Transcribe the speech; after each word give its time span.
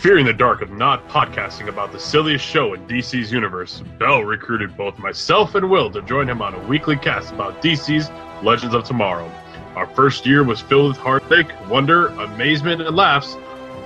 Fearing 0.00 0.26
the 0.26 0.32
dark 0.32 0.62
of 0.62 0.70
not 0.70 1.08
podcasting 1.08 1.66
about 1.66 1.90
the 1.90 1.98
silliest 1.98 2.44
show 2.44 2.72
in 2.72 2.86
DC's 2.86 3.32
universe, 3.32 3.82
Bell 3.98 4.20
recruited 4.20 4.76
both 4.76 4.96
myself 4.96 5.56
and 5.56 5.68
Will 5.68 5.90
to 5.90 6.00
join 6.02 6.28
him 6.28 6.40
on 6.40 6.54
a 6.54 6.66
weekly 6.68 6.96
cast 6.96 7.32
about 7.32 7.60
DC's 7.60 8.08
Legends 8.44 8.76
of 8.76 8.84
Tomorrow. 8.84 9.28
Our 9.74 9.88
first 9.88 10.24
year 10.24 10.44
was 10.44 10.60
filled 10.60 10.90
with 10.90 10.98
heartache, 10.98 11.48
wonder, 11.68 12.06
amazement, 12.06 12.80
and 12.80 12.94
laughs, 12.94 13.36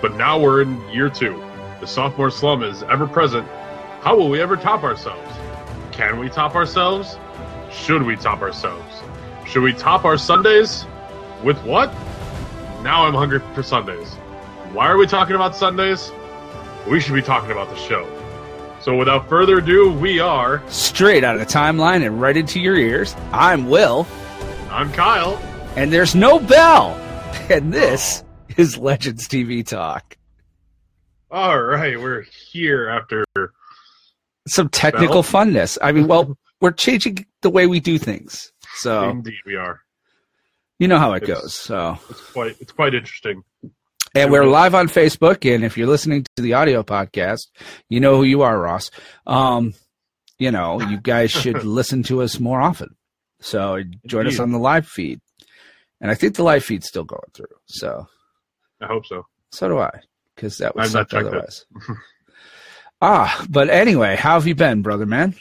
but 0.03 0.15
now 0.17 0.39
we're 0.39 0.61
in 0.61 0.87
year 0.91 1.09
two. 1.09 1.43
The 1.81 1.87
sophomore 1.87 2.31
slum 2.31 2.63
is 2.63 2.83
ever 2.83 3.07
present. 3.07 3.49
How 4.03 4.15
will 4.15 4.29
we 4.29 4.39
ever 4.43 4.59
top 4.59 4.83
ourselves? 4.83 5.33
Can 5.93 6.19
we 6.19 6.29
top 6.29 6.55
ourselves? 6.55 7.17
Should 7.71 8.03
we 8.03 8.17
top 8.17 8.43
ourselves? 8.43 9.03
Should 9.47 9.63
we 9.63 9.73
top 9.73 10.05
our 10.05 10.19
sundaes? 10.19 10.85
With 11.43 11.59
what? 11.65 11.91
Now 12.83 13.07
I'm 13.07 13.15
hungry 13.15 13.41
for 13.55 13.63
sundaes. 13.63 14.15
Why 14.73 14.89
are 14.89 14.97
we 14.97 15.07
talking 15.07 15.35
about 15.37 15.55
sundaes? 15.55 16.11
We 16.89 17.01
should 17.01 17.15
be 17.15 17.23
talking 17.23 17.51
about 17.51 17.69
the 17.69 17.77
show. 17.77 18.09
So 18.81 18.97
without 18.97 19.29
further 19.29 19.59
ado, 19.59 19.93
we 19.93 20.19
are. 20.19 20.63
Straight 20.69 21.23
out 21.25 21.35
of 21.37 21.41
the 21.41 21.47
timeline 21.47 22.05
and 22.05 22.21
right 22.21 22.37
into 22.37 22.59
your 22.59 22.77
ears. 22.77 23.15
I'm 23.33 23.69
Will, 23.69 24.07
I'm 24.71 24.91
Kyle. 24.93 25.37
and 25.77 25.93
there's 25.93 26.15
no 26.15 26.39
bell. 26.39 26.99
And 27.51 27.73
this 27.73 28.23
is 28.57 28.79
Legends 28.79 29.27
TV 29.27 29.67
Talk. 29.67 30.17
All 31.31 31.61
right, 31.61 31.99
we're 32.01 32.25
here 32.53 32.89
after. 32.89 33.25
Some 34.47 34.69
technical 34.69 35.23
Bell? 35.23 35.45
funness. 35.47 35.77
I 35.83 35.93
mean, 35.93 36.07
well, 36.07 36.37
we're 36.61 36.71
changing 36.73 37.27
the 37.41 37.51
way 37.51 37.67
we 37.67 37.81
do 37.81 37.99
things. 37.99 38.53
So 38.77 39.09
Indeed, 39.11 39.35
we 39.45 39.57
are. 39.57 39.81
you 40.79 40.89
know 40.89 40.99
how 40.99 41.13
it 41.15 41.25
It's- 41.25 41.41
goes. 41.41 41.55
So 41.55 41.99
It's 42.11 42.21
quite. 42.33 42.57
It's 42.61 42.73
quite 42.73 42.95
interesting. 42.95 43.43
And 44.15 44.31
we're 44.31 44.45
live 44.45 44.75
on 44.75 44.89
Facebook. 44.89 45.53
And 45.53 45.65
if 45.65 45.77
you're 45.77 45.87
listening 45.87 46.25
to 46.37 46.43
the 46.43 46.55
audio 46.55 46.83
podcast, 46.83 47.49
you 47.89 48.01
know 48.01 48.17
who 48.17 48.25
you 48.25 48.43
are, 48.43 48.59
Ross. 48.59 48.91
Um, 49.27 49.75
you 50.39 50.51
know, 50.51 50.81
you 50.81 51.01
guys 51.01 51.31
should 51.31 51.65
listen 51.65 52.03
to 52.05 52.23
us 52.23 52.41
more 52.41 52.61
often. 52.61 52.97
So 53.41 53.83
join 54.07 54.27
us 54.27 54.39
on 54.39 54.53
the 54.53 54.59
live 54.59 54.87
feed. 54.87 55.21
And 56.01 56.11
I 56.11 56.15
think 56.15 56.35
the 56.35 56.43
live 56.43 56.65
feed's 56.65 56.89
still 56.89 57.05
going 57.05 57.31
through. 57.35 57.47
So 57.67 58.07
I 58.81 58.87
hope 58.87 59.07
so. 59.07 59.27
So 59.51 59.69
do 59.69 59.79
I, 59.79 60.01
because 60.35 60.59
that 60.59 60.73
I've 60.77 60.93
not 60.93 61.13
otherwise. 61.13 61.65
ah, 63.01 63.45
but 63.49 63.71
anyway, 63.71 64.17
how 64.17 64.35
have 64.35 64.47
you 64.47 64.55
been, 64.55 64.83
brother 64.83 65.07
man? 65.07 65.35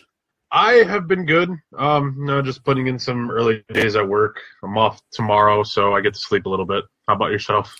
I 0.52 0.84
have 0.84 1.08
been 1.08 1.26
good. 1.26 1.50
Um, 1.78 2.16
no, 2.18 2.42
just 2.42 2.66
putting 2.66 2.88
in 2.88 3.00
some 3.00 3.32
early 3.32 3.64
days 3.72 3.96
at 3.96 4.08
work. 4.08 4.42
I'm 4.64 4.78
off 4.78 5.02
tomorrow, 5.12 5.64
so 5.64 5.94
I 5.94 6.02
get 6.02 6.14
to 6.14 6.20
sleep 6.20 6.46
a 6.46 6.50
little 6.50 6.66
bit. 6.66 6.84
How 7.08 7.16
about 7.16 7.32
yourself? 7.32 7.74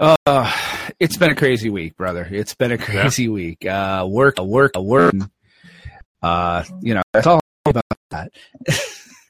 Uh, 0.00 0.50
it's 0.98 1.16
been 1.18 1.30
a 1.30 1.34
crazy 1.34 1.68
week, 1.68 1.94
brother. 1.96 2.26
It's 2.30 2.54
been 2.54 2.72
a 2.72 2.78
crazy 2.78 3.28
week. 3.28 3.66
Uh, 3.66 4.06
work, 4.08 4.38
work, 4.38 4.72
work. 4.76 5.12
Uh, 6.22 6.64
you 6.80 6.94
know, 6.94 7.02
that's 7.12 7.26
all 7.26 7.40
about 7.66 7.84
that 8.10 8.32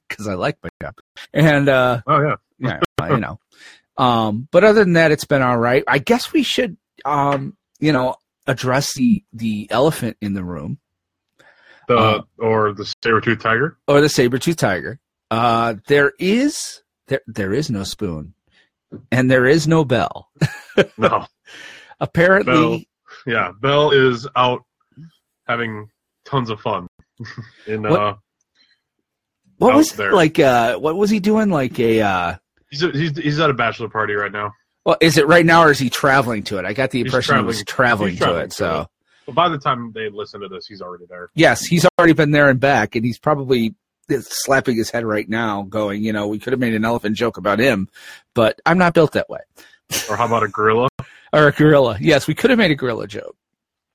because 0.09 0.29
I 0.29 0.35
like 0.35 0.59
my 0.63 0.69
job. 0.81 0.95
And 1.35 1.69
uh, 1.69 2.03
Oh 2.07 2.21
yeah. 2.23 2.37
yeah, 2.59 3.11
you 3.11 3.17
know. 3.19 3.41
Um, 3.97 4.47
but 4.53 4.63
other 4.65 4.85
than 4.85 4.93
that, 4.95 5.11
it's 5.11 5.25
been 5.25 5.43
all 5.43 5.59
right. 5.59 5.83
I 5.89 5.99
guess 5.99 6.33
we 6.33 6.43
should, 6.45 6.77
um, 7.05 7.57
you 7.81 7.93
know, 7.93 8.15
address 8.47 8.95
the 8.95 9.25
the 9.33 9.67
elephant 9.71 10.17
in 10.21 10.35
the 10.35 10.45
room. 10.45 10.79
The 11.89 11.97
Uh, 11.97 12.23
or 12.39 12.73
the 12.73 12.85
saber 13.03 13.21
tooth 13.21 13.41
tiger. 13.43 13.77
or 13.89 14.01
the 14.01 14.09
saber-tooth 14.09 14.57
tiger. 14.57 15.01
Uh, 15.33 15.75
there 15.89 16.13
is 16.21 16.83
there 17.09 17.23
there 17.27 17.53
is 17.53 17.71
no 17.71 17.83
spoon, 17.83 18.35
and 19.13 19.31
there 19.31 19.47
is 19.47 19.67
no 19.69 19.85
bell. 19.85 20.29
No. 20.99 21.27
Apparently, 22.01 22.53
Bell. 22.55 22.81
Yeah, 23.27 23.53
Bell 23.61 23.91
is 23.91 24.27
out 24.37 24.63
having 25.47 25.89
tons 26.25 26.49
of 26.51 26.61
fun. 26.61 26.87
in 27.67 27.83
What- 27.83 27.93
uh, 28.01 28.15
what 29.59 29.75
was 29.75 29.93
there. 29.93 30.13
like? 30.13 30.39
Uh, 30.39 30.79
what 30.79 30.97
was 30.97 31.11
he 31.11 31.21
doing? 31.21 31.51
Like 31.51 31.79
a 31.79 32.01
uh, 32.01 32.37
he's, 32.71 32.83
a, 32.83 32.91
he's 32.93 33.17
he's 33.19 33.41
at 33.41 33.51
a 33.51 33.55
bachelor 33.55 33.91
party 33.91 34.15
right 34.15 34.33
now. 34.33 34.53
well, 34.87 34.97
is 35.03 35.19
it 35.19 35.27
right 35.27 35.45
now 35.45 35.63
or 35.65 35.71
is 35.71 35.79
he 35.79 35.91
traveling 35.91 36.43
to 36.45 36.57
it? 36.59 36.65
I 36.65 36.73
got 36.73 36.91
the 36.93 37.03
impression 37.03 37.37
he 37.37 37.43
was 37.45 37.63
traveling- 37.65 38.17
traveling 38.17 38.37
to 38.39 38.45
it. 38.45 38.51
to 38.53 38.57
So 38.57 38.81
it. 38.81 38.87
But 39.27 39.35
by 39.35 39.49
the 39.51 39.59
time 39.59 39.93
they 39.95 40.09
listen 40.09 40.41
to 40.41 40.49
this, 40.49 40.67
he's 40.67 40.81
already 40.81 41.05
there. 41.11 41.29
yes, 41.35 41.61
he's 41.67 41.87
already 41.99 42.15
been 42.15 42.31
there 42.31 42.49
and 42.49 42.59
back, 42.59 42.97
and 42.97 43.05
he's 43.05 43.19
probably 43.19 43.75
slapping 44.19 44.77
his 44.77 44.91
head 44.91 45.05
right 45.05 45.29
now, 45.29 45.63
going, 45.63 46.03
you 46.05 46.13
know, 46.13 46.27
we 46.29 46.39
could 46.39 46.53
have 46.53 46.61
made 46.61 46.75
an 46.75 46.85
elephant 46.85 47.17
joke 47.17 47.37
about 47.37 47.59
him, 47.59 47.89
but 48.35 48.61
I'm 48.67 48.79
not 48.79 48.95
built 48.95 49.13
that 49.13 49.29
way. 49.31 49.41
Or 50.09 50.17
how 50.17 50.27
about 50.27 50.43
a 50.43 50.49
gorilla? 50.49 50.89
Or 51.33 51.47
a 51.47 51.53
gorilla. 51.53 51.97
Yes, 52.01 52.27
we 52.27 52.35
could 52.35 52.51
have 52.51 52.59
made 52.59 52.73
a 52.73 52.75
gorilla 52.75 53.07
joke. 53.07 53.37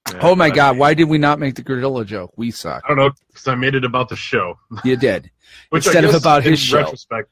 Yeah, 0.10 0.20
Oh 0.22 0.36
my 0.36 0.50
god, 0.50 0.78
why 0.78 0.94
did 0.94 1.10
we 1.10 1.18
not 1.18 1.38
make 1.38 1.56
the 1.56 1.64
gorilla 1.64 2.06
joke? 2.06 2.32
We 2.38 2.50
suck. 2.52 2.82
I 2.86 2.88
don't 2.88 2.98
know 2.98 3.12
because 3.28 3.46
I 3.50 3.56
made 3.56 3.76
it 3.76 3.84
about 3.84 4.08
the 4.08 4.16
show, 4.16 4.58
You 4.86 4.96
did. 4.96 5.30
which 5.70 5.86
Instead 5.86 6.06
of 6.06 6.16
about 6.16 6.44
his 6.44 6.62
show. 6.62 6.78
retrospect 6.78 7.30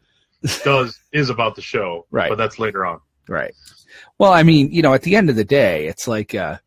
does 0.65 0.99
is 1.13 1.29
about 1.29 1.55
the 1.55 1.61
show, 1.61 2.05
Right. 2.11 2.27
But 2.27 2.35
that's 2.37 2.59
later 2.59 2.85
on. 2.85 2.99
Right. 3.29 3.53
Well, 4.19 4.33
I 4.33 4.43
mean, 4.43 4.71
you 4.73 4.81
know, 4.81 4.93
at 4.93 5.03
the 5.03 5.15
end 5.15 5.29
of 5.29 5.37
the 5.37 5.45
day, 5.45 5.87
it's 5.87 6.05
like, 6.05 6.35
uh, 6.35 6.57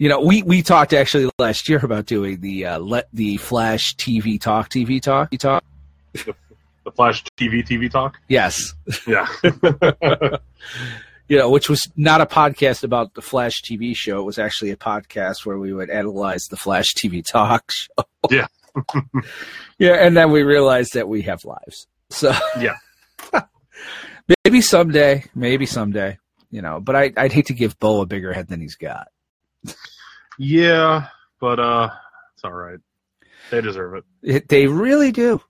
you 0.00 0.08
know, 0.08 0.18
we, 0.20 0.42
we 0.42 0.62
talked 0.62 0.94
actually 0.94 1.28
last 1.38 1.68
year 1.68 1.78
about 1.84 2.06
doing 2.06 2.40
the, 2.40 2.64
uh, 2.64 2.78
let 2.78 3.08
the 3.12 3.36
Flash 3.36 3.94
TV 3.96 4.40
talk, 4.40 4.70
TV 4.70 5.00
talk, 5.00 5.30
talk. 5.32 5.62
The 6.14 6.90
Flash 6.96 7.22
TV 7.38 7.62
TV 7.62 7.90
talk. 7.90 8.18
Yes. 8.26 8.74
Yeah. 9.06 9.28
You 11.28 11.38
know, 11.38 11.48
which 11.48 11.68
was 11.70 11.88
not 11.96 12.20
a 12.20 12.26
podcast 12.26 12.82
about 12.82 13.14
the 13.14 13.22
Flash 13.22 13.62
TV 13.62 13.94
show. 13.94 14.18
It 14.18 14.24
was 14.24 14.36
actually 14.40 14.72
a 14.72 14.76
podcast 14.76 15.46
where 15.46 15.58
we 15.60 15.72
would 15.72 15.88
analyze 15.88 16.42
the 16.50 16.56
Flash 16.56 16.86
TV 16.96 17.24
talk 17.24 17.62
show. 17.70 18.04
Yeah. 18.28 18.48
yeah. 19.78 19.92
And 20.04 20.16
then 20.16 20.32
we 20.32 20.42
realized 20.42 20.94
that 20.94 21.06
we 21.08 21.22
have 21.22 21.44
lives. 21.44 21.86
So, 22.10 22.32
Yeah. 22.58 22.74
maybe 24.44 24.60
someday, 24.60 25.22
maybe 25.32 25.66
someday, 25.66 26.18
you 26.50 26.62
know, 26.62 26.80
but 26.80 26.96
I, 26.96 27.12
I'd 27.16 27.32
hate 27.32 27.46
to 27.46 27.54
give 27.54 27.78
Bo 27.78 28.00
a 28.00 28.06
bigger 28.06 28.32
head 28.32 28.48
than 28.48 28.60
he's 28.60 28.74
got. 28.74 29.06
Yeah, 30.38 31.06
but 31.40 31.58
uh, 31.60 31.90
it's 32.34 32.44
all 32.44 32.52
right. 32.52 32.78
They 33.50 33.60
deserve 33.60 33.94
it. 33.94 34.04
It, 34.22 34.48
they 34.48 34.66
really 34.66 35.12
do. 35.12 35.40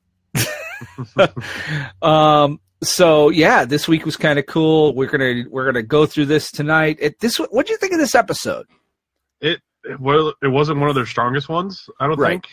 um. 2.03 2.61
So 2.83 3.29
yeah, 3.29 3.67
this 3.67 3.87
week 3.87 4.07
was 4.07 4.17
kind 4.17 4.39
of 4.39 4.47
cool. 4.47 4.95
We're 4.95 5.11
gonna 5.11 5.45
we're 5.51 5.67
gonna 5.67 5.83
go 5.83 6.07
through 6.07 6.27
this 6.27 6.51
tonight. 6.51 6.97
It, 6.99 7.21
this 7.21 7.37
what 7.37 7.67
do 7.67 7.73
you 7.73 7.79
think 7.79 7.93
of 7.93 7.99
this 7.99 8.15
episode? 8.15 8.67
It 9.43 9.61
well, 9.99 10.33
it 10.43 10.49
wasn't 10.49 10.81
one 10.81 10.89
of 10.89 10.95
their 10.95 11.05
strongest 11.07 11.49
ones. 11.51 11.85
I 12.01 12.07
don't 12.07 12.19
Right. 12.19 12.43
think. 12.43 12.49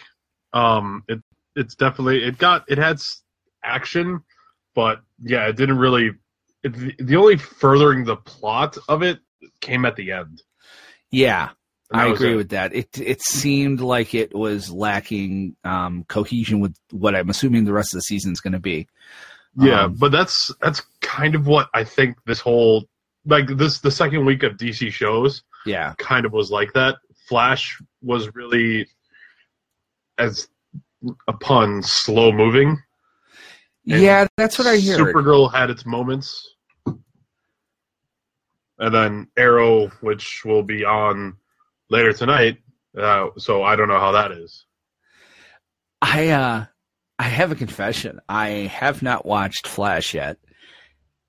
Um, 0.52 1.04
it 1.08 1.20
it's 1.56 1.76
definitely 1.76 2.24
it 2.26 2.38
got 2.38 2.66
it 2.68 2.78
had 2.78 2.98
action, 3.64 4.22
but 4.76 5.00
yeah, 5.24 5.48
it 5.48 5.56
didn't 5.56 5.78
really. 5.78 6.12
It, 6.64 6.98
the 7.08 7.16
only 7.16 7.38
furthering 7.38 8.04
the 8.04 8.18
plot 8.18 8.78
of 8.90 9.04
it 9.04 9.20
came 9.62 9.86
at 9.86 9.96
the 9.96 10.12
end. 10.12 10.42
Yeah, 11.12 11.50
I 11.92 12.08
agree 12.08 12.34
it. 12.34 12.38
with 12.38 12.50
that. 12.50 12.76
It 12.76 13.00
it 13.00 13.22
seemed 13.22 13.80
like 13.80 14.14
it 14.14 14.36
was 14.36 14.72
lacking 14.72 15.56
um, 15.64 16.04
cohesion 16.08 16.60
with 16.60 16.76
what 16.92 17.16
I'm 17.16 17.30
assuming 17.30 17.66
the 17.66 17.74
rest 17.74 17.94
of 17.94 17.98
the 17.98 18.04
season 18.04 18.32
is 18.32 18.42
going 18.42 18.54
to 18.54 18.60
be. 18.60 18.88
Yeah, 19.60 19.86
Um, 19.86 19.96
but 19.96 20.12
that's 20.12 20.54
that's 20.62 20.84
kind 21.02 21.34
of 21.34 21.48
what 21.48 21.70
I 21.74 21.84
think 21.84 22.18
this 22.26 22.40
whole 22.40 22.86
like 23.26 23.48
this 23.48 23.80
the 23.80 23.92
second 23.92 24.26
week 24.26 24.44
of 24.44 24.58
DC 24.58 24.92
shows 24.92 25.44
yeah, 25.68 25.94
kind 25.98 26.26
of 26.26 26.32
was 26.32 26.50
like 26.50 26.74
that. 26.74 26.96
Flash 27.28 27.80
was 28.02 28.34
really 28.34 28.88
as 30.18 30.48
a 31.28 31.34
pun 31.34 31.84
slow 31.84 32.32
moving. 32.32 32.78
Yeah, 33.84 34.28
that's 34.38 34.58
what 34.58 34.68
I 34.68 34.78
hear. 34.78 34.98
Supergirl 34.98 35.54
had 35.54 35.70
its 35.70 35.86
moments. 35.86 36.56
And 38.80 38.94
then 38.94 39.28
Arrow, 39.38 39.88
which 40.02 40.44
will 40.46 40.64
be 40.64 40.86
on 40.86 41.38
later 41.90 42.14
tonight. 42.14 42.58
Uh, 42.98 43.28
so 43.38 43.64
I 43.64 43.76
don't 43.76 43.88
know 43.88 44.00
how 44.00 44.12
that 44.14 44.32
is. 44.32 44.66
I 46.02 46.30
uh, 46.30 46.66
I 47.20 47.24
have 47.24 47.52
a 47.52 47.56
confession. 47.56 48.20
I 48.30 48.50
have 48.50 49.02
not 49.02 49.26
watched 49.26 49.68
Flash 49.68 50.14
yet, 50.14 50.38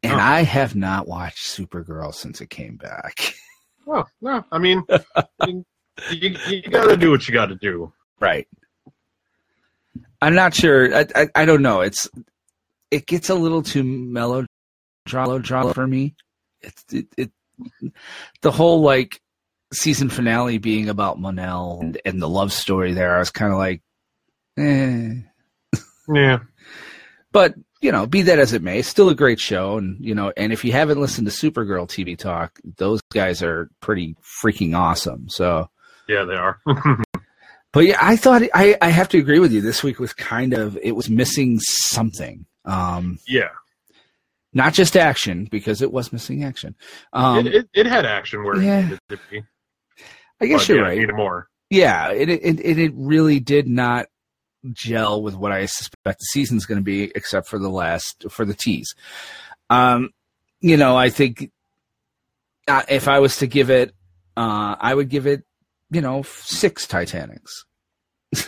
and 0.03 0.13
Oh. 0.15 0.19
I 0.19 0.43
have 0.43 0.75
not 0.77 1.09
watched 1.09 1.45
Supergirl 1.45 2.15
since 2.15 2.41
it 2.41 2.51
came 2.51 2.77
back. 2.77 3.35
Well, 3.87 4.07
no, 4.21 4.45
I 4.53 4.59
mean, 4.59 4.83
you, 5.47 5.65
you, 6.11 6.37
you 6.47 6.63
got 6.65 6.89
to 6.91 6.97
do 6.99 7.11
what 7.11 7.27
you 7.27 7.33
got 7.33 7.47
to 7.47 7.55
do. 7.55 7.91
Right. 8.21 8.47
I'm 10.21 10.35
not 10.35 10.55
sure. 10.55 10.95
I, 10.95 11.07
I 11.15 11.29
I 11.35 11.45
don't 11.47 11.63
know. 11.63 11.81
It's 11.81 12.07
it 12.91 13.07
gets 13.07 13.31
a 13.31 13.35
little 13.35 13.63
too 13.63 13.83
mellow, 13.83 14.45
melodrama 15.11 15.73
for 15.73 15.87
me. 15.87 16.17
It's 16.61 16.85
it, 16.93 17.07
it 17.17 17.31
the 18.43 18.51
whole 18.51 18.81
like 18.83 19.21
season 19.73 20.09
finale 20.09 20.59
being 20.59 20.89
about 20.89 21.19
Mon-El 21.19 21.79
and, 21.81 22.01
and 22.05 22.23
the 22.23 22.29
love 22.29 22.53
story 22.53 22.95
there. 22.95 23.17
I 23.17 23.19
was 23.19 23.31
kind 23.31 23.53
of 23.53 23.59
like, 23.59 23.83
eh. 24.57 25.15
Yeah. 26.13 26.39
But 27.33 27.55
you 27.81 27.93
know, 27.93 28.07
be 28.07 28.23
that 28.23 28.39
as 28.39 28.53
it 28.53 28.63
may, 28.63 28.83
still 28.83 29.09
a 29.09 29.15
great 29.15 29.39
show. 29.39 29.79
And, 29.79 30.05
you 30.05 30.15
know, 30.15 30.33
and 30.37 30.53
if 30.53 30.65
you 30.65 30.73
haven't 30.73 31.01
listened 31.01 31.31
to 31.31 31.33
Supergirl 31.33 31.87
TV 31.89 32.19
Talk, 32.19 32.59
those 32.77 33.01
guys 33.13 33.43
are 33.43 33.71
pretty 33.81 34.17
freaking 34.23 34.77
awesome. 34.77 35.29
So, 35.29 35.71
Yeah, 36.09 36.25
they 36.25 36.35
are. 36.35 36.61
but 37.73 37.85
yeah, 37.85 37.99
I 38.01 38.17
thought, 38.17 38.43
I, 38.55 38.77
I 38.83 38.91
have 38.91 39.09
to 39.11 39.19
agree 39.19 39.39
with 39.39 39.53
you. 39.53 39.61
This 39.61 39.85
week 39.85 40.01
was 40.01 40.13
kind 40.13 40.55
of, 40.55 40.77
it 40.83 40.97
was 40.97 41.09
missing 41.09 41.59
something. 41.61 42.47
Um, 42.65 43.19
yeah. 43.29 43.51
Not 44.53 44.75
just 44.75 44.97
action, 44.97 45.47
because 45.51 45.83
it 45.83 45.93
was 45.93 46.13
missing 46.13 46.45
action. 46.45 46.75
Um, 47.13 47.47
it, 47.47 47.55
it, 47.55 47.69
it 47.75 47.87
had 47.87 48.07
action 48.07 48.45
where 48.45 48.61
yeah. 48.61 48.79
it 48.79 48.83
needed 48.83 49.01
to 49.11 49.19
be. 49.31 49.43
I 50.41 50.47
guess 50.47 50.61
but 50.61 50.69
you're 50.69 50.79
yeah, 50.79 50.85
right. 50.85 50.99
Needed 50.99 51.17
more. 51.17 51.49
Yeah, 51.71 52.13
it, 52.13 52.29
it 52.29 52.61
it 52.61 52.93
really 52.95 53.41
did 53.41 53.69
not 53.69 54.07
gel 54.73 55.23
with 55.23 55.35
what 55.35 55.53
I 55.53 55.67
suspect 55.67 56.21
the 56.21 56.25
season's 56.25 56.67
going 56.67 56.79
to 56.79 56.85
be, 56.85 57.13
except 57.15 57.49
for 57.49 57.59
the 57.59 57.69
last 57.69 58.25
for 58.31 58.45
the 58.45 58.55
tease. 58.55 58.95
Um, 59.69 60.11
you 60.61 60.77
know, 60.77 60.97
I 60.97 61.11
think 61.11 61.51
uh, 62.67 62.83
if 62.89 63.09
I 63.09 63.19
was 63.19 63.39
to 63.39 63.47
give 63.47 63.71
it, 63.71 63.95
uh, 64.37 64.77
I 64.79 64.95
would 64.95 65.09
give 65.09 65.27
it, 65.27 65.45
you 65.91 66.01
know, 66.01 66.23
six 66.23 66.87
Titanics 66.87 67.65
I 68.35 68.45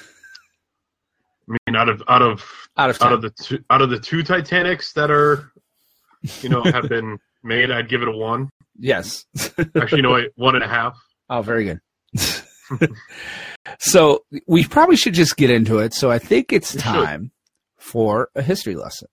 mean, 1.67 1.77
out 1.77 1.89
of 1.89 2.03
out 2.09 2.23
of 2.23 2.45
out 2.77 2.91
of 2.91 2.99
ten. 2.99 3.09
out 3.09 3.13
of 3.15 3.23
the 3.23 3.31
two 3.31 3.65
out 3.71 3.83
of 3.83 3.91
the 3.91 3.99
two 3.99 4.23
Titanics 4.23 4.93
that 4.95 5.11
are, 5.11 5.53
you 6.43 6.49
know, 6.49 6.63
have 6.63 6.89
been 6.89 7.19
made, 7.43 7.71
I'd 7.71 7.89
give 7.89 8.03
it 8.03 8.09
a 8.09 8.13
one. 8.13 8.51
yes. 8.79 9.25
Actually, 9.77 9.99
you 9.99 10.03
know, 10.03 10.23
one 10.37 10.55
and 10.55 10.65
a 10.65 10.69
half. 10.69 10.99
Oh, 11.29 11.43
very 11.43 11.65
good. 11.65 11.81
so 13.79 14.25
we 14.47 14.65
probably 14.65 14.97
should 14.97 15.15
just 15.15 15.37
get 15.37 15.51
into 15.51 15.79
it. 15.79 15.95
So 15.95 16.11
I 16.11 16.19
think 16.19 16.53
it's 16.53 16.75
We 16.75 16.81
should. 16.81 16.85
time 16.87 17.31
for 17.79 18.29
a 18.35 18.43
history 18.43 18.75
lesson. 18.77 19.09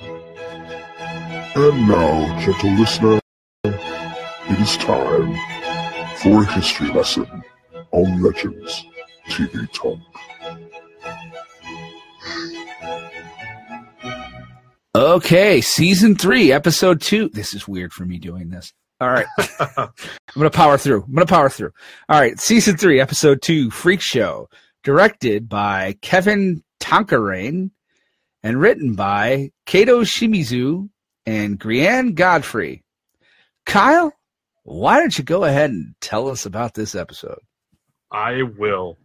And 0.00 1.88
now, 1.88 2.40
gentle 2.44 2.70
listener, 2.72 3.20
it 3.64 4.60
is 4.60 4.76
time 4.76 5.34
for 6.18 6.42
a 6.42 6.46
history 6.52 6.88
lesson 6.90 7.26
on 7.90 8.22
Legends 8.22 8.84
TV 9.28 9.70
Talk. 9.72 9.98
Okay, 14.94 15.60
season 15.60 16.16
three, 16.16 16.50
episode 16.50 17.00
two. 17.02 17.28
This 17.28 17.54
is 17.54 17.68
weird 17.68 17.92
for 17.92 18.04
me 18.06 18.18
doing 18.18 18.48
this. 18.48 18.72
All 19.00 19.10
right. 19.10 19.26
I'm 19.76 19.90
going 20.34 20.50
to 20.50 20.50
power 20.50 20.78
through. 20.78 21.02
I'm 21.02 21.14
going 21.14 21.26
to 21.26 21.32
power 21.32 21.50
through. 21.50 21.72
All 22.08 22.18
right, 22.18 22.40
season 22.40 22.76
three, 22.76 22.98
episode 22.98 23.42
two, 23.42 23.70
Freak 23.70 24.00
Show, 24.00 24.48
directed 24.82 25.48
by 25.48 25.96
Kevin 26.00 26.62
Tancharoen 26.80 27.70
and 28.42 28.60
written 28.60 28.94
by 28.94 29.50
Keto 29.66 30.04
Shimizu 30.04 30.88
and 31.26 31.60
Grainne 31.60 32.14
Godfree. 32.14 32.82
Kyle, 33.66 34.12
why 34.62 34.98
don't 35.00 35.16
you 35.18 35.22
go 35.22 35.44
ahead 35.44 35.70
and 35.70 35.94
tell 36.00 36.28
us 36.28 36.46
about 36.46 36.72
this 36.72 36.94
episode? 36.94 37.40
I 38.10 38.42
will. 38.42 38.96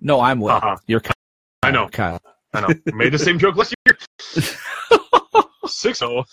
No, 0.00 0.20
I'm 0.20 0.40
Will. 0.40 0.50
Uh-huh. 0.50 0.76
You're 0.86 1.00
Kyle. 1.00 1.14
I 1.62 1.70
know. 1.70 1.88
Kyle. 1.88 2.20
I 2.52 2.60
know. 2.62 2.74
Made 2.94 3.12
the 3.12 3.18
same 3.18 3.38
joke 3.38 3.54
last 3.56 3.74
year. 3.86 3.96
Six 5.80 6.02
oh. 6.02 6.24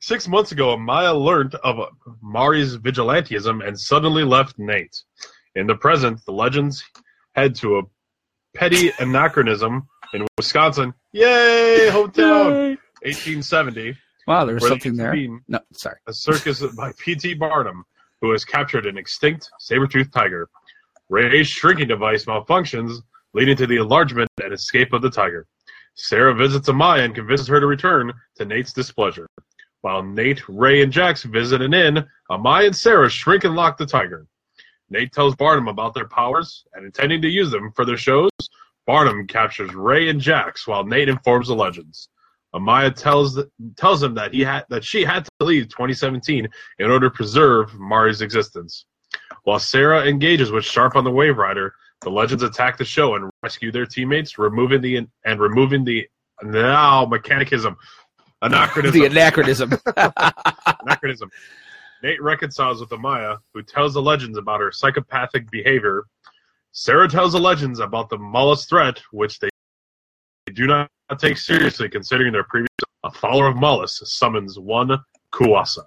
Six 0.00 0.28
months 0.28 0.52
ago, 0.52 0.76
Maya 0.76 1.12
learned 1.12 1.56
of 1.56 1.80
Mari's 2.22 2.78
vigilantism 2.78 3.66
and 3.66 3.78
suddenly 3.78 4.22
left 4.22 4.56
Nate. 4.56 5.02
In 5.56 5.66
the 5.66 5.74
present, 5.74 6.24
the 6.26 6.32
legends 6.32 6.84
head 7.34 7.56
to 7.56 7.78
a 7.78 7.82
petty 8.54 8.92
anachronism 9.00 9.88
in 10.14 10.26
Wisconsin. 10.38 10.94
Yay, 11.12 11.88
hometown! 11.90 12.78
1870. 13.02 13.96
Wow, 14.28 14.44
there 14.44 14.54
was 14.54 14.68
something 14.68 14.96
there. 14.96 15.14
No, 15.48 15.58
sorry. 15.72 15.96
A 16.06 16.12
circus 16.12 16.62
by 16.76 16.92
P.T. 16.98 17.34
Barnum, 17.34 17.84
who 18.20 18.30
has 18.30 18.44
captured 18.44 18.86
an 18.86 18.96
extinct 18.96 19.50
saber-toothed 19.58 20.12
tiger. 20.12 20.48
Ray's 21.08 21.48
shrinking 21.48 21.88
device 21.88 22.26
malfunctions, 22.26 23.02
leading 23.34 23.56
to 23.56 23.66
the 23.66 23.76
enlargement 23.76 24.30
and 24.42 24.52
escape 24.52 24.92
of 24.92 25.02
the 25.02 25.10
tiger. 25.10 25.48
Sara 25.96 26.34
visits 26.34 26.68
Amaya 26.68 27.04
and 27.04 27.14
convinces 27.14 27.48
her 27.48 27.58
to 27.58 27.66
return 27.66 28.12
to 28.36 28.44
Nate's 28.44 28.72
displeasure. 28.72 29.26
While 29.80 30.02
Nate, 30.02 30.46
Ray, 30.48 30.82
and 30.82 30.92
Jax 30.92 31.22
visit 31.22 31.62
an 31.62 31.74
inn, 31.74 32.06
Amaya 32.30 32.66
and 32.66 32.76
Sara 32.76 33.08
shrink 33.08 33.44
and 33.44 33.56
lock 33.56 33.78
the 33.78 33.86
tiger. 33.86 34.26
Nate 34.90 35.12
tells 35.12 35.34
Barnum 35.34 35.68
about 35.68 35.94
their 35.94 36.06
powers 36.06 36.64
and 36.74 36.84
intending 36.84 37.22
to 37.22 37.28
use 37.28 37.50
them 37.50 37.72
for 37.74 37.84
their 37.84 37.96
shows. 37.96 38.30
Barnum 38.86 39.26
captures 39.26 39.74
Ray 39.74 40.08
and 40.08 40.20
Jax 40.20 40.66
while 40.66 40.84
Nate 40.84 41.08
informs 41.08 41.48
the 41.48 41.54
legends. 41.54 42.08
Amaya 42.54 42.94
tells 42.94 43.38
tells 43.76 44.02
him 44.02 44.14
that 44.14 44.32
he 44.32 44.40
had 44.42 44.64
that 44.68 44.84
she 44.84 45.02
had 45.02 45.24
to 45.24 45.46
leave 45.46 45.68
2017 45.68 46.46
in 46.78 46.90
order 46.90 47.08
to 47.08 47.14
preserve 47.14 47.74
Mari's 47.74 48.22
existence. 48.22 48.86
While 49.42 49.58
Sara 49.58 50.06
engages 50.06 50.50
with 50.50 50.64
Sharpe 50.64 50.96
on 50.96 51.04
the 51.04 51.10
Wave 51.10 51.38
Rider, 51.38 51.74
the 52.02 52.10
legends 52.10 52.42
attack 52.42 52.78
the 52.78 52.84
show 52.84 53.14
and 53.14 53.30
rescue 53.42 53.72
their 53.72 53.86
teammates, 53.86 54.38
removing 54.38 54.80
the 54.80 55.06
and 55.24 55.40
removing 55.40 55.84
the 55.84 56.06
now 56.42 57.06
mechanicism 57.06 57.76
anachronism. 58.42 59.00
The 59.00 59.06
anachronism. 59.06 59.72
anachronism. 60.82 61.30
Nate 62.02 62.22
reconciles 62.22 62.80
with 62.80 62.90
Amaya, 62.90 63.38
who 63.54 63.62
tells 63.62 63.94
the 63.94 64.02
legends 64.02 64.38
about 64.38 64.60
her 64.60 64.70
psychopathic 64.70 65.50
behavior. 65.50 66.04
Sara 66.72 67.08
tells 67.08 67.32
the 67.32 67.40
legends 67.40 67.80
about 67.80 68.10
the 68.10 68.18
Mallus 68.18 68.68
threat, 68.68 69.00
which 69.10 69.38
they 69.38 69.48
do 70.52 70.66
not 70.66 70.90
take 71.18 71.38
seriously, 71.38 71.88
considering 71.88 72.32
their 72.32 72.44
previous. 72.44 72.68
A 73.04 73.10
follower 73.10 73.48
of 73.48 73.56
Mallus 73.56 74.02
summons 74.04 74.58
one 74.58 74.98
Kuasa. 75.32 75.84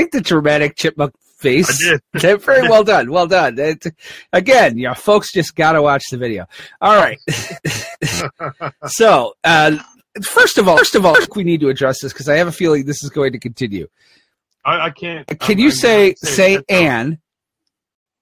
Make 0.00 0.12
the 0.12 0.22
dramatic 0.22 0.76
chipmunk 0.76 1.14
face. 1.36 1.68
I 1.68 1.90
did. 1.90 2.02
Okay, 2.16 2.34
Very 2.44 2.68
well 2.68 2.82
done. 2.84 3.10
Well 3.10 3.26
done. 3.26 3.58
It, 3.58 3.84
again, 4.32 4.78
you 4.78 4.84
know, 4.84 4.94
folks 4.94 5.30
just 5.30 5.54
got 5.54 5.72
to 5.72 5.82
watch 5.82 6.04
the 6.10 6.16
video. 6.16 6.46
All 6.80 6.96
right. 6.96 7.18
so, 8.86 9.34
uh, 9.44 9.76
first 10.22 10.56
of 10.56 10.68
all, 10.68 10.78
first 10.78 10.94
of 10.94 11.04
all, 11.04 11.16
I 11.16 11.18
think 11.20 11.36
we 11.36 11.44
need 11.44 11.60
to 11.60 11.68
address 11.68 12.00
this 12.00 12.14
because 12.14 12.30
I 12.30 12.36
have 12.36 12.48
a 12.48 12.52
feeling 12.52 12.86
this 12.86 13.04
is 13.04 13.10
going 13.10 13.32
to 13.32 13.38
continue. 13.38 13.88
I, 14.64 14.86
I 14.86 14.90
can't. 14.90 15.26
Can 15.26 15.38
I'm- 15.42 15.58
you 15.58 15.66
I'm 15.66 15.72
say 15.72 16.14
say 16.16 16.62
and? 16.70 17.18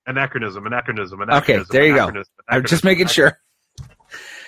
anachronism? 0.08 0.66
Anachronism. 0.66 1.20
Anachronism. 1.20 1.62
Okay, 1.62 1.78
there 1.78 1.86
you 1.86 1.94
go. 1.94 2.24
I'm 2.48 2.64
just 2.64 2.82
making 2.82 3.06
sure 3.06 3.38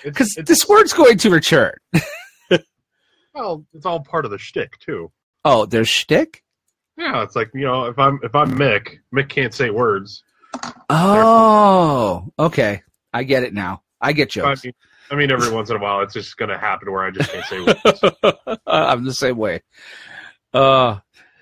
because 0.03 0.35
this 0.45 0.67
word's 0.67 0.91
going 0.91 1.17
to 1.19 1.29
return. 1.29 1.75
well, 3.33 3.63
it's 3.73 3.85
all 3.85 4.01
part 4.01 4.25
of 4.25 4.31
the 4.31 4.37
shtick 4.37 4.77
too. 4.79 5.11
Oh, 5.45 5.65
there's 5.65 5.87
shtick. 5.87 6.43
Yeah, 6.97 7.23
it's 7.23 7.35
like 7.35 7.49
you 7.53 7.65
know, 7.65 7.85
if 7.85 7.97
I'm 7.97 8.19
if 8.23 8.35
I'm 8.35 8.51
Mick, 8.51 8.97
Mick 9.13 9.29
can't 9.29 9.53
say 9.53 9.69
words. 9.69 10.23
Oh, 10.89 12.31
okay. 12.37 12.83
I 13.13 13.23
get 13.23 13.43
it 13.43 13.53
now. 13.53 13.81
I 13.99 14.13
get 14.13 14.29
I 14.29 14.31
jokes. 14.31 14.63
mean, 14.65 14.73
I 15.09 15.15
mean, 15.15 15.31
every 15.31 15.49
once 15.51 15.69
in 15.69 15.75
a 15.75 15.79
while, 15.79 16.01
it's 16.01 16.13
just 16.13 16.37
going 16.37 16.49
to 16.49 16.57
happen 16.57 16.91
where 16.91 17.03
I 17.05 17.11
just 17.11 17.31
can't 17.31 17.45
say 17.45 17.61
words. 17.61 18.59
I'm 18.67 19.05
the 19.05 19.13
same 19.13 19.37
way. 19.37 19.61
Uh, 20.53 20.99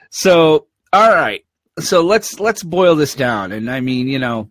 so 0.10 0.68
all 0.94 1.14
right. 1.14 1.44
So 1.80 2.02
let's 2.04 2.40
let's 2.40 2.62
boil 2.64 2.96
this 2.96 3.16
down, 3.16 3.52
and 3.52 3.70
I 3.72 3.80
mean, 3.80 4.08
you 4.08 4.20
know, 4.20 4.50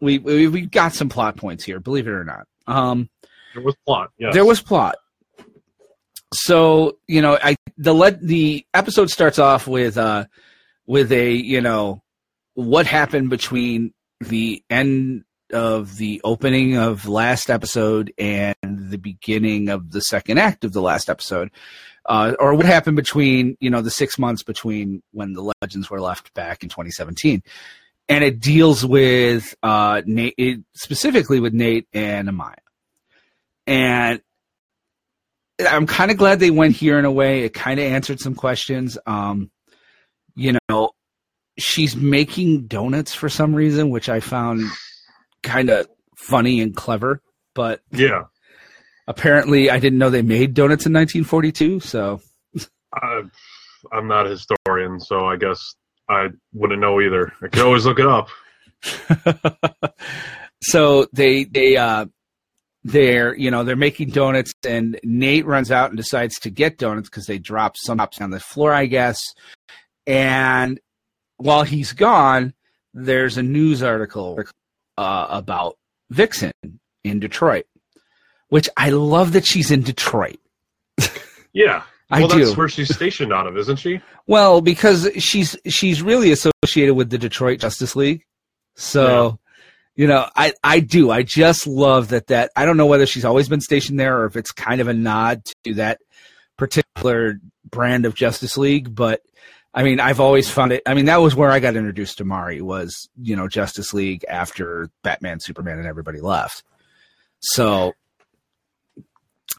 we 0.00 0.18
we 0.18 0.48
we 0.48 0.62
got 0.62 0.92
some 0.94 1.08
plot 1.08 1.36
points 1.36 1.64
here. 1.64 1.78
Believe 1.80 2.06
it 2.08 2.10
or 2.12 2.24
not, 2.24 2.46
um, 2.66 3.08
There 3.54 3.62
was 3.62 3.76
plot. 3.86 4.10
Yes. 4.18 4.34
there 4.34 4.44
was 4.44 4.60
plot. 4.60 4.96
So 6.32 6.98
you 7.06 7.22
know, 7.22 7.38
I 7.42 7.56
the 7.76 7.94
let 7.94 8.20
the 8.20 8.66
episode 8.74 9.10
starts 9.10 9.38
off 9.38 9.66
with 9.66 9.98
uh 9.98 10.26
with 10.86 11.12
a 11.12 11.32
you 11.32 11.60
know 11.60 12.02
what 12.54 12.86
happened 12.86 13.30
between 13.30 13.92
the 14.20 14.62
end 14.68 15.24
of 15.52 15.96
the 15.96 16.20
opening 16.22 16.76
of 16.76 17.08
last 17.08 17.50
episode 17.50 18.12
and 18.18 18.54
the 18.62 18.98
beginning 18.98 19.68
of 19.68 19.90
the 19.90 20.00
second 20.00 20.38
act 20.38 20.64
of 20.64 20.72
the 20.72 20.82
last 20.82 21.10
episode 21.10 21.50
uh, 22.06 22.34
or 22.38 22.54
what 22.54 22.66
happened 22.66 22.96
between 22.96 23.56
you 23.60 23.70
know 23.70 23.82
the 23.82 23.90
six 23.90 24.18
months 24.18 24.42
between 24.42 25.02
when 25.12 25.32
the 25.32 25.52
legends 25.60 25.90
were 25.90 26.00
left 26.00 26.32
back 26.34 26.62
in 26.62 26.68
2017 26.68 27.42
and 28.08 28.24
it 28.24 28.40
deals 28.40 28.84
with 28.84 29.54
uh 29.62 30.02
nate 30.04 30.34
it, 30.36 30.60
specifically 30.74 31.40
with 31.40 31.54
nate 31.54 31.86
and 31.92 32.28
amaya. 32.28 32.54
And 33.66 34.20
i'm 35.68 35.86
kind 35.86 36.10
of 36.10 36.16
glad 36.16 36.38
they 36.40 36.50
went 36.50 36.74
here 36.76 36.98
in 36.98 37.04
a 37.04 37.10
way 37.12 37.42
it 37.44 37.54
kind 37.54 37.78
of 37.80 37.86
answered 37.86 38.20
some 38.20 38.34
questions 38.34 38.96
um 39.06 39.50
you 40.36 40.56
know 40.68 40.90
she's 41.58 41.94
making 41.96 42.66
donuts 42.66 43.14
for 43.14 43.28
some 43.28 43.54
reason 43.54 43.90
which 43.90 44.08
i 44.08 44.20
found 44.20 44.62
kind 45.42 45.70
of 45.70 45.86
funny 46.16 46.60
and 46.60 46.76
clever 46.76 47.20
but 47.54 47.80
Yeah. 47.92 48.24
apparently 49.08 49.70
i 49.70 49.78
didn't 49.78 49.98
know 49.98 50.10
they 50.10 50.22
made 50.22 50.54
donuts 50.54 50.86
in 50.86 50.92
1942 50.92 51.80
so 51.80 52.20
I, 52.92 53.22
I'm 53.92 54.08
not 54.08 54.26
a 54.26 54.30
historian, 54.30 54.98
so 54.98 55.24
I 55.26 55.36
guess 55.36 55.76
I 56.08 56.26
wouldn't 56.52 56.80
know 56.80 57.00
either. 57.00 57.32
I 57.40 57.46
could 57.46 57.62
always 57.62 57.86
look 57.86 58.00
it 58.00 58.06
up. 58.08 58.28
so 60.62 61.06
they 61.12 61.44
they 61.44 61.76
uh 61.76 62.06
they're 62.84 63.36
you 63.36 63.50
know 63.50 63.62
they're 63.64 63.76
making 63.76 64.10
donuts 64.10 64.52
and 64.66 64.98
Nate 65.02 65.44
runs 65.46 65.70
out 65.70 65.90
and 65.90 65.96
decides 65.96 66.34
to 66.40 66.50
get 66.50 66.78
donuts 66.78 67.08
because 67.08 67.26
they 67.26 67.38
drop 67.38 67.76
some 67.76 68.00
on 68.00 68.30
the 68.30 68.40
floor 68.40 68.72
I 68.72 68.86
guess 68.86 69.18
and 70.06 70.80
while 71.36 71.62
he's 71.62 71.92
gone 71.92 72.54
there's 72.94 73.36
a 73.36 73.42
news 73.42 73.82
article 73.82 74.42
uh, 74.98 75.26
about 75.28 75.76
Vixen 76.10 76.52
in 77.04 77.20
Detroit 77.20 77.66
which 78.48 78.68
I 78.76 78.90
love 78.90 79.32
that 79.32 79.46
she's 79.46 79.70
in 79.70 79.82
Detroit 79.82 80.38
Yeah. 81.52 81.82
I 82.10 82.20
Well, 82.20 82.28
that's 82.28 82.50
do. 82.50 82.56
where 82.56 82.68
she's 82.68 82.92
stationed 82.94 83.32
out 83.32 83.46
of, 83.46 83.56
isn't 83.56 83.76
she? 83.76 84.00
Well, 84.26 84.60
because 84.60 85.08
she's 85.18 85.56
she's 85.68 86.02
really 86.02 86.32
associated 86.32 86.94
with 86.94 87.10
the 87.10 87.18
Detroit 87.18 87.60
Justice 87.60 87.94
League. 87.94 88.24
So, 88.76 89.38
you 90.00 90.06
know, 90.06 90.26
I 90.34 90.54
I 90.64 90.80
do. 90.80 91.10
I 91.10 91.22
just 91.22 91.66
love 91.66 92.08
that 92.08 92.28
that 92.28 92.52
I 92.56 92.64
don't 92.64 92.78
know 92.78 92.86
whether 92.86 93.04
she's 93.04 93.26
always 93.26 93.50
been 93.50 93.60
stationed 93.60 94.00
there 94.00 94.20
or 94.20 94.24
if 94.24 94.34
it's 94.34 94.50
kind 94.50 94.80
of 94.80 94.88
a 94.88 94.94
nod 94.94 95.42
to 95.64 95.74
that 95.74 96.00
particular 96.56 97.38
brand 97.70 98.06
of 98.06 98.14
Justice 98.14 98.56
League, 98.56 98.94
but 98.94 99.20
I 99.74 99.82
mean, 99.82 100.00
I've 100.00 100.18
always 100.18 100.48
found 100.48 100.72
it. 100.72 100.82
I 100.86 100.94
mean, 100.94 101.04
that 101.04 101.18
was 101.18 101.36
where 101.36 101.50
I 101.50 101.60
got 101.60 101.76
introduced 101.76 102.16
to 102.16 102.24
Mari 102.24 102.62
was, 102.62 103.10
you 103.20 103.36
know, 103.36 103.46
Justice 103.46 103.92
League 103.92 104.24
after 104.26 104.88
Batman, 105.02 105.38
Superman, 105.38 105.76
and 105.76 105.86
everybody 105.86 106.22
left. 106.22 106.64
So, 107.40 107.92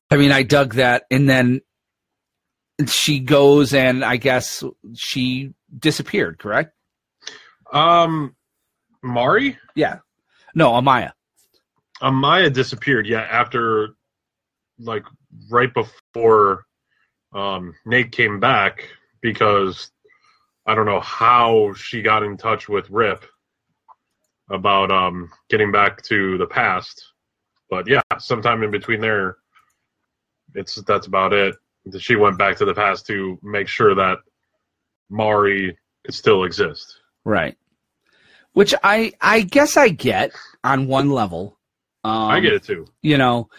I 0.10 0.18
mean, 0.18 0.32
I 0.32 0.42
dug 0.42 0.74
that, 0.74 1.04
and 1.12 1.30
then 1.30 1.62
she 2.88 3.20
goes 3.20 3.76
and 3.76 4.04
I 4.04 4.18
guess 4.18 4.64
she 4.96 5.54
disappeared. 5.78 6.40
Correct? 6.40 6.74
Um, 7.72 8.36
Mari? 9.04 9.60
Yeah. 9.76 10.00
No, 10.56 10.72
Amaya. 10.72 11.12
Amaya 12.02 12.52
disappeared, 12.52 13.08
yeah, 13.08 13.22
after, 13.22 13.90
like, 14.80 15.04
right 15.50 15.74
before 15.74 16.66
um, 17.34 17.74
Nate 17.86 18.12
came 18.12 18.40
back 18.40 18.88
because 19.22 19.92
I 20.66 20.76
don't 20.76 20.86
know 20.86 21.00
how 21.00 21.74
she 21.74 22.02
got 22.02 22.24
in 22.24 22.38
touch 22.38 22.68
with 22.68 22.90
Rip 22.90 23.26
about 24.50 24.92
um, 24.92 25.32
getting 25.50 25.72
back 25.72 26.02
to 26.04 26.38
the 26.38 26.46
past. 26.46 27.04
But 27.70 27.88
yeah, 27.88 28.02
sometime 28.20 28.64
in 28.64 28.72
between 28.72 29.00
there, 29.00 29.38
it's 30.56 30.76
that's 30.76 31.08
about 31.08 31.34
it. 31.34 31.56
She 31.98 32.16
went 32.16 32.38
back 32.38 32.58
to 32.58 32.66
the 32.66 32.74
past 32.74 33.08
to 33.08 33.40
make 33.42 33.68
sure 33.68 33.96
that 33.96 34.18
Mari 35.10 35.78
could 36.04 36.14
still 36.14 36.44
exist. 36.44 37.00
Right. 37.24 37.58
Which 38.54 38.74
I 38.84 39.14
I 39.22 39.42
guess 39.42 39.78
I 39.78 39.90
get 39.90 40.32
on 40.64 40.88
one 40.88 41.10
level. 41.10 41.58
Um, 42.04 42.32
I 42.32 42.40
get 42.40 42.54
it 42.54 42.64
too. 42.64 42.86
You 43.02 43.18
know, 43.18 43.50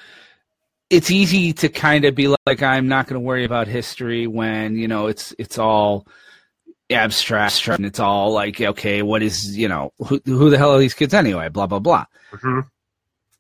it's 0.91 1.11
easy 1.11 1.53
to 1.55 1.69
kind 1.69 2.05
of 2.05 2.15
be 2.15 2.35
like, 2.47 2.63
I'm 2.63 2.89
not 2.89 3.07
going 3.07 3.15
to 3.15 3.27
worry 3.27 3.45
about 3.45 3.69
history 3.69 4.27
when 4.27 4.77
you 4.77 4.89
know 4.89 5.07
it's 5.07 5.35
it's 5.39 5.59
all 5.59 6.07
abstract 6.91 7.67
and 7.69 7.87
it's 7.87 8.01
all 8.01 8.33
like, 8.33 8.61
okay, 8.61 9.03
what 9.03 9.23
is 9.23 9.57
you 9.57 9.69
know 9.69 9.93
who 9.99 10.21
who 10.27 10.51
the 10.51 10.59
hell 10.59 10.73
are 10.73 10.79
these 10.79 10.95
kids 10.95 11.15
anyway? 11.15 11.49
Blah 11.49 11.67
blah 11.67 11.79
blah. 11.79 12.05
hmm 12.33 12.61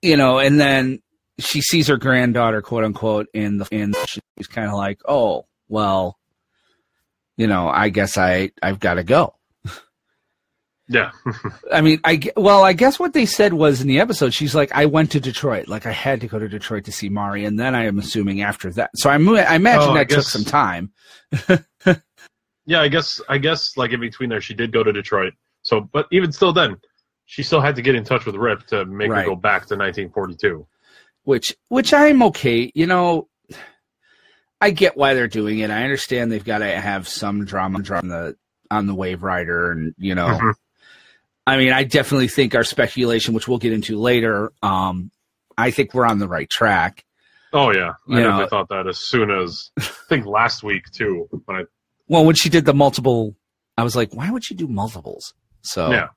You 0.00 0.16
know, 0.16 0.38
and 0.38 0.59
then 0.59 1.02
she 1.38 1.61
sees 1.61 1.88
her 1.88 1.97
granddaughter, 1.97 2.62
quote 2.62 2.85
unquote, 2.85 3.26
in 3.35 3.59
the 3.59 3.68
in. 3.71 3.94
She's 4.06 4.47
kind 4.47 4.68
of 4.68 4.75
like, 4.75 5.00
oh 5.06 5.47
well, 5.68 6.16
you 7.37 7.47
know, 7.47 7.68
I 7.68 7.90
guess 7.90 8.16
I 8.16 8.50
I've 8.62 8.80
got 8.80 8.94
to 8.94 9.04
go. 9.04 9.35
Yeah. 10.92 11.11
I 11.72 11.80
mean, 11.80 12.00
I 12.04 12.20
well, 12.37 12.62
I 12.64 12.72
guess 12.75 12.99
what 12.99 13.12
they 13.14 13.25
said 13.26 13.52
was 13.54 13.80
in 13.80 13.88
the 13.88 14.00
episode, 14.00 14.34
she's 14.34 14.54
like, 14.54 14.70
I 14.72 14.87
went 14.87 15.11
to 15.12 15.20
Detroit, 15.20 15.68
like 15.68 15.87
I 15.87 15.92
had 15.92 16.20
to 16.20 16.26
go 16.26 16.38
to 16.38 16.49
Detroit 16.49 16.84
to 16.84 16.92
see 16.92 17.08
Mari, 17.08 17.44
and 17.44 17.58
then 17.58 17.75
I 17.75 17.87
am 17.87 17.99
assuming 17.99 18.42
after 18.42 18.70
that. 18.72 18.90
So 18.96 19.08
I, 19.11 19.18
mo- 19.18 19.37
I 19.37 19.54
imagine 19.56 19.88
Oh, 19.90 19.92
I 19.94 19.99
that 20.04 20.11
took 20.11 20.25
some 20.25 20.44
time. 20.44 20.92
Yeah, 22.64 22.80
I 22.80 22.87
guess 22.88 23.20
I 23.28 23.38
guess 23.38 23.76
like 23.76 23.90
in 23.90 23.99
between 23.99 24.28
there, 24.30 24.40
she 24.40 24.54
did 24.54 24.70
go 24.72 24.84
to 24.84 24.92
Detroit. 24.92 25.32
So, 25.62 25.80
but 25.80 26.06
even 26.12 26.30
still, 26.30 26.52
then 26.52 26.76
she 27.25 27.42
still 27.42 27.61
had 27.61 27.75
to 27.76 27.82
get 27.82 27.96
in 27.96 28.04
touch 28.04 28.25
with 28.25 28.37
Rip 28.37 28.66
to 28.68 28.84
make 28.84 29.11
Right. 29.11 29.25
her 29.25 29.30
go 29.30 29.34
back 29.37 29.62
to 29.66 29.75
1942. 29.76 30.64
which 31.25 31.56
which 31.68 31.92
I'm 31.92 32.22
okay. 32.25 32.70
You 32.75 32.87
know, 32.87 33.28
I 34.61 34.70
get 34.70 34.96
why 34.96 35.14
they're 35.14 35.26
doing 35.26 35.58
it. 35.58 35.70
I 35.70 35.82
understand 35.82 36.30
they've 36.30 36.44
got 36.44 36.58
to 36.58 36.66
have 36.80 37.08
some 37.08 37.44
drama 37.44 37.78
on 37.90 38.06
the 38.08 38.37
on 38.70 38.87
the 38.87 38.94
Wave 38.94 39.25
Rider, 39.25 39.72
and 39.72 39.92
you 39.99 40.14
know, 40.14 40.28
Mhm. 40.28 40.52
I 41.46 41.56
mean, 41.56 41.72
I 41.72 41.84
definitely 41.84 42.28
think 42.28 42.54
our 42.54 42.64
speculation, 42.64 43.34
which 43.34 43.49
we'll 43.49 43.58
get 43.58 43.72
into 43.72 43.99
later, 43.99 44.52
um, 44.62 45.11
I 45.58 45.70
think 45.70 45.92
we're 45.94 46.06
on 46.06 46.18
the 46.18 46.28
right 46.28 46.49
track. 46.49 47.04
Oh 47.52 47.72
yeah, 47.72 47.92
I 48.08 48.14
know- 48.14 48.22
definitely 48.22 48.49
thought 48.49 48.68
that 48.70 48.87
as 48.87 48.99
soon 48.99 49.30
as 49.30 49.70
I 49.78 49.82
think 50.08 50.26
last 50.26 50.62
week 50.62 50.90
too. 50.92 51.28
When 51.44 51.56
I, 51.58 51.64
Well, 52.08 52.25
when 52.25 52.34
she 52.37 52.49
did 52.49 52.64
the 52.64 52.72
multiple, 52.75 53.34
I 53.76 53.82
was 53.82 53.94
like, 53.96 54.14
why 54.14 54.30
would 54.30 54.44
she 54.44 54.54
do 54.54 54.66
multiples? 54.68 55.34
So, 55.62 55.90
Yeah. 55.90 56.08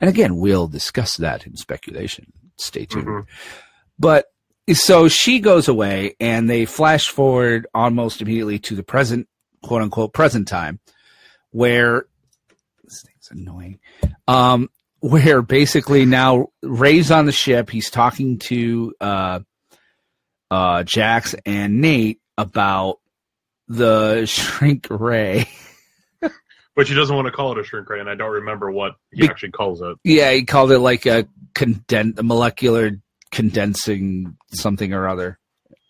and 0.00 0.10
again, 0.10 0.36
we'll 0.36 0.68
discuss 0.68 1.16
that 1.18 1.46
in 1.46 1.56
speculation. 1.56 2.32
Stay 2.56 2.84
tuned. 2.84 3.06
Mhm. 3.06 3.26
But 3.98 4.26
so 4.72 5.08
she 5.08 5.40
goes 5.40 5.68
away, 5.68 6.16
and 6.20 6.48
they 6.50 6.64
flash 6.66 7.08
forward 7.08 7.66
almost 7.74 8.20
immediately 8.22 8.58
to 8.60 8.74
the 8.74 8.82
present, 8.82 9.28
quote 9.62 9.82
unquote, 9.82 10.12
present 10.12 10.48
time, 10.48 10.80
where 11.50 12.06
thing's 13.28 13.40
annoying. 13.40 13.78
Um, 14.28 14.70
where 15.00 15.42
basically 15.42 16.06
now 16.06 16.48
Ray's 16.62 17.10
on 17.10 17.26
the 17.26 17.32
ship. 17.32 17.70
He's 17.70 17.90
talking 17.90 18.38
to 18.40 18.94
uh, 19.00 19.40
uh, 20.50 20.82
Jax 20.84 21.34
and 21.44 21.80
Nate 21.80 22.20
about 22.38 23.00
the 23.68 24.24
shrink 24.26 24.86
ray. 24.90 25.48
but 26.74 26.86
she 26.86 26.94
doesn't 26.94 27.14
want 27.14 27.26
to 27.26 27.32
call 27.32 27.52
it 27.52 27.58
a 27.58 27.64
shrink 27.64 27.88
ray, 27.90 28.00
and 28.00 28.08
I 28.08 28.14
don't 28.14 28.32
remember 28.32 28.70
what 28.70 28.92
he 29.12 29.22
Be- 29.22 29.28
actually 29.28 29.52
calls 29.52 29.80
it. 29.82 29.96
Yeah, 30.04 30.32
he 30.32 30.44
called 30.44 30.70
it 30.72 30.78
like 30.78 31.06
a 31.06 31.26
conden- 31.54 32.18
a 32.18 32.22
molecular 32.22 32.92
condensing 33.30 34.36
something 34.52 34.92
or 34.94 35.06
other, 35.08 35.38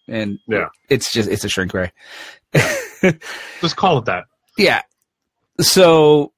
and 0.09 0.39
Yeah. 0.49 0.69
it's 0.89 1.13
just 1.13 1.29
it's 1.31 1.45
a 1.45 1.49
shrink 1.49 1.73
ray. 1.75 1.93
Just 3.61 3.77
call 3.77 3.99
it 3.99 4.07
that. 4.07 4.25
yeah. 4.57 4.81
So, 5.61 6.33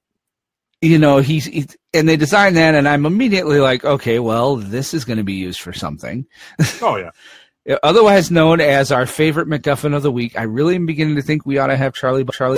you 0.81 0.99
know, 0.99 1.17
he's, 1.17 1.45
he's 1.45 1.75
and 1.93 2.07
they 2.07 2.17
designed 2.17 2.57
that, 2.57 2.75
and 2.75 2.87
I'm 2.87 3.05
immediately 3.05 3.59
like, 3.59 3.83
okay, 3.83 4.19
well, 4.19 4.55
this 4.57 4.93
is 4.93 5.05
going 5.05 5.17
to 5.17 5.23
be 5.23 5.33
used 5.33 5.61
for 5.61 5.73
something. 5.73 6.25
Oh 6.81 6.95
yeah, 6.97 7.77
Otherwise 7.83 8.31
known 8.31 8.61
as 8.61 8.91
our 8.91 9.05
favorite 9.05 9.47
MacGuffin 9.47 9.95
of 9.95 10.03
the 10.03 10.11
week. 10.11 10.37
I 10.37 10.43
really 10.43 10.75
am 10.75 10.85
beginning 10.85 11.15
to 11.15 11.21
think 11.21 11.45
we 11.45 11.57
ought 11.57 11.67
to 11.67 11.77
have 11.77 11.93
Charlie 11.93 12.23
Charlie 12.31 12.57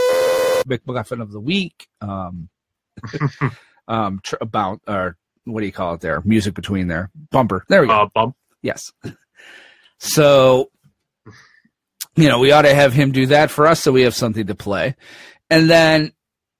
MacGuffin 0.67 1.21
of 1.21 1.31
the 1.31 1.39
week. 1.39 1.87
Um, 2.01 2.49
um, 3.87 4.19
tr- 4.23 4.35
about 4.41 4.81
or 4.87 5.17
what 5.45 5.61
do 5.61 5.65
you 5.65 5.71
call 5.71 5.93
it 5.95 6.01
there? 6.01 6.21
Music 6.25 6.53
between 6.53 6.87
there, 6.87 7.09
bumper. 7.31 7.65
There 7.69 7.81
we 7.81 7.87
go. 7.87 7.93
uh, 7.93 8.05
bump. 8.13 8.35
Yes. 8.61 8.91
So, 9.99 10.69
you 12.15 12.27
know, 12.27 12.39
we 12.39 12.51
ought 12.51 12.63
to 12.63 12.73
have 12.73 12.93
him 12.93 13.11
do 13.11 13.27
that 13.27 13.51
for 13.51 13.67
us 13.67 13.81
so 13.81 13.91
we 13.91 14.03
have 14.03 14.15
something 14.15 14.47
to 14.47 14.55
play. 14.55 14.95
And 15.49 15.69
then, 15.69 16.11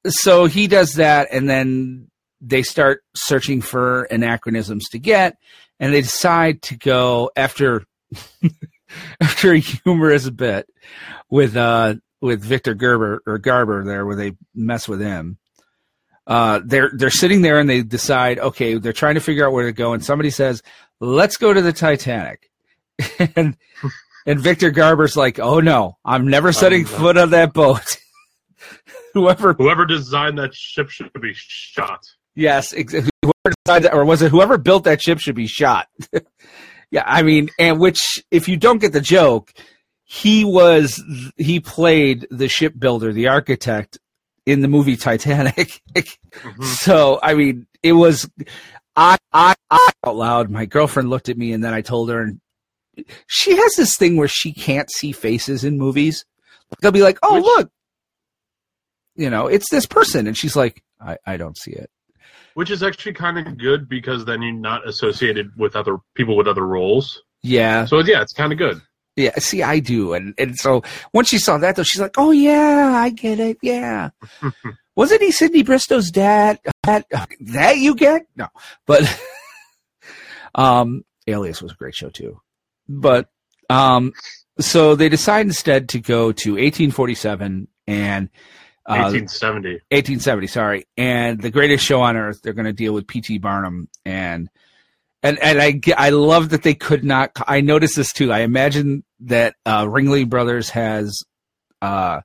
so 0.08 0.46
he 0.46 0.68
does 0.68 0.94
that, 0.94 1.30
and 1.32 1.50
then 1.50 2.10
they 2.42 2.64
start 2.64 3.04
searching 3.16 3.62
for 3.62 4.04
anachronisms 4.04 4.88
to 4.90 5.00
get, 5.00 5.38
and 5.80 5.94
they 5.94 6.02
decide 6.02 6.62
to 6.64 6.78
go 6.78 7.32
after 7.36 7.86
after 9.22 9.54
a 9.54 9.60
humorous 9.60 10.30
bit 10.30 10.68
with 11.30 11.56
uh 11.56 11.96
with 12.22 12.44
Victor 12.44 12.74
Gerber 12.74 13.22
or 13.26 13.38
Garber 13.38 13.84
there 13.84 14.06
where 14.06 14.16
they 14.16 14.34
mess 14.54 14.88
with 14.88 15.00
him. 15.00 15.38
Uh, 16.28 16.62
they're 16.64 16.92
they're 16.94 17.10
sitting 17.10 17.42
there 17.42 17.60
and 17.60 17.70
they 17.70 17.82
decide, 17.82 18.38
okay, 18.40 18.76
they're 18.76 18.94
trying 18.94 19.16
to 19.16 19.22
figure 19.22 19.46
out 19.46 19.54
where 19.54 19.66
to 19.66 19.72
go, 19.72 19.94
and 19.94 20.06
somebody 20.06 20.30
says, 20.30 20.62
"Let's 21.00 21.38
go 21.38 21.52
to 21.52 21.62
the 21.62 21.74
Titanic," 21.74 22.52
and 23.36 23.58
and 24.28 24.40
Victor 24.40 24.70
Garber's 24.70 25.18
like, 25.18 25.40
"Oh 25.40 25.60
no, 25.60 25.98
I'm 26.06 26.28
never 26.28 26.52
setting 26.52 26.84
no. 26.84 26.88
foot 26.88 27.18
on 27.18 27.32
that 27.32 27.54
boat." 27.54 27.98
Whoever, 29.14 29.54
Whoever 29.54 29.86
designed 29.86 30.38
that 30.38 30.54
ship 30.54 30.90
should 30.90 31.12
be 31.22 31.32
shot. 31.34 32.02
yes, 32.36 32.74
ex- 32.74 32.94
whoever 32.94 33.56
decided, 33.66 33.92
or 33.94 34.06
was 34.06 34.22
it 34.22 34.32
whoever 34.32 34.58
built 34.58 34.84
that 34.86 35.02
ship 35.02 35.20
should 35.20 35.36
be 35.36 35.48
shot? 35.48 35.88
yeah, 36.92 37.04
I 37.06 37.22
mean, 37.24 37.50
and 37.60 37.80
which, 37.80 38.00
if 38.32 38.48
you 38.48 38.58
don't 38.58 38.80
get 38.80 38.94
the 38.94 39.02
joke, 39.02 39.52
he 40.06 40.44
was 40.46 41.04
he 41.38 41.60
played 41.60 42.28
the 42.32 42.48
shipbuilder, 42.48 43.14
the 43.14 43.28
architect 43.28 43.98
in 44.46 44.62
the 44.62 44.68
movie 44.68 44.96
Titanic. 44.98 45.82
Mhm. 45.96 46.64
So 46.64 47.20
I 47.22 47.34
mean, 47.36 47.68
it 47.84 47.94
was 47.94 48.30
I 48.96 49.18
I 49.34 49.56
I 49.70 49.90
out 50.06 50.16
loud. 50.16 50.50
My 50.50 50.66
girlfriend 50.66 51.10
looked 51.10 51.30
at 51.30 51.38
me, 51.38 51.52
and 51.54 51.64
then 51.64 51.74
I 51.74 51.82
told 51.82 52.10
her, 52.10 52.22
and 52.22 52.40
she 53.28 53.56
has 53.56 53.74
this 53.76 53.96
thing 53.98 54.18
where 54.18 54.28
she 54.28 54.52
can't 54.54 54.90
see 54.92 55.12
faces 55.12 55.64
in 55.64 55.78
movies. 55.78 56.26
They'll 56.82 56.92
be 56.92 57.02
like, 57.04 57.18
"Oh, 57.24 57.36
Which- 57.36 57.44
look, 57.44 57.72
you 59.20 59.30
know, 59.30 59.48
it's 59.48 59.70
this 59.70 59.86
person," 59.86 60.26
and 60.28 60.36
she's 60.38 60.56
like, 60.56 60.82
"I 61.00 61.18
I 61.26 61.38
don't 61.38 61.58
see 61.58 61.72
it." 61.72 61.90
which 62.56 62.72
is 62.72 62.84
actually 62.84 63.14
kind 63.14 63.38
of 63.40 63.58
good 63.58 63.88
because 63.88 64.26
then 64.26 64.42
you're 64.42 64.52
not 64.52 64.86
associated 64.86 65.50
with 65.56 65.76
other 65.78 65.98
people 66.16 66.36
with 66.36 66.46
other 66.48 66.66
roles. 66.68 67.22
Yeah, 67.42 67.86
So 67.86 68.00
yeah, 68.00 68.22
it's 68.22 68.34
kind 68.34 68.52
of 68.52 68.58
good. 68.58 68.82
yeah. 69.16 69.38
See, 69.40 69.64
I 69.64 69.80
do, 69.80 70.14
and 70.14 70.34
and 70.38 70.58
so 70.58 70.84
once 71.14 71.30
she 71.30 71.38
saw 71.38 71.58
that, 71.60 71.76
though, 71.78 71.84
she's 71.84 72.02
like, 72.02 72.16
"Oh 72.18 72.32
yeah, 72.32 72.92
I 72.96 73.10
get 73.12 73.40
it. 73.40 73.58
Yeah." 73.62 74.10
Wasn't 74.96 75.22
he 75.22 75.32
Sydney 75.32 75.64
Bristow's 75.64 76.12
dad? 76.12 76.60
That, 76.84 77.06
that 77.40 77.78
you 77.78 77.96
get? 77.96 78.24
No, 78.36 78.48
but 78.86 79.04
um, 80.56 81.04
Alias 81.28 81.62
was 81.62 81.72
a 81.72 81.76
great 81.76 81.96
show 81.96 82.10
too. 82.10 82.42
But 82.88 83.30
um, 83.70 84.12
so 84.60 84.96
they 84.96 85.08
decide 85.08 85.46
instead 85.46 85.88
to 85.90 86.00
go 86.00 86.32
to 86.34 86.52
1847 86.54 87.68
and 87.88 88.30
uh, 88.90 89.12
1870. 89.14 89.70
1870, 89.92 90.48
sorry, 90.48 90.88
and 90.98 91.42
the 91.42 91.52
greatest 91.52 91.86
show 91.86 92.02
on 92.02 92.18
earth. 92.18 92.42
They're 92.42 92.54
going 92.54 92.66
to 92.66 92.74
deal 92.74 92.94
with 92.94 93.08
P.T. 93.08 93.38
Barnum 93.38 93.88
and 94.06 94.50
and 95.22 95.38
and 95.40 95.62
I 95.62 95.80
I 95.98 96.10
love 96.10 96.50
that 96.50 96.64
they 96.64 96.74
could 96.74 97.04
not. 97.04 97.32
I 97.48 97.62
noticed 97.62 97.96
this 97.96 98.14
too. 98.14 98.32
I 98.32 98.40
imagine 98.40 99.04
that 99.22 99.56
uh, 99.66 99.86
Ringling 99.86 100.30
Brothers 100.30 100.70
has 100.70 101.24
uh, 101.82 102.22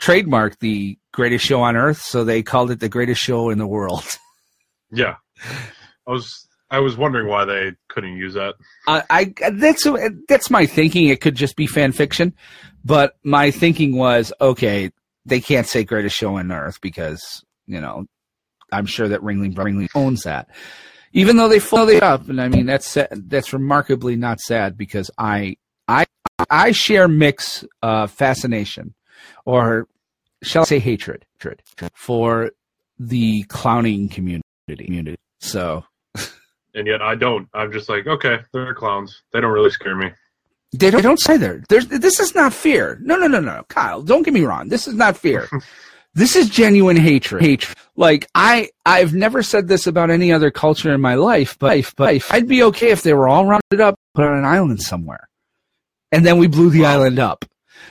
trademarked 0.00 0.58
the 0.60 0.98
greatest 1.12 1.44
show 1.44 1.62
on 1.62 1.76
earth, 1.76 2.00
so 2.00 2.24
they 2.24 2.42
called 2.42 2.70
it 2.70 2.80
the 2.80 2.88
greatest 2.88 3.20
show 3.20 3.50
in 3.50 3.58
the 3.58 3.66
world. 3.66 4.04
Yeah, 4.94 5.14
I 6.06 6.10
was 6.10 6.46
I 6.70 6.80
was 6.80 6.98
wondering 6.98 7.26
why 7.26 7.46
they 7.46 7.72
couldn't 7.88 8.18
use 8.18 8.34
that. 8.34 8.56
I, 8.86 9.02
I 9.08 9.50
that's 9.52 9.86
that's 10.28 10.50
my 10.50 10.66
thinking. 10.66 11.08
It 11.08 11.22
could 11.22 11.34
just 11.34 11.56
be 11.56 11.66
fan 11.66 11.92
fiction, 11.92 12.34
but 12.84 13.14
my 13.24 13.50
thinking 13.50 13.96
was 13.96 14.34
okay. 14.38 14.90
They 15.24 15.40
can't 15.40 15.66
say 15.66 15.84
greatest 15.84 16.16
show 16.16 16.36
on 16.36 16.50
earth 16.50 16.80
because 16.80 17.44
you 17.66 17.80
know 17.80 18.06
I'm 18.72 18.86
sure 18.86 19.08
that 19.08 19.20
Ringling 19.20 19.54
Ringling 19.54 19.88
owns 19.94 20.22
that. 20.24 20.48
Even 21.12 21.36
though 21.36 21.48
they 21.48 21.58
follow 21.58 21.90
it 21.90 22.02
up, 22.02 22.28
and 22.28 22.40
I 22.40 22.48
mean 22.48 22.66
that's 22.66 22.96
that's 23.10 23.52
remarkably 23.52 24.16
not 24.16 24.40
sad 24.40 24.76
because 24.76 25.10
I 25.18 25.56
I 25.86 26.06
I 26.50 26.72
share 26.72 27.08
Mick's 27.08 27.64
uh, 27.82 28.06
fascination, 28.06 28.94
or 29.44 29.88
shall 30.42 30.62
I 30.62 30.66
say 30.66 30.78
hatred, 30.78 31.26
hatred 31.34 31.62
for 31.94 32.50
the 32.98 33.42
clowning 33.44 34.08
community. 34.08 35.16
So 35.40 35.84
And 36.74 36.86
yet 36.86 37.02
I 37.02 37.14
don't. 37.14 37.48
I'm 37.52 37.72
just 37.72 37.88
like, 37.88 38.06
okay, 38.06 38.38
they're 38.52 38.74
clowns. 38.74 39.22
They 39.32 39.40
don't 39.40 39.52
really 39.52 39.70
scare 39.70 39.96
me. 39.96 40.10
They 40.72 40.90
don't, 40.90 40.98
they 40.98 41.02
don't 41.02 41.20
say 41.20 41.36
there. 41.36 41.62
This 41.68 42.18
is 42.20 42.34
not 42.34 42.52
fear. 42.54 42.98
No, 43.02 43.16
no, 43.16 43.26
no, 43.26 43.40
no. 43.40 43.64
Kyle, 43.68 44.02
don't 44.02 44.22
get 44.22 44.32
me 44.34 44.42
wrong. 44.44 44.68
This 44.68 44.88
is 44.88 44.94
not 44.94 45.16
fear. 45.16 45.48
this 46.14 46.34
is 46.34 46.48
genuine 46.48 46.96
hatred. 46.96 47.42
Hatred. 47.42 47.76
Like 47.94 48.26
I, 48.34 48.70
I've 48.86 49.12
never 49.12 49.42
said 49.42 49.68
this 49.68 49.86
about 49.86 50.10
any 50.10 50.32
other 50.32 50.50
culture 50.50 50.92
in 50.94 51.00
my 51.00 51.14
life, 51.16 51.56
but, 51.58 51.92
but 51.96 52.22
I'd 52.30 52.48
be 52.48 52.62
okay 52.64 52.90
if 52.90 53.02
they 53.02 53.12
were 53.12 53.28
all 53.28 53.44
rounded 53.44 53.80
up, 53.80 53.96
put 54.14 54.24
on 54.24 54.38
an 54.38 54.44
island 54.46 54.80
somewhere, 54.80 55.28
and 56.10 56.24
then 56.24 56.38
we 56.38 56.46
blew 56.46 56.70
the 56.70 56.82
Wow. 56.82 56.92
island 56.92 57.18
up. 57.18 57.44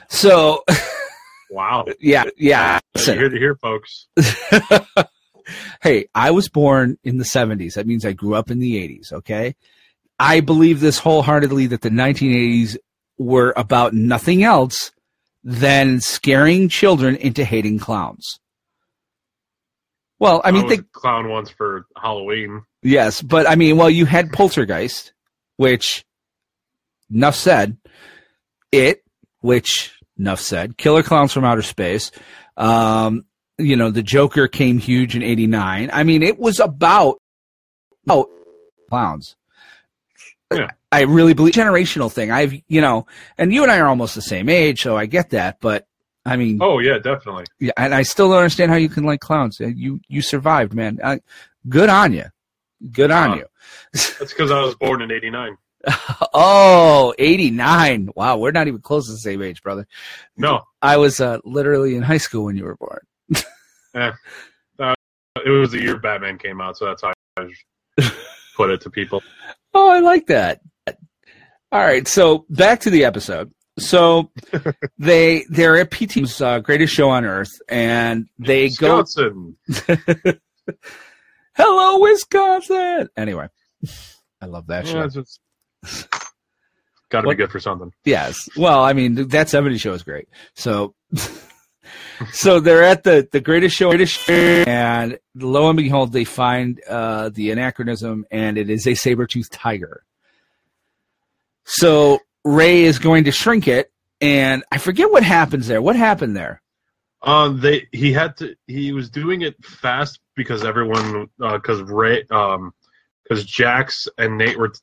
So 0.09 0.63
Wow. 1.51 1.85
yeah, 1.99 2.23
yeah. 2.37 2.79
You 3.05 3.13
hear 3.13 3.29
to 3.29 3.37
hear, 3.37 3.55
folks. 3.55 4.07
hey, 5.83 6.05
I 6.15 6.31
was 6.31 6.49
born 6.49 6.97
in 7.03 7.17
the 7.17 7.23
70s. 7.25 7.73
That 7.75 7.87
means 7.87 8.05
I 8.05 8.13
grew 8.13 8.35
up 8.35 8.49
in 8.51 8.59
the 8.59 8.75
80s, 8.75 9.13
okay? 9.13 9.55
I 10.21 10.39
believe 10.39 10.81
this 10.81 10.99
wholeheartedly 10.99 11.65
that 11.67 11.81
the 11.81 11.89
1980s 11.89 12.77
were 13.17 13.55
about 13.57 13.95
nothing 13.95 14.43
else 14.43 14.91
than 15.43 15.99
scaring 15.99 16.69
children 16.69 17.15
into 17.15 17.43
hating 17.43 17.79
clowns. 17.79 18.39
Well, 20.19 20.39
I 20.43 20.51
mean, 20.51 20.67
think, 20.67 20.81
a 20.81 20.99
clown 20.99 21.27
once 21.27 21.49
for 21.49 21.87
Halloween. 21.99 22.61
yes, 22.83 23.19
but 23.19 23.49
I 23.49 23.55
mean, 23.55 23.77
well, 23.77 23.89
you 23.89 24.05
had 24.05 24.31
Poltergeist, 24.31 25.11
which, 25.57 26.05
enough 27.11 27.35
said. 27.35 27.77
It, 28.71 29.03
which, 29.39 29.91
enough 30.19 30.39
said. 30.39 30.77
Killer 30.77 31.01
Clowns 31.01 31.33
from 31.33 31.45
Outer 31.45 31.63
Space. 31.63 32.11
Um, 32.57 33.25
you 33.57 33.75
know, 33.75 33.89
the 33.89 34.03
Joker 34.03 34.47
came 34.47 34.77
huge 34.77 35.15
in 35.15 35.23
89. 35.23 35.89
I 35.91 36.03
mean, 36.03 36.21
it 36.21 36.37
was 36.37 36.59
about, 36.59 37.17
oh, 38.07 38.29
clowns. 38.87 39.35
Yeah. 40.51 40.71
I 40.91 41.01
really 41.01 41.33
believe 41.33 41.53
generational 41.53 42.11
thing. 42.11 42.31
I've, 42.31 42.53
you 42.67 42.81
know, 42.81 43.07
and 43.37 43.53
you 43.53 43.63
and 43.63 43.71
I 43.71 43.79
are 43.79 43.87
almost 43.87 44.15
the 44.15 44.21
same 44.21 44.49
age, 44.49 44.81
so 44.81 44.97
I 44.97 45.05
get 45.05 45.29
that, 45.31 45.57
but 45.61 45.87
I 46.25 46.35
mean, 46.35 46.59
Oh 46.61 46.79
yeah, 46.79 46.97
definitely. 46.99 47.45
yeah, 47.59 47.71
and 47.77 47.95
I 47.95 48.03
still 48.03 48.29
don't 48.29 48.39
understand 48.39 48.69
how 48.71 48.77
you 48.77 48.89
can 48.89 49.03
like 49.05 49.21
clowns. 49.21 49.59
Uh, 49.61 49.67
You, 49.67 49.99
you 50.07 50.21
survived, 50.21 50.73
man. 50.73 50.99
Uh, 51.01 51.17
good 51.69 51.89
on 51.89 52.13
you. 52.13 52.25
Good 52.91 53.09
on 53.11 53.31
Uh, 53.31 53.35
you. 53.35 53.45
That's 53.93 54.19
because 54.33 54.51
I 54.51 54.61
was 54.61 54.75
born 54.75 55.01
in 55.01 55.11
'89. 55.11 55.57
Oh, 56.33 57.13
89. 57.17 58.09
Wow, 58.15 58.37
we're 58.37 58.51
not 58.51 58.67
even 58.67 58.81
close 58.81 59.07
to 59.07 59.11
the 59.13 59.17
same 59.17 59.41
age, 59.41 59.61
brother. 59.63 59.87
No, 60.37 60.61
I 60.81 60.97
was 60.97 61.19
uh, 61.19 61.39
literally 61.43 61.95
in 61.95 62.03
high 62.03 62.17
school 62.19 62.45
when 62.45 62.55
you 62.55 62.63
were 62.65 62.75
born. 62.75 62.99
it 63.95 64.13
was 65.49 65.71
the 65.71 65.81
year 65.81 65.97
Batman 65.97 66.37
came 66.37 66.61
out, 66.61 66.77
so 66.77 66.85
that's 66.85 67.01
how 67.01 67.13
I 67.37 67.47
put 68.55 68.69
it 68.69 68.81
to 68.81 68.89
people. 68.89 69.23
Oh, 69.73 69.89
I 69.89 69.99
like 69.99 70.27
that. 70.27 70.61
All 71.71 71.79
right, 71.79 72.07
so 72.07 72.45
back 72.49 72.81
to 72.81 72.89
the 72.89 73.05
episode. 73.05 73.51
So 73.79 74.31
they 74.97 75.45
they're 75.49 75.77
at 75.77 75.91
PT's 75.91 76.41
uh, 76.41 76.59
greatest 76.59 76.93
show 76.93 77.09
on 77.09 77.23
earth, 77.23 77.51
and 77.69 78.27
they 78.37 78.69
go, 78.69 79.05
"Hello, 81.55 81.99
Wisconsin." 81.99 83.07
Anyway, 83.15 83.47
I 84.41 84.45
love 84.45 84.67
that 84.67 84.85
show. 84.87 84.99
Yeah, 84.99 85.07
just 85.07 85.39
got 87.09 87.21
to 87.21 87.29
be 87.29 87.35
good 87.35 87.51
for 87.51 87.59
something. 87.59 87.91
Yes. 88.03 88.49
Well, 88.57 88.83
I 88.83 88.93
mean, 88.93 89.27
that 89.29 89.49
70 89.49 89.77
show 89.77 89.93
is 89.93 90.03
great. 90.03 90.27
So, 90.55 90.95
so 92.31 92.59
they're 92.59 92.83
at 92.83 93.03
the, 93.03 93.27
the 93.31 93.41
greatest 93.41 93.75
show, 93.75 93.91
and 93.91 95.19
lo 95.35 95.69
and 95.69 95.77
behold, 95.77 96.11
they 96.11 96.23
find 96.23 96.81
uh, 96.87 97.29
the 97.29 97.51
anachronism, 97.51 98.25
and 98.31 98.57
it 98.57 98.69
is 98.69 98.87
a 98.87 98.95
saber-toothed 98.95 99.51
tiger. 99.51 100.03
So 101.65 102.19
Ray 102.43 102.83
is 102.83 102.99
going 102.99 103.25
to 103.25 103.31
shrink 103.31 103.67
it, 103.67 103.91
and 104.19 104.63
I 104.71 104.77
forget 104.77 105.11
what 105.11 105.23
happens 105.23 105.67
there. 105.67 105.81
What 105.81 105.95
happened 105.95 106.35
there? 106.35 106.61
Um, 107.23 107.59
they 107.59 107.87
he 107.91 108.11
had 108.11 108.37
to 108.37 108.55
he 108.65 108.91
was 108.93 109.09
doing 109.09 109.41
it 109.41 109.63
fast 109.63 110.19
because 110.35 110.65
everyone 110.65 111.29
because 111.37 111.81
Ray 111.81 112.25
um 112.31 112.73
because 113.23 113.45
Jax 113.45 114.07
and 114.17 114.37
Nate 114.37 114.57
were 114.57 114.69
t- 114.69 114.79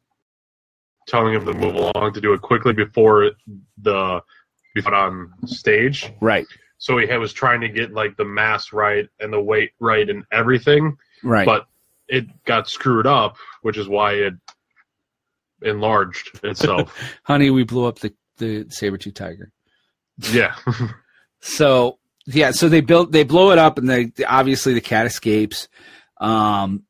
telling 1.08 1.34
him 1.34 1.44
to 1.46 1.52
move 1.52 1.74
along 1.74 2.12
to 2.14 2.20
do 2.20 2.32
it 2.32 2.40
quickly 2.40 2.72
before 2.72 3.32
the 3.82 4.20
before 4.74 4.94
on 4.94 5.32
stage. 5.46 6.12
Right. 6.20 6.46
So 6.78 6.96
he 6.98 7.06
had, 7.06 7.18
was 7.18 7.32
trying 7.32 7.60
to 7.62 7.68
get 7.68 7.92
like 7.92 8.16
the 8.16 8.24
mass 8.24 8.72
right 8.72 9.08
and 9.20 9.32
the 9.32 9.40
weight 9.40 9.72
right 9.80 10.08
and 10.08 10.24
everything, 10.32 10.96
Right. 11.22 11.44
but 11.46 11.66
it 12.08 12.26
got 12.44 12.68
screwed 12.68 13.06
up, 13.06 13.36
which 13.62 13.76
is 13.76 13.88
why 13.88 14.12
it 14.14 14.34
enlarged 15.62 16.40
itself. 16.44 16.94
Honey, 17.24 17.50
we 17.50 17.64
blew 17.64 17.84
up 17.86 17.98
the, 17.98 18.14
the 18.38 18.66
saber 18.70 18.96
tooth 18.96 19.14
tiger. 19.14 19.50
yeah, 20.32 20.54
So 21.40 21.98
yeah, 22.26 22.50
so 22.50 22.68
they 22.68 22.80
built 22.80 23.12
they 23.12 23.24
blow 23.24 23.50
it 23.52 23.58
up, 23.58 23.78
and 23.78 23.88
they 23.88 24.12
obviously 24.26 24.74
the 24.74 24.80
cat 24.80 25.06
escapes, 25.06 25.68
um, 26.20 26.82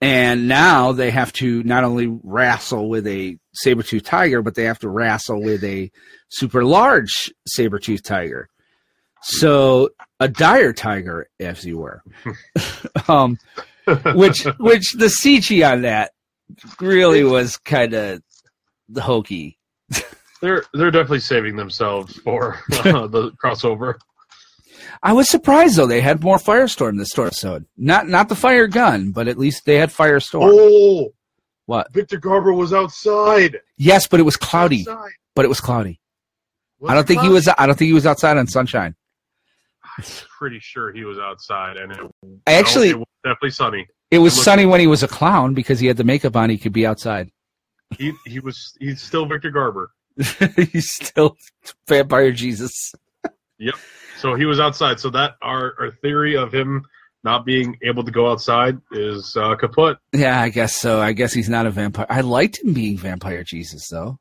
and 0.00 0.46
now 0.48 0.92
they 0.92 1.10
have 1.10 1.32
to 1.34 1.62
not 1.64 1.84
only 1.84 2.06
wrestle 2.22 2.88
with 2.88 3.06
a 3.06 3.38
saber 3.52 3.82
tooth 3.82 4.04
tiger, 4.04 4.42
but 4.42 4.54
they 4.54 4.64
have 4.64 4.78
to 4.80 4.88
wrestle 4.88 5.42
with 5.42 5.62
a 5.64 5.90
super 6.28 6.64
large 6.64 7.32
saber 7.46 7.78
tooth 7.78 8.02
tiger. 8.02 8.48
So 9.22 9.90
a 10.20 10.28
dire 10.28 10.72
tiger, 10.72 11.28
as 11.40 11.64
you 11.64 11.78
were, 11.78 12.02
um, 13.08 13.38
which 14.14 14.44
which 14.58 14.92
the 14.92 15.06
CG 15.06 15.68
on 15.70 15.82
that 15.82 16.12
really 16.80 17.24
was 17.24 17.56
kind 17.56 17.92
of 17.94 18.22
hokey. 18.96 19.58
they're 20.40 20.64
they're 20.74 20.90
definitely 20.90 21.20
saving 21.20 21.56
themselves 21.56 22.16
for 22.18 22.60
uh, 22.84 23.06
the 23.06 23.32
crossover. 23.42 23.94
I 25.02 25.12
was 25.12 25.28
surprised 25.28 25.76
though 25.76 25.86
they 25.86 26.00
had 26.00 26.22
more 26.22 26.38
Firestorm 26.38 26.98
this 26.98 27.18
episode. 27.18 27.66
Not 27.76 28.08
not 28.08 28.28
the 28.28 28.36
fire 28.36 28.66
gun, 28.66 29.10
but 29.10 29.28
at 29.28 29.38
least 29.38 29.64
they 29.64 29.76
had 29.76 29.90
Firestorm. 29.90 30.50
Oh, 30.52 31.12
What? 31.66 31.92
Victor 31.92 32.18
Garber 32.18 32.52
was 32.52 32.72
outside. 32.72 33.58
Yes, 33.76 34.06
but 34.06 34.20
it 34.20 34.24
was 34.24 34.36
cloudy. 34.36 34.80
Outside. 34.88 35.10
But 35.34 35.44
it 35.44 35.48
was 35.48 35.60
cloudy. 35.60 36.00
Was 36.78 36.90
I 36.90 36.94
don't 36.94 37.06
think 37.06 37.22
he 37.22 37.28
was. 37.28 37.48
I 37.48 37.66
don't 37.66 37.76
think 37.76 37.88
he 37.88 37.94
was 37.94 38.06
outside 38.06 38.36
on 38.36 38.46
sunshine. 38.46 38.94
I'm 39.98 40.04
pretty 40.38 40.58
sure 40.60 40.92
he 40.92 41.04
was 41.04 41.18
outside, 41.18 41.76
and 41.76 41.92
it, 41.92 42.00
Actually- 42.46 42.90
it 42.90 42.98
was 42.98 43.08
definitely 43.24 43.50
sunny. 43.50 43.86
It 44.10 44.18
was 44.18 44.38
It 44.38 44.42
sunny 44.42 44.66
when 44.66 44.78
he 44.78 44.86
was 44.86 45.02
a 45.02 45.08
clown 45.08 45.52
because 45.52 45.80
he 45.80 45.88
had 45.88 45.96
the 45.96 46.04
makeup 46.04 46.36
on. 46.36 46.48
He 46.48 46.58
could 46.58 46.72
be 46.72 46.86
outside. 46.86 47.30
He 47.98 48.12
he 48.24 48.38
was 48.40 48.76
he's 48.78 49.00
still 49.00 49.26
Victor 49.26 49.50
Garber, 49.50 49.90
He's 50.72 50.90
still 50.90 51.36
vampire 51.88 52.32
Jesus. 52.32 52.92
Yep. 53.58 53.74
So 54.18 54.34
he 54.34 54.44
was 54.44 54.60
outside. 54.60 55.00
So 55.00 55.10
that 55.10 55.34
our 55.42 55.74
our 55.78 55.90
theory 56.02 56.36
of 56.36 56.52
him 56.52 56.84
not 57.24 57.44
being 57.44 57.76
able 57.82 58.04
to 58.04 58.10
go 58.10 58.30
outside 58.30 58.78
is 58.92 59.36
uh, 59.36 59.56
kaput. 59.56 59.98
Yeah, 60.12 60.40
I 60.40 60.48
guess 60.48 60.76
so. 60.76 61.00
I 61.00 61.12
guess 61.12 61.32
he's 61.32 61.48
not 61.48 61.66
a 61.66 61.70
vampire. 61.70 62.06
I 62.08 62.20
liked 62.20 62.62
him 62.62 62.72
being 62.72 62.96
vampire 62.96 63.42
Jesus 63.44 63.88
though. 63.88 64.18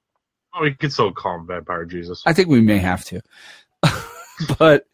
Oh, 0.54 0.62
we 0.62 0.74
could 0.74 0.92
still 0.94 1.12
call 1.12 1.36
him 1.36 1.48
Vampire 1.48 1.86
Jesus. 1.86 2.24
I 2.26 2.34
think 2.34 2.48
we 2.48 2.62
may 2.62 2.78
have 2.78 3.04
to. 3.06 3.22
but 4.58 4.86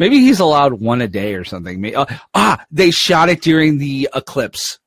maybe 0.00 0.18
he's 0.18 0.40
allowed 0.40 0.72
one 0.80 1.00
a 1.00 1.06
day 1.06 1.34
or 1.36 1.44
something. 1.44 1.80
May- 1.80 1.94
uh, 1.94 2.06
ah, 2.34 2.64
they 2.72 2.90
shot 2.90 3.28
it 3.28 3.40
during 3.42 3.78
the 3.78 4.08
eclipse. 4.12 4.80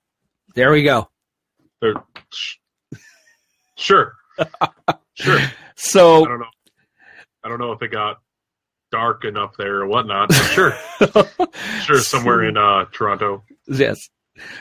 There 0.55 0.71
we 0.73 0.83
go. 0.83 1.09
Sure, 3.75 4.13
sure. 5.15 5.39
I 5.39 5.51
So 5.75 6.25
don't 6.25 6.39
know. 6.39 6.45
I 7.43 7.49
don't 7.49 7.59
know 7.59 7.71
if 7.73 7.81
it 7.81 7.91
got 7.91 8.19
dark 8.91 9.25
enough 9.25 9.55
there 9.57 9.77
or 9.81 9.87
whatnot. 9.87 10.33
Sure, 10.33 10.73
sure. 11.83 11.99
Somewhere 11.99 12.43
in 12.43 12.55
uh, 12.57 12.85
Toronto. 12.93 13.43
yes. 13.67 13.97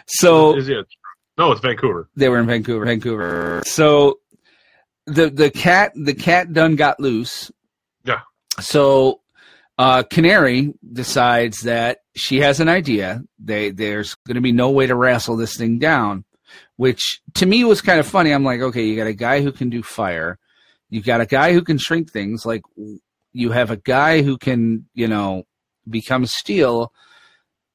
So 0.07 0.57
Is 0.57 0.69
it? 0.69 0.87
No, 1.39 1.53
it's 1.53 1.61
Vancouver. 1.61 2.09
they 2.17 2.29
were 2.29 2.39
in 2.39 2.47
Vancouver, 2.47 2.85
Vancouver. 2.85 3.63
So 3.65 4.19
the 5.07 5.31
the 5.31 5.51
cat 5.51 5.93
the 5.95 6.15
cat 6.15 6.53
done 6.53 6.77
got 6.77 6.99
loose. 7.01 7.51
Yeah. 8.05 8.21
So 8.61 9.21
uh, 9.79 10.03
Canary 10.03 10.75
decides 10.93 11.63
that 11.63 11.99
she 12.15 12.41
has 12.41 12.61
an 12.61 12.69
idea. 12.69 13.23
They 13.39 13.71
there's 13.71 14.15
going 14.27 14.35
to 14.35 14.41
be 14.41 14.53
no 14.53 14.71
way 14.71 14.87
to 14.87 14.95
wrestle 14.95 15.37
this 15.37 15.57
thing 15.57 15.79
down, 15.79 16.25
which 16.77 17.21
to 17.35 17.47
me 17.47 17.65
was 17.65 17.81
kind 17.81 17.99
of 17.99 18.07
funny. 18.07 18.33
I'm 18.33 18.45
like, 18.45 18.61
okay, 18.61 18.85
you 18.85 18.97
got 18.97 19.07
a 19.07 19.15
guy 19.15 19.41
who 19.41 19.53
can 19.53 19.71
do 19.71 19.83
fire, 19.83 20.39
you 20.91 21.01
got 21.03 21.21
a 21.21 21.27
guy 21.27 21.53
who 21.53 21.63
can 21.63 21.79
shrink 21.79 22.11
things. 22.13 22.45
Like 22.45 22.63
you 23.33 23.51
have 23.51 23.71
a 23.71 23.77
guy 23.77 24.23
who 24.23 24.37
can, 24.37 24.87
you 24.95 25.09
know, 25.09 25.45
become 25.89 26.27
steel. 26.27 26.93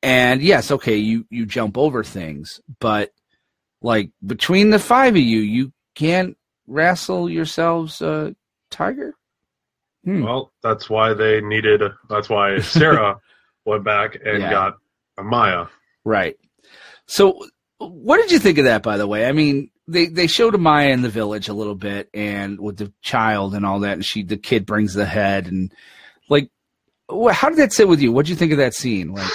And 0.04 0.42
yes, 0.42 0.72
okay, 0.72 0.98
you 0.98 1.26
you 1.30 1.46
jump 1.46 1.78
over 1.78 2.04
things, 2.04 2.62
but 2.80 3.12
like 3.82 4.12
between 4.26 4.70
the 4.70 4.80
five 4.80 5.16
of 5.16 5.22
you, 5.22 5.40
you 5.40 5.74
can't 5.96 6.38
wrestle 6.68 7.30
yourselves 7.30 8.02
a 8.02 8.36
tiger. 8.70 9.16
Hmm. 10.08 10.24
Well, 10.24 10.54
that's 10.64 10.90
why 10.90 11.14
they 11.14 11.42
needed. 11.42 11.82
That's 12.10 12.30
why 12.30 12.60
Sara 12.62 13.20
went 13.66 13.84
back 13.84 14.16
and 14.24 14.40
Yeah. 14.42 14.50
got 14.50 14.78
Amaya. 15.20 15.68
Right. 16.06 16.38
So, 17.08 17.46
what 17.80 18.16
did 18.18 18.32
you 18.32 18.40
think 18.40 18.58
of 18.58 18.64
that? 18.64 18.84
By 18.84 18.96
the 18.96 19.06
way, 19.06 19.26
I 19.28 19.34
mean 19.34 19.70
they 19.86 20.06
they 20.08 20.28
showed 20.28 20.54
Amaya 20.54 20.92
in 20.92 21.02
the 21.02 21.10
village 21.10 21.50
a 21.50 21.54
little 21.54 21.76
bit, 21.76 22.10
and 22.14 22.58
with 22.58 22.78
the 22.78 22.94
child 23.02 23.54
and 23.54 23.66
all 23.66 23.82
that, 23.82 23.94
and 23.96 24.06
she 24.06 24.24
the 24.24 24.38
kid 24.38 24.66
brings 24.66 24.94
the 24.94 25.06
head, 25.06 25.48
and 25.48 25.74
like, 26.30 26.50
how 27.32 27.50
did 27.50 27.58
that 27.58 27.74
sit 27.74 27.90
with 27.90 28.00
you? 28.00 28.14
What 28.14 28.26
did 28.26 28.30
you 28.30 28.36
think 28.38 28.54
of 28.54 28.60
that 28.60 28.76
scene? 28.76 29.12
Like, 29.12 29.30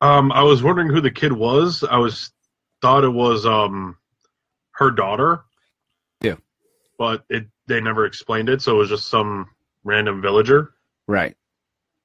Um, 0.00 0.32
I 0.32 0.42
was 0.44 0.62
wondering 0.62 0.88
who 0.88 1.02
the 1.02 1.10
kid 1.10 1.32
was. 1.32 1.84
I 1.84 1.98
was 1.98 2.32
thought 2.80 3.04
it 3.04 3.10
was 3.12 3.44
um 3.44 3.98
her 4.76 4.90
daughter. 4.90 5.44
Yeah. 6.22 6.36
But 6.98 7.24
it 7.28 7.48
they 7.66 7.82
never 7.82 8.06
explained 8.06 8.48
it, 8.48 8.62
so 8.62 8.76
it 8.76 8.78
was 8.78 8.88
just 8.88 9.08
some 9.08 9.50
random 9.84 10.20
villager. 10.22 10.72
right, 11.06 11.36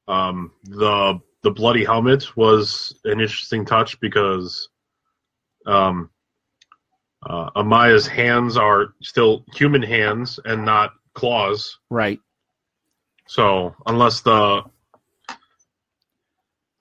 Um, 0.08 0.52
the 0.64 1.20
the 1.42 1.52
bloody 1.52 1.86
helmet 1.86 2.36
was 2.36 2.94
an 3.06 3.20
interesting 3.22 3.66
touch 3.66 3.98
because 4.02 4.68
um, 5.66 6.10
uh, 7.24 7.50
Amaya's 7.56 8.08
hands 8.08 8.58
are 8.58 8.94
still 9.02 9.46
human 9.54 9.82
hands 9.82 10.40
and 10.46 10.66
not 10.66 10.92
claws. 11.14 11.78
right, 11.90 12.20
So 13.28 13.74
unless 13.86 14.20
the 14.22 14.64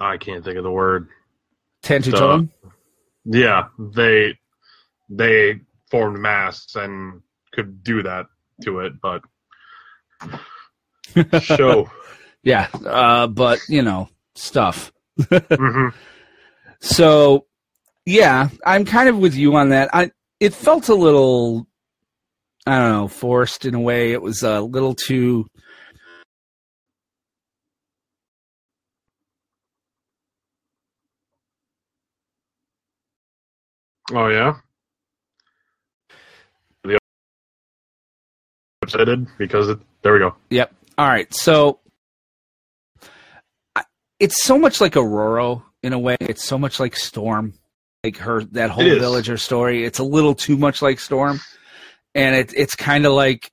I 0.00 0.16
can't 0.16 0.44
think 0.44 0.56
of 0.56 0.64
the 0.64 0.70
word. 0.70 1.08
ten 1.82 2.02
The- 2.02 2.48
Yeah, 3.24 3.68
they 3.78 4.38
they 5.08 5.60
formed 5.90 6.18
masks 6.18 6.76
and 6.76 7.22
could 7.52 7.82
do 7.82 8.02
that 8.02 8.26
to 8.62 8.80
it, 8.80 9.00
but 9.00 9.22
show. 11.40 11.90
Yeah, 12.44 12.68
uh, 12.86 13.26
but 13.26 13.58
you 13.68 13.82
know 13.82 14.08
stuff. 14.36 14.92
hmm 15.30 15.88
So, 16.80 17.46
yeah, 18.06 18.48
I'm 18.64 18.84
kind 18.84 19.08
of 19.08 19.18
with 19.18 19.34
you 19.34 19.56
on 19.56 19.70
that. 19.70 19.90
I 19.92 20.12
it 20.40 20.54
felt 20.54 20.88
a 20.88 20.94
little, 20.94 21.66
I 22.66 22.78
don't 22.78 22.92
know, 22.92 23.08
forced 23.08 23.64
in 23.66 23.74
a 23.74 23.80
way. 23.80 24.12
It 24.12 24.22
was 24.22 24.42
a 24.42 24.60
little 24.60 24.94
too. 24.94 25.46
Oh 34.12 34.28
yeah. 34.28 34.54
The 36.84 36.98
upsetted 38.84 39.26
because 39.38 39.68
it, 39.68 39.78
there 40.02 40.12
we 40.14 40.18
go. 40.20 40.34
Yep. 40.50 40.72
All 40.98 41.06
right. 41.06 41.32
So, 41.32 41.78
it's 44.20 44.42
so 44.42 44.58
much 44.58 44.80
like 44.80 44.96
Aurora 44.96 45.62
in 45.82 45.92
a 45.92 45.98
way. 45.98 46.16
It's 46.20 46.44
so 46.44 46.58
much 46.58 46.80
like 46.80 46.96
Storm, 46.96 47.54
like 48.02 48.16
her 48.18 48.42
that 48.44 48.70
whole 48.70 48.84
villager 48.84 49.36
story. 49.36 49.84
It's 49.84 49.98
a 49.98 50.04
little 50.04 50.34
too 50.34 50.56
much 50.56 50.82
like 50.82 50.98
Storm, 50.98 51.40
and 52.14 52.34
it 52.34 52.52
it's 52.56 52.74
kind 52.74 53.06
of 53.06 53.12
like, 53.12 53.50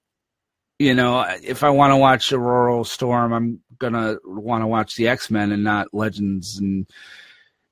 you 0.80 0.94
know, 0.94 1.24
if 1.44 1.64
I 1.64 1.70
want 1.70 1.92
to 1.92 1.98
watch 1.98 2.32
Aurora 2.32 2.84
Storm, 2.86 3.32
I'm 3.32 3.60
gonna 3.78 4.18
want 4.26 4.64
to 4.64 4.68
watch 4.68 4.96
the 4.96 5.08
X 5.08 5.30
Men 5.30 5.52
and 5.52 5.64
not 5.64 5.94
Legends, 5.94 6.58
and 6.58 6.88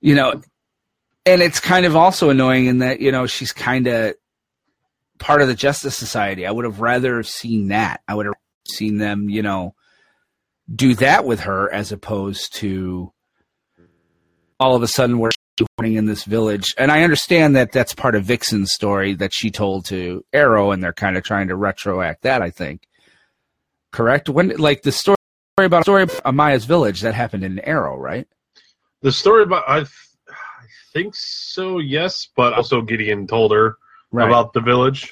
you 0.02 0.14
know, 0.14 0.42
and 1.26 1.42
it's 1.42 1.60
kind 1.60 1.86
of 1.86 1.96
also 1.96 2.30
annoying 2.30 2.68
in 2.68 2.80
that 2.80 3.00
you 3.02 3.12
know 3.12 3.26
she's 3.26 3.54
kind 3.54 3.88
of 3.88 4.14
part 5.18 5.42
of 5.42 5.48
the 5.48 5.56
Justice 5.56 5.98
Society. 5.98 6.46
I 6.46 6.52
would 6.52 6.66
have 6.66 6.80
rather 6.80 7.24
seen 7.24 7.70
that. 7.70 8.02
I 8.08 8.14
would 8.14 8.28
have 8.28 8.36
seen 8.67 8.97
them, 8.97 9.30
you 9.30 9.41
know, 9.41 9.76
do 10.73 10.95
that 10.95 11.26
with 11.26 11.41
her 11.41 11.71
as 11.73 11.91
opposed 11.91 12.56
to 12.56 13.12
all 14.60 14.76
of 14.76 14.84
a 14.84 14.88
sudden 14.88 15.19
we're 15.19 15.30
running 15.78 15.95
in 15.95 16.06
this 16.06 16.23
village. 16.23 16.73
And 16.78 16.91
I 16.91 17.04
understand 17.04 17.56
that 17.56 17.71
that's 17.71 17.93
part 17.93 18.15
of 18.15 18.23
Vixen's 18.26 18.71
story 18.73 19.13
that 19.15 19.32
she 19.34 19.52
told 19.52 19.86
to 19.86 20.23
Arrow, 20.34 20.71
and 20.71 20.82
they're 20.82 20.93
kind 20.93 21.17
of 21.17 21.23
trying 21.23 21.49
to 21.49 21.56
retroact 21.56 22.21
that. 22.21 22.41
I 22.41 22.49
think, 22.49 22.88
correct? 23.91 24.30
When 24.30 24.49
like 24.58 24.82
the 24.84 24.91
story 24.91 25.17
about 25.58 25.84
story 25.84 26.04
about 26.04 26.23
Amaya's 26.23 26.65
village 26.65 27.02
that 27.02 27.13
happened 27.13 27.43
in 27.43 27.60
Arrow, 27.60 27.97
right? 27.97 28.28
The 29.02 29.12
story 29.12 29.43
about 29.43 29.63
I, 29.67 29.80
th- 29.80 29.89
I 30.30 30.65
think 30.93 31.13
so, 31.15 31.80
yes, 31.80 32.30
but 32.36 32.54
also 32.54 32.82
Gideon 32.82 33.28
told 33.28 33.52
her 33.52 33.78
Right. 34.12 34.28
about 34.28 34.54
the 34.54 34.62
village 34.62 35.12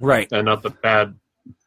right. 0.00 0.28
and 0.30 0.44
not 0.44 0.62
the 0.62 0.70
bad 0.70 1.18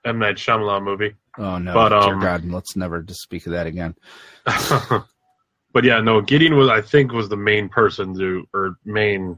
M 0.05 0.19
Night 0.19 0.35
Shyamalan 0.37 0.83
movie. 0.83 1.15
Oh 1.37 1.57
no, 1.57 1.73
But, 1.73 1.93
um, 1.93 2.19
God, 2.19 2.45
let's 2.45 2.75
never 2.75 3.01
just 3.01 3.21
speak 3.21 3.45
of 3.45 3.51
that 3.53 3.67
again. 3.67 3.95
but 4.45 5.83
yeah, 5.83 6.01
no, 6.01 6.21
Gideon 6.21 6.55
was 6.55 6.69
I 6.69 6.81
think 6.81 7.11
was 7.11 7.29
the 7.29 7.37
main 7.37 7.69
person 7.69 8.17
to 8.17 8.47
or 8.53 8.75
main 8.85 9.37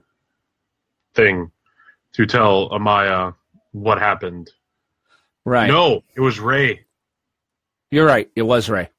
thing 1.13 1.51
to 2.13 2.25
tell 2.25 2.69
Amaya 2.69 3.35
what 3.71 3.99
happened. 3.99 4.49
Right. 5.45 5.67
No, 5.67 6.03
it 6.15 6.21
was 6.21 6.39
Ray. 6.39 6.85
You're 7.89 8.05
right. 8.05 8.29
It 8.35 8.43
was 8.43 8.69
Ray. 8.69 8.89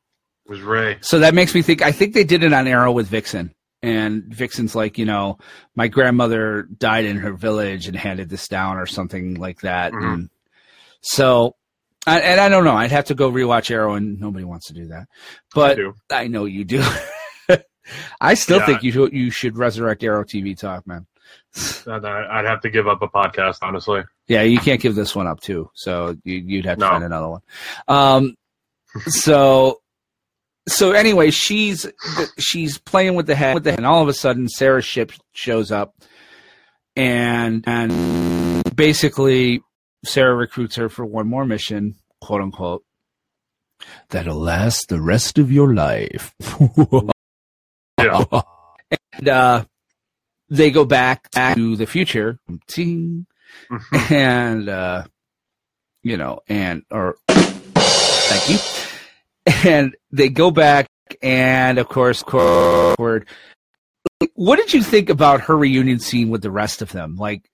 was 0.47 0.61
Ray. 0.61 0.99
So 1.01 1.21
that 1.21 1.35
makes 1.35 1.55
me 1.55 1.63
think. 1.63 1.83
I 1.83 1.93
think 1.93 2.15
they 2.15 2.25
did 2.25 2.43
it 2.43 2.53
on 2.53 2.67
Arrow 2.67 2.93
with 2.93 3.07
Vixen, 3.07 3.55
and 3.83 4.25
Vixen's 4.25 4.75
like, 4.75 4.99
you 4.99 5.05
know, 5.07 5.39
my 5.75 5.89
grandmother 5.89 6.63
died 6.65 7.05
in 7.05 7.17
her 7.19 7.33
village 7.33 7.87
and 7.89 7.97
handed 7.97 8.29
this 8.29 8.49
down, 8.49 8.77
or 8.77 8.87
something 8.87 9.35
like 9.35 9.61
that. 9.63 9.93
Mhm. 9.93 10.13
And 10.15 10.31
so, 11.03 11.55
I, 12.07 12.21
and 12.21 12.41
I 12.41 12.49
don't 12.49 12.65
know. 12.65 12.75
I'd 12.75 12.91
have 12.93 13.07
to 13.07 13.15
go 13.15 13.31
rewatch 13.31 13.71
Arrow, 13.71 13.95
and 13.95 14.19
nobody 14.19 14.45
wants 14.45 14.67
to 14.69 14.73
do 14.75 14.89
that. 14.89 15.03
I 15.03 15.07
But 15.55 15.75
do. 15.77 15.95
I, 16.11 16.27
know 16.29 16.45
you 16.47 16.65
do. 16.65 16.83
I 18.21 18.35
still 18.35 18.59
Yeah. 18.59 18.67
think 18.67 18.83
you 18.83 18.93
should, 18.93 19.13
you 19.13 19.31
should 19.31 19.57
resurrect 19.59 20.03
Arrow 20.05 20.25
TV 20.25 20.57
talk, 20.59 20.87
man. 20.87 21.07
I'd 21.87 22.45
have 22.47 22.61
to 22.63 22.71
give 22.71 22.89
up 22.89 23.03
a 23.03 23.09
podcast, 23.09 23.59
honestly. 23.63 24.03
Yeah, 24.29 24.43
you 24.43 24.59
can't 24.59 24.81
give 24.81 24.95
this 24.95 25.15
one 25.15 25.27
up 25.27 25.41
too. 25.41 25.71
So 25.75 26.17
you, 26.25 26.37
you'd 26.37 26.67
have 26.67 26.79
to 26.79 26.85
No. 26.85 26.91
find 26.91 27.05
another 27.05 27.29
one. 27.29 27.41
Um, 27.89 28.37
so, 29.07 29.81
so 30.69 30.93
anyway, 30.93 31.31
she's 31.31 31.87
she's 32.39 32.79
playing 32.79 33.15
with 33.15 33.27
the 33.27 33.35
head, 33.35 33.55
with 33.55 33.65
the 33.65 33.71
head, 33.73 33.79
and 33.81 33.87
all 33.87 34.03
of 34.03 34.09
a 34.09 34.13
sudden, 34.15 34.49
Sara's 34.49 34.85
ship 34.85 35.13
shows 35.33 35.73
up, 35.73 35.95
and 36.97 37.65
and 37.67 38.63
basically, 38.77 39.63
Sara 40.05 40.35
recruits 40.35 40.77
her 40.77 40.89
for 40.89 41.05
one 41.05 41.29
more 41.29 41.45
mission, 41.45 41.95
quote 42.21 42.41
unquote, 42.43 42.85
that'll 44.11 44.37
last 44.37 44.89
the 44.89 45.01
rest 45.01 45.39
of 45.39 45.51
your 45.53 45.75
life. 45.75 46.35
Yeah. 47.99 48.25
and 49.13 49.29
uh, 49.29 49.65
they 50.49 50.73
go 50.73 50.85
back 50.85 51.31
to 51.31 51.77
the 51.77 51.87
future, 51.87 52.41
ting, 52.67 53.27
and 54.11 54.69
uh, 54.69 55.05
you 56.03 56.17
know, 56.17 56.41
and 56.49 56.83
or 56.91 57.17
thank 57.29 58.49
you, 58.51 58.59
and 59.71 59.95
they 60.11 60.31
go 60.31 60.51
back 60.51 60.89
and 61.23 61.79
of 61.79 61.89
course, 61.89 62.25
Cord. 62.25 63.29
What 64.35 64.57
did 64.57 64.73
you 64.75 64.83
think 64.83 65.09
about 65.11 65.43
her 65.43 65.57
reunion 65.57 66.01
scene 66.01 66.29
with 66.29 66.43
the 66.43 66.51
rest 66.51 66.83
of 66.83 66.91
them? 66.91 67.15
Like, 67.17 67.49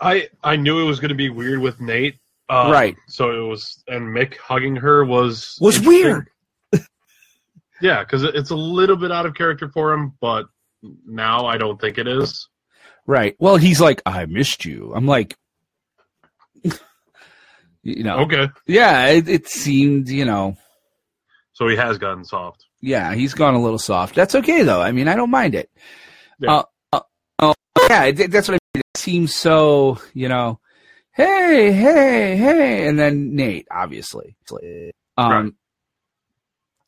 I 0.00 0.28
I 0.42 0.56
knew 0.56 0.80
it 0.80 0.84
was 0.84 1.00
going 1.00 1.08
to 1.10 1.14
be 1.14 1.30
weird 1.30 1.58
with 1.60 1.80
Nate. 1.80 2.16
Um, 2.48 2.70
Right. 2.70 2.96
So 3.08 3.30
it 3.44 3.48
was, 3.48 3.82
and 3.88 4.02
Mick 4.14 4.36
hugging 4.36 4.76
her 4.76 5.04
was 5.04 5.56
was 5.60 5.80
weird. 5.80 6.28
Yeah, 7.82 8.02
because 8.02 8.22
it's 8.22 8.48
a 8.48 8.56
little 8.56 8.96
bit 8.96 9.12
out 9.12 9.26
of 9.26 9.34
character 9.34 9.68
for 9.68 9.92
him, 9.92 10.14
but 10.18 10.46
now 11.06 11.44
I 11.44 11.58
don't 11.58 11.78
think 11.78 11.98
it 11.98 12.08
is. 12.08 12.48
Right. 13.06 13.36
Well, 13.38 13.56
he's 13.58 13.82
like, 13.82 14.00
I 14.06 14.24
missed 14.24 14.64
you. 14.64 14.94
I'm 14.94 15.04
like, 15.06 15.36
you 17.82 18.02
know, 18.02 18.20
Okay, 18.20 18.48
yeah. 18.66 19.08
It, 19.08 19.28
it 19.28 19.48
seemed, 19.48 20.08
you 20.08 20.24
know, 20.24 20.56
so 21.52 21.68
he 21.68 21.76
has 21.76 21.98
gotten 21.98 22.24
soft. 22.24 22.64
yeah, 22.80 23.14
he's 23.14 23.34
gone 23.34 23.54
a 23.54 23.62
little 23.62 23.78
soft. 23.78 24.14
That's 24.14 24.34
okay 24.34 24.62
though. 24.62 24.80
I 24.80 24.92
mean, 24.92 25.06
I 25.08 25.14
don't 25.14 25.30
mind 25.30 25.54
it. 25.54 25.70
Yeah. 26.40 26.52
Uh, 26.54 26.62
uh, 26.94 27.00
uh, 27.38 27.54
yeah, 27.90 28.10
that's 28.10 28.48
what 28.48 28.54
I 28.54 28.58
mean. 28.58 28.58
It 28.80 28.96
seems 28.98 29.34
so, 29.34 29.98
you 30.14 30.28
know, 30.28 30.60
hey, 31.12 31.72
hey, 31.72 32.36
hey, 32.36 32.86
and 32.86 32.98
then 32.98 33.34
Nate, 33.34 33.66
obviously. 33.70 34.36
Um, 35.16 35.30
Right. 35.44 35.52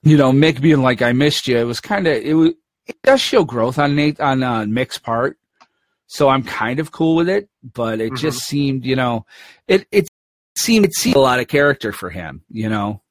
you 0.03 0.17
know, 0.17 0.33
Mick 0.33 0.61
being 0.61 0.83
like, 0.83 1.03
"I 1.03 1.13
missed 1.13 1.49
you." 1.49 1.59
It 1.59 1.65
was 1.65 1.81
kind 1.81 2.07
of 2.07 2.15
it 2.15 2.35
was. 2.35 2.53
It 2.87 2.97
does 3.03 3.21
show 3.21 3.45
growth 3.45 3.79
on 3.79 3.95
Nate 3.97 4.19
on 4.21 4.43
uh, 4.43 4.61
Mick's 4.63 4.97
part, 4.99 5.39
so 6.07 6.29
I'm 6.29 6.43
kind 6.43 6.81
of 6.81 6.91
cool 6.93 7.17
with 7.17 7.29
it. 7.29 7.49
But 7.63 8.01
it 8.01 8.15
just 8.17 8.41
seemed, 8.41 8.87
you 8.87 8.97
know, 8.97 9.27
it 9.67 9.87
it 9.91 10.09
seemed 10.57 10.87
it 10.87 10.95
seemed 10.95 11.17
a 11.17 11.21
lot 11.21 11.41
of 11.41 11.49
character 11.49 11.93
for 11.93 12.09
him, 12.11 12.43
you 12.49 12.69
know. 12.69 13.03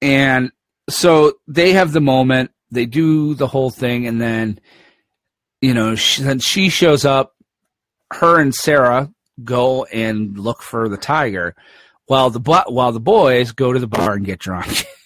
And 0.00 0.52
so 0.88 1.34
they 1.48 1.72
have 1.72 1.92
the 1.92 2.00
moment, 2.00 2.52
they 2.70 2.86
do 2.86 3.34
the 3.34 3.48
whole 3.48 3.70
thing, 3.70 4.06
and 4.06 4.20
then, 4.20 4.60
you 5.60 5.74
know, 5.74 5.94
she, 5.94 6.22
then 6.22 6.38
she 6.38 6.68
shows 6.68 7.04
up. 7.04 7.34
Her 8.10 8.40
and 8.40 8.54
Sara 8.54 9.12
go 9.44 9.84
and 9.84 10.38
look 10.38 10.62
for 10.62 10.88
the 10.88 10.96
tiger, 10.96 11.54
while 12.06 12.30
the 12.30 12.40
while 12.68 12.92
the 12.92 13.00
boys 13.00 13.52
go 13.52 13.72
to 13.72 13.78
the 13.78 13.86
bar 13.86 14.14
and 14.14 14.24
get 14.24 14.38
drunk. 14.38 14.84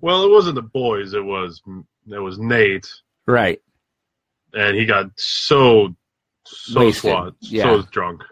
Well, 0.00 0.24
it 0.24 0.30
wasn't 0.30 0.56
the 0.56 0.62
boys; 0.62 1.14
it 1.14 1.24
was 1.24 1.62
it 2.10 2.18
was 2.18 2.38
Nate, 2.38 2.88
right. 3.26 3.60
and 4.52 4.76
he 4.76 4.86
got 4.86 5.10
so 5.16 5.94
so 6.44 6.80
Wasted, 6.80 7.00
swat, 7.00 7.34
yeah. 7.40 7.64
so 7.64 7.82
drunk. 7.82 8.22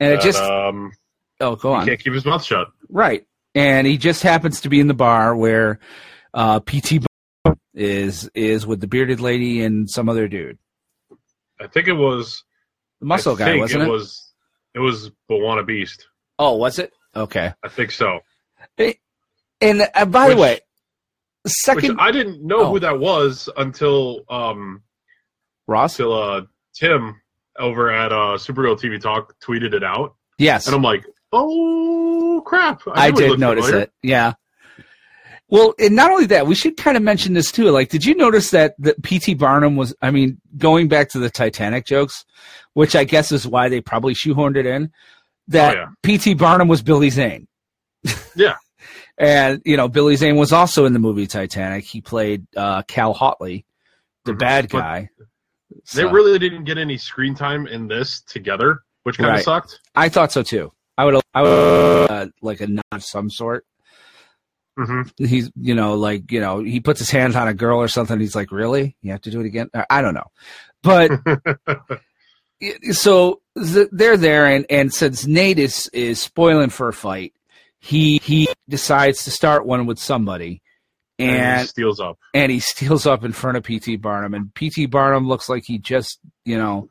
And 0.00 0.12
it 0.12 0.16
that, 0.16 0.24
just 0.24 0.42
um, 0.42 0.92
oh, 1.40 1.56
go 1.56 1.72
on. 1.72 1.86
can't 1.86 2.02
keep 2.02 2.12
his 2.12 2.24
mouth 2.24 2.44
shut. 2.44 2.68
Right. 2.88 3.26
And 3.54 3.86
he 3.86 3.98
just 3.98 4.22
happens 4.22 4.62
to 4.62 4.68
be 4.68 4.80
in 4.80 4.86
the 4.86 4.94
bar 4.94 5.36
where 5.36 5.78
uh, 6.32 6.60
PT 6.60 7.04
is 7.74 8.28
is 8.34 8.66
with 8.66 8.80
the 8.80 8.86
bearded 8.86 9.20
lady 9.20 9.62
and 9.64 9.88
some 9.90 10.08
other 10.08 10.28
dude. 10.28 10.58
I 11.60 11.66
think 11.68 11.88
it 11.88 11.92
was 11.94 12.42
The 13.00 13.06
muscle 13.06 13.34
I 13.36 13.38
guy, 13.38 13.56
wasn't 13.58 13.84
it? 13.84 13.88
Was 13.88 14.32
it 14.74 14.78
was 14.80 15.10
B'wana 15.30 15.66
Beast? 15.66 16.06
oh, 16.38 16.56
was 16.56 16.78
it? 16.78 16.92
Okay. 17.14 17.52
I 17.62 17.68
think 17.68 17.90
so. 17.90 18.20
And 19.60 19.82
uh, 19.94 20.04
by 20.06 20.28
the 20.28 20.34
Which- 20.34 20.40
way, 20.42 20.60
Which 21.42 21.52
second 21.64 21.98
I 22.00 22.10
didn't 22.10 22.44
know 22.44 22.60
Oh. 22.62 22.70
who 22.70 22.80
that 22.80 22.98
was 22.98 23.48
until 23.56 24.24
um 24.28 24.82
Ross? 25.68 25.96
till 25.96 26.12
uh 26.12 26.42
Tim 26.74 27.20
over 27.58 27.92
at 27.92 28.12
uh 28.12 28.36
Supergirl 28.38 28.78
TV 28.80 29.00
Talk 29.00 29.34
tweeted 29.40 29.72
it 29.74 29.84
out, 29.84 30.16
Yes. 30.38 30.66
and 30.66 30.74
I'm 30.74 30.82
like, 30.82 31.04
oh 31.32 32.42
crap! 32.44 32.82
I, 32.92 33.06
he 33.06 33.12
did 33.12 33.38
notice 33.38 33.66
familiar. 33.66 33.84
it. 33.84 33.92
Yeah. 34.02 34.32
Well, 35.52 35.74
and 35.78 35.94
not 35.94 36.10
only 36.10 36.24
that, 36.26 36.46
we 36.46 36.54
should 36.54 36.78
kind 36.78 36.96
of 36.96 37.02
mention 37.02 37.34
this 37.34 37.52
too. 37.52 37.70
Like, 37.70 37.90
did 37.90 38.06
you 38.06 38.14
notice 38.14 38.52
that 38.52 38.74
the 38.78 38.94
PT 39.02 39.38
Barnum 39.38 39.76
was? 39.76 39.94
I 40.00 40.10
mean, 40.10 40.40
going 40.56 40.88
back 40.88 41.10
to 41.10 41.18
the 41.18 41.28
Titanic 41.28 41.84
jokes, 41.84 42.24
which 42.72 42.96
I 42.96 43.04
guess 43.04 43.30
is 43.32 43.46
why 43.46 43.68
they 43.68 43.82
probably 43.82 44.14
shoehorned 44.14 44.56
it 44.56 44.64
in. 44.64 44.90
That 45.48 45.76
Oh, 45.76 45.86
PT 46.02 46.38
Barnum 46.38 46.68
was 46.68 46.80
Billy 46.80 47.10
Zane. 47.10 47.48
Yeah. 48.34 48.54
and 49.18 49.60
you 49.66 49.76
know, 49.76 49.88
Billy 49.88 50.16
Zane 50.16 50.36
was 50.36 50.52
also 50.54 50.86
in 50.86 50.94
the 50.94 50.98
movie 50.98 51.26
Titanic. 51.26 51.84
He 51.84 52.00
played 52.00 52.46
uh, 52.56 52.80
Cal 52.88 53.12
Hockley, 53.12 53.66
the 54.24 54.32
Mhm. 54.32 54.38
bad 54.38 54.70
guy. 54.70 55.10
They 55.94 56.04
really 56.06 56.38
didn't 56.38 56.64
get 56.64 56.78
any 56.78 56.96
screen 56.96 57.34
time 57.34 57.66
in 57.66 57.88
this 57.88 58.22
together, 58.22 58.78
which 59.02 59.18
kind 59.18 59.28
of 59.28 59.34
Right. 59.36 59.44
sucked. 59.44 59.80
I 59.94 60.08
thought 60.08 60.32
so 60.32 60.42
too. 60.42 60.72
I 60.96 61.04
would, 61.04 61.20
I 61.34 61.42
would, 61.42 62.10
uh, 62.10 62.26
like 62.40 62.60
a 62.62 62.68
nod 62.68 62.82
of 62.92 63.04
some 63.04 63.28
sort. 63.28 63.66
Hmm 64.78 65.02
he's 65.18 65.50
you 65.60 65.74
know 65.74 65.94
like 65.94 66.32
you 66.32 66.40
know 66.40 66.60
he 66.60 66.80
puts 66.80 66.98
his 66.98 67.10
hand 67.10 67.36
on 67.36 67.48
a 67.48 67.54
girl 67.54 67.78
or 67.78 67.88
something. 67.88 68.18
He's 68.18 68.34
like 68.36 68.50
really? 68.52 68.96
You 69.02 69.12
have 69.12 69.20
to 69.22 69.30
do 69.30 69.40
it 69.40 69.46
again? 69.46 69.70
I 69.90 70.00
don't 70.02 70.14
know. 70.14 70.30
But 70.82 71.12
so 72.92 73.40
they're 73.54 74.16
there 74.16 74.46
and 74.46 74.66
and 74.70 74.92
since 74.92 75.26
nate 75.26 75.58
is 75.58 75.88
is 75.92 76.20
spoiling 76.22 76.70
for 76.70 76.88
a 76.88 76.92
fight 76.92 77.34
he 77.80 78.18
he 78.22 78.48
decides 78.68 79.24
to 79.24 79.30
start 79.30 79.66
one 79.66 79.86
with 79.86 79.98
somebody 79.98 80.62
and 81.18 81.62
he 81.62 81.66
steals 81.66 82.00
up. 82.00 82.18
and 82.32 82.50
he 82.52 82.60
steals 82.60 83.06
up 83.06 83.24
in 83.24 83.32
front 83.32 83.56
of 83.56 83.64
pt 83.64 84.00
barnum. 84.00 84.34
And 84.34 84.54
pt 84.54 84.90
barnum 84.90 85.26
looks 85.28 85.48
like 85.48 85.64
he 85.66 85.78
just 85.78 86.18
you 86.44 86.56
know 86.56 86.88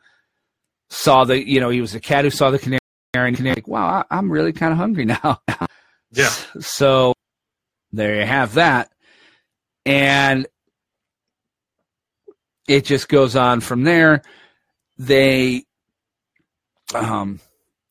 saw 0.89 1.23
the 1.23 1.41
you 1.47 1.59
know 1.61 1.69
he 1.69 1.81
was 1.81 1.95
a 1.95 1.99
cat 2.01 2.25
who 2.25 2.29
saw 2.29 2.51
the 2.51 2.59
canary 2.59 2.79
and 3.13 3.35
canary. 3.35 3.55
Like 3.55 3.67
wow 3.67 3.87
I, 4.09 4.17
i'm 4.17 4.31
really 4.31 4.53
kind 4.53 4.71
of 4.71 4.77
hungry 4.77 5.05
now. 5.05 5.41
Yeah. 6.13 6.29
so 6.59 7.13
there 7.91 8.19
you 8.19 8.25
have 8.25 8.55
that. 8.55 8.91
And 9.85 10.47
it 12.67 12.85
just 12.85 13.09
goes 13.09 13.35
on 13.35 13.59
from 13.59 13.83
there. 13.83 14.21
They, 14.97 15.65
um, 16.93 17.39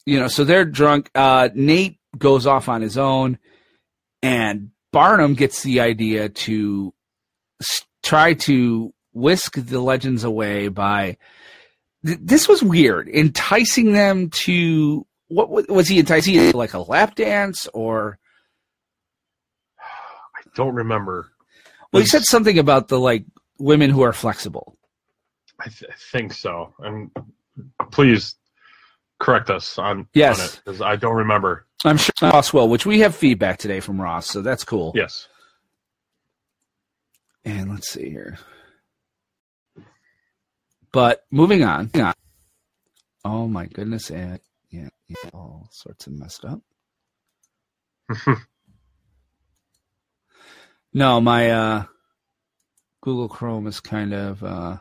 you 0.06 0.18
know, 0.18 0.28
so 0.28 0.44
they're 0.44 0.64
drunk. 0.64 1.10
Uh, 1.14 1.48
Nate 1.54 1.98
goes 2.16 2.46
off 2.46 2.68
on 2.68 2.80
his 2.80 2.96
own, 2.96 3.38
and 4.22 4.70
Barnum 4.92 5.34
gets 5.34 5.62
the 5.62 5.80
idea 5.80 6.28
to 6.28 6.94
try 8.02 8.34
to 8.34 8.94
whisk 9.12 9.54
the 9.56 9.80
legends 9.80 10.24
away 10.24 10.68
by. 10.68 11.16
Th- 12.06 12.18
this 12.22 12.48
was 12.48 12.62
weird, 12.62 13.08
enticing 13.08 13.92
them 13.92 14.30
to. 14.44 15.06
What 15.28 15.68
was 15.68 15.88
he 15.88 15.98
enticing? 15.98 16.52
Like 16.52 16.74
a 16.74 16.80
lap 16.80 17.14
dance, 17.16 17.68
or 17.74 18.18
don't 20.60 20.74
remember. 20.74 21.32
Well, 21.92 22.02
he 22.02 22.06
said 22.06 22.22
something 22.24 22.58
about 22.58 22.88
the 22.88 23.00
like 23.00 23.24
women 23.58 23.88
who 23.90 24.02
are 24.02 24.12
flexible. 24.12 24.76
I, 25.58 25.64
th- 25.68 25.90
I 25.90 25.94
think 26.12 26.32
so. 26.34 26.74
And 26.80 27.10
please 27.90 28.36
correct 29.18 29.48
us 29.50 29.78
on, 29.78 30.06
Yes. 30.14 30.38
on 30.38 30.44
it 30.46 30.60
because 30.64 30.80
I 30.82 30.96
don't 30.96 31.16
remember. 31.16 31.66
I'm 31.84 31.96
sure 31.96 32.12
Ross 32.22 32.52
will, 32.52 32.68
which 32.68 32.84
we 32.86 33.00
have 33.00 33.14
feedback 33.14 33.58
today 33.58 33.80
from 33.80 34.00
Ross, 34.00 34.26
so 34.26 34.42
that's 34.42 34.64
cool. 34.64 34.92
Yes. 34.94 35.26
And 37.44 37.70
let's 37.70 37.90
see 37.90 38.10
here. 38.10 38.38
But 40.92 41.24
moving 41.30 41.62
on. 41.64 41.90
on. 41.94 42.12
Oh 43.24 43.46
my 43.48 43.64
goodness, 43.66 44.10
and 44.10 44.40
yeah, 44.70 44.88
yeah, 45.08 45.30
all 45.32 45.68
sorts 45.70 46.06
of 46.06 46.12
messed 46.14 46.44
up. 46.44 46.60
No, 50.92 51.20
my 51.20 51.50
uh 51.50 51.84
Google 53.02 53.28
Chrome 53.28 53.66
is 53.66 53.80
kind 53.80 54.12
of 54.12 54.42
uh 54.44 54.76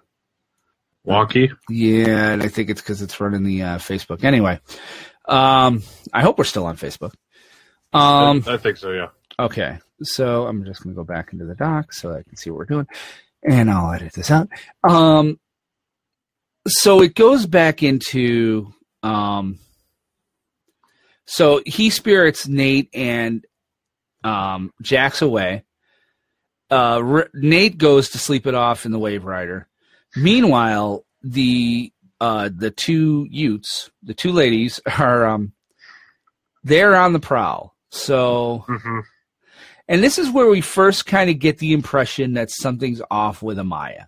Wonky. 1.08 1.52
Yeah, 1.70 2.32
and 2.32 2.44
I 2.44 2.48
think 2.48 2.70
it's 2.70 2.82
because 2.82 3.02
it's 3.02 3.20
running 3.20 3.44
the 3.44 3.64
uh, 3.64 3.78
Facebook. 3.78 4.24
Anyway, 4.24 4.60
um, 5.28 5.82
I 6.14 6.22
hope 6.22 6.38
we're 6.38 6.44
still 6.44 6.66
on 6.66 6.76
Facebook. 6.78 7.14
Um, 7.94 8.44
I, 8.46 8.54
I 8.54 8.58
think 8.58 8.78
so. 8.78 8.92
Yeah. 8.92 9.08
okay, 9.40 9.80
so 10.04 10.46
I'm 10.46 10.66
just 10.66 10.84
going 10.84 10.94
to 10.94 10.98
go 10.98 11.06
back 11.06 11.34
into 11.34 11.46
the 11.46 11.56
doc 11.56 11.94
so 11.94 12.12
I 12.12 12.22
can 12.22 12.36
see 12.36 12.50
what 12.50 12.58
we're 12.58 12.66
doing, 12.66 12.88
and 13.44 13.72
I'll 13.72 13.92
edit 13.94 14.14
this 14.14 14.30
out. 14.30 14.50
Um, 14.84 15.40
so 16.68 17.02
it 17.02 17.16
goes 17.16 17.48
back 17.48 17.82
into 17.82 18.72
um, 19.02 19.58
so 21.26 21.62
he 21.66 21.92
spirits 21.92 22.48
Nate 22.48 22.90
and 22.94 23.46
um, 24.24 24.74
Jax 24.82 25.22
away. 25.22 25.64
Uh, 26.72 27.02
R- 27.04 27.30
Nate 27.34 27.78
goes 27.78 28.10
to 28.10 28.18
sleep 28.20 28.46
it 28.46 28.54
off 28.56 28.86
in 28.86 28.92
the 28.92 29.00
Wave 29.00 29.26
Rider. 29.26 29.68
Meanwhile, 30.16 31.06
the 31.24 31.92
uh, 32.22 32.50
the 32.56 32.70
two 32.72 33.28
Utes, 33.30 33.90
the 34.04 34.14
two 34.14 34.32
ladies, 34.32 34.80
are 35.00 35.26
um, 35.26 35.54
they're 36.64 36.96
on 36.96 37.14
the 37.14 37.20
prowl. 37.20 37.76
So, 37.90 38.66
hmm 38.68 39.00
and 39.88 40.04
this 40.04 40.20
is 40.20 40.30
where 40.30 40.48
we 40.48 40.62
first 40.62 41.08
kind 41.08 41.32
of 41.32 41.40
get 41.40 41.58
the 41.58 41.74
impression 41.74 42.34
that 42.34 42.52
something's 42.52 43.02
off 43.10 43.42
with 43.42 43.58
Amaya. 43.58 44.06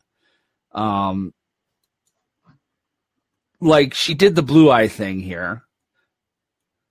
Um, 0.74 1.34
like 3.60 3.96
she 3.96 4.14
did 4.14 4.36
the 4.36 4.44
blue 4.44 4.70
eye 4.70 4.88
thing 4.88 5.20
here, 5.20 5.64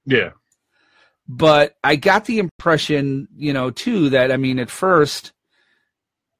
Yeah. 0.06 0.30
but 1.28 1.76
I 1.84 1.94
got 1.96 2.24
the 2.24 2.40
impression, 2.40 3.28
you 3.36 3.52
know, 3.52 3.70
too, 3.70 4.10
that 4.10 4.32
I 4.32 4.36
mean, 4.36 4.58
at 4.58 4.70
first, 4.70 5.32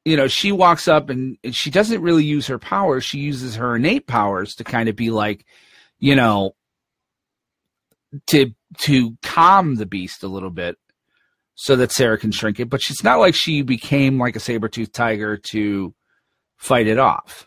you 0.05 0.17
know, 0.17 0.29
she 0.29 0.53
walks 0.53 0.89
up 0.89 1.11
and 1.11 1.37
she 1.53 1.71
doesn't 1.71 2.03
really 2.03 2.25
use 2.25 2.47
her 2.47 2.59
powers. 2.59 3.05
She 3.05 3.19
uses 3.19 3.57
her 3.57 3.77
innate 3.77 4.07
powers 4.07 4.55
to 4.55 4.65
kind 4.65 4.89
of 4.89 4.97
be 4.97 5.11
like, 5.11 5.45
you 5.99 6.15
know, 6.17 6.55
to 8.29 8.53
to 8.79 9.17
calm 9.23 9.77
the 9.77 9.87
beast 9.87 10.23
a 10.23 10.29
little 10.29 10.51
bit 10.51 10.77
so 11.55 11.77
that 11.77 11.93
Sara 11.93 12.19
can 12.19 12.33
shrink 12.33 12.59
it. 12.61 12.71
But 12.71 12.81
it's 12.89 13.05
not 13.05 13.19
like 13.19 13.35
she 13.35 13.63
became 13.63 14.19
like 14.19 14.37
a 14.37 14.41
saber 14.41 14.69
tooth 14.69 14.93
tiger 14.93 15.37
to 15.51 15.95
fight 16.57 16.87
it 16.87 16.99
off. 16.99 17.47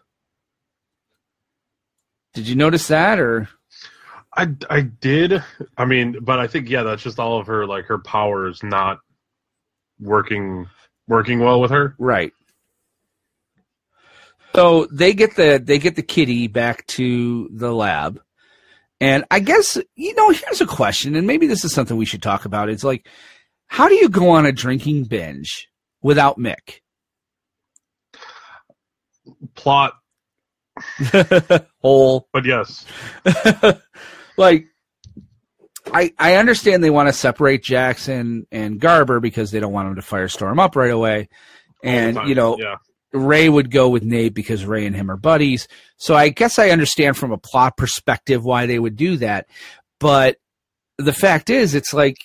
Did 2.33 2.47
you 2.47 2.55
notice 2.55 2.87
that 2.87 3.19
or 3.19 3.49
I, 4.35 4.47
I 4.69 4.81
did. 4.81 5.43
I 5.77 5.85
mean, 5.85 6.17
but 6.21 6.39
I 6.39 6.47
think 6.47 6.69
yeah, 6.69 6.83
that's 6.83 7.03
just 7.03 7.19
all 7.19 7.39
of 7.39 7.47
her 7.47 7.65
like 7.67 7.85
her 7.85 7.99
powers 7.99 8.61
not 8.63 8.99
working 9.99 10.67
working 11.07 11.39
well 11.39 11.61
with 11.61 11.71
her. 11.71 11.95
right? 11.99 12.31
So 14.55 14.87
they 14.91 15.13
get 15.13 15.35
the 15.35 15.61
they 15.63 15.79
get 15.79 15.95
the 15.95 16.03
kitty 16.03 16.47
back 16.47 16.85
to 16.87 17.49
the 17.51 17.73
lab. 17.73 18.21
And 18.99 19.25
I 19.31 19.39
guess 19.39 19.77
you 19.95 20.13
know, 20.15 20.29
here's 20.29 20.61
a 20.61 20.65
question, 20.65 21.15
and 21.15 21.27
maybe 21.27 21.47
this 21.47 21.65
is 21.65 21.73
something 21.73 21.97
we 21.97 22.05
should 22.05 22.21
talk 22.21 22.45
about. 22.45 22.69
It's 22.69 22.83
like, 22.83 23.07
how 23.67 23.87
do 23.87 23.95
you 23.95 24.09
go 24.09 24.29
on 24.29 24.45
a 24.45 24.51
drinking 24.51 25.05
binge 25.05 25.67
without 26.01 26.37
Mick? 26.37 26.79
Plot, 29.55 29.93
Whole 31.81 32.27
but 32.31 32.45
yes, 32.45 32.85
like 34.37 34.67
I 35.91 36.13
I 36.17 36.35
understand 36.35 36.83
they 36.83 36.89
want 36.89 37.09
to 37.09 37.13
separate 37.13 37.63
Jackson 37.63 38.47
and 38.51 38.79
Garber 38.79 39.19
because 39.19 39.51
they 39.51 39.59
don't 39.59 39.73
want 39.73 39.89
him 39.89 39.95
to 39.95 40.01
firestorm 40.01 40.59
up 40.59 40.75
right 40.75 40.91
away. 40.91 41.29
And 41.83 42.27
you 42.27 42.35
know, 42.35 42.57
yeah, 42.57 42.77
Ray 43.13 43.47
would 43.47 43.69
go 43.71 43.89
with 43.89 44.03
Nate 44.03 44.33
because 44.33 44.65
Ray 44.65 44.85
and 44.85 44.95
him 44.95 45.11
are 45.11 45.17
buddies. 45.17 45.67
So 45.97 46.15
I 46.15 46.29
guess 46.29 46.57
I 46.59 46.69
understand 46.71 47.15
from 47.17 47.31
a 47.31 47.37
plot 47.37 47.77
perspective 47.77 48.43
why 48.43 48.65
they 48.65 48.79
would 48.79 48.95
do 48.95 49.17
that. 49.17 49.47
But 49.99 50.37
the 50.97 51.13
fact 51.13 51.49
is, 51.49 51.75
it's 51.75 51.93
like 51.93 52.17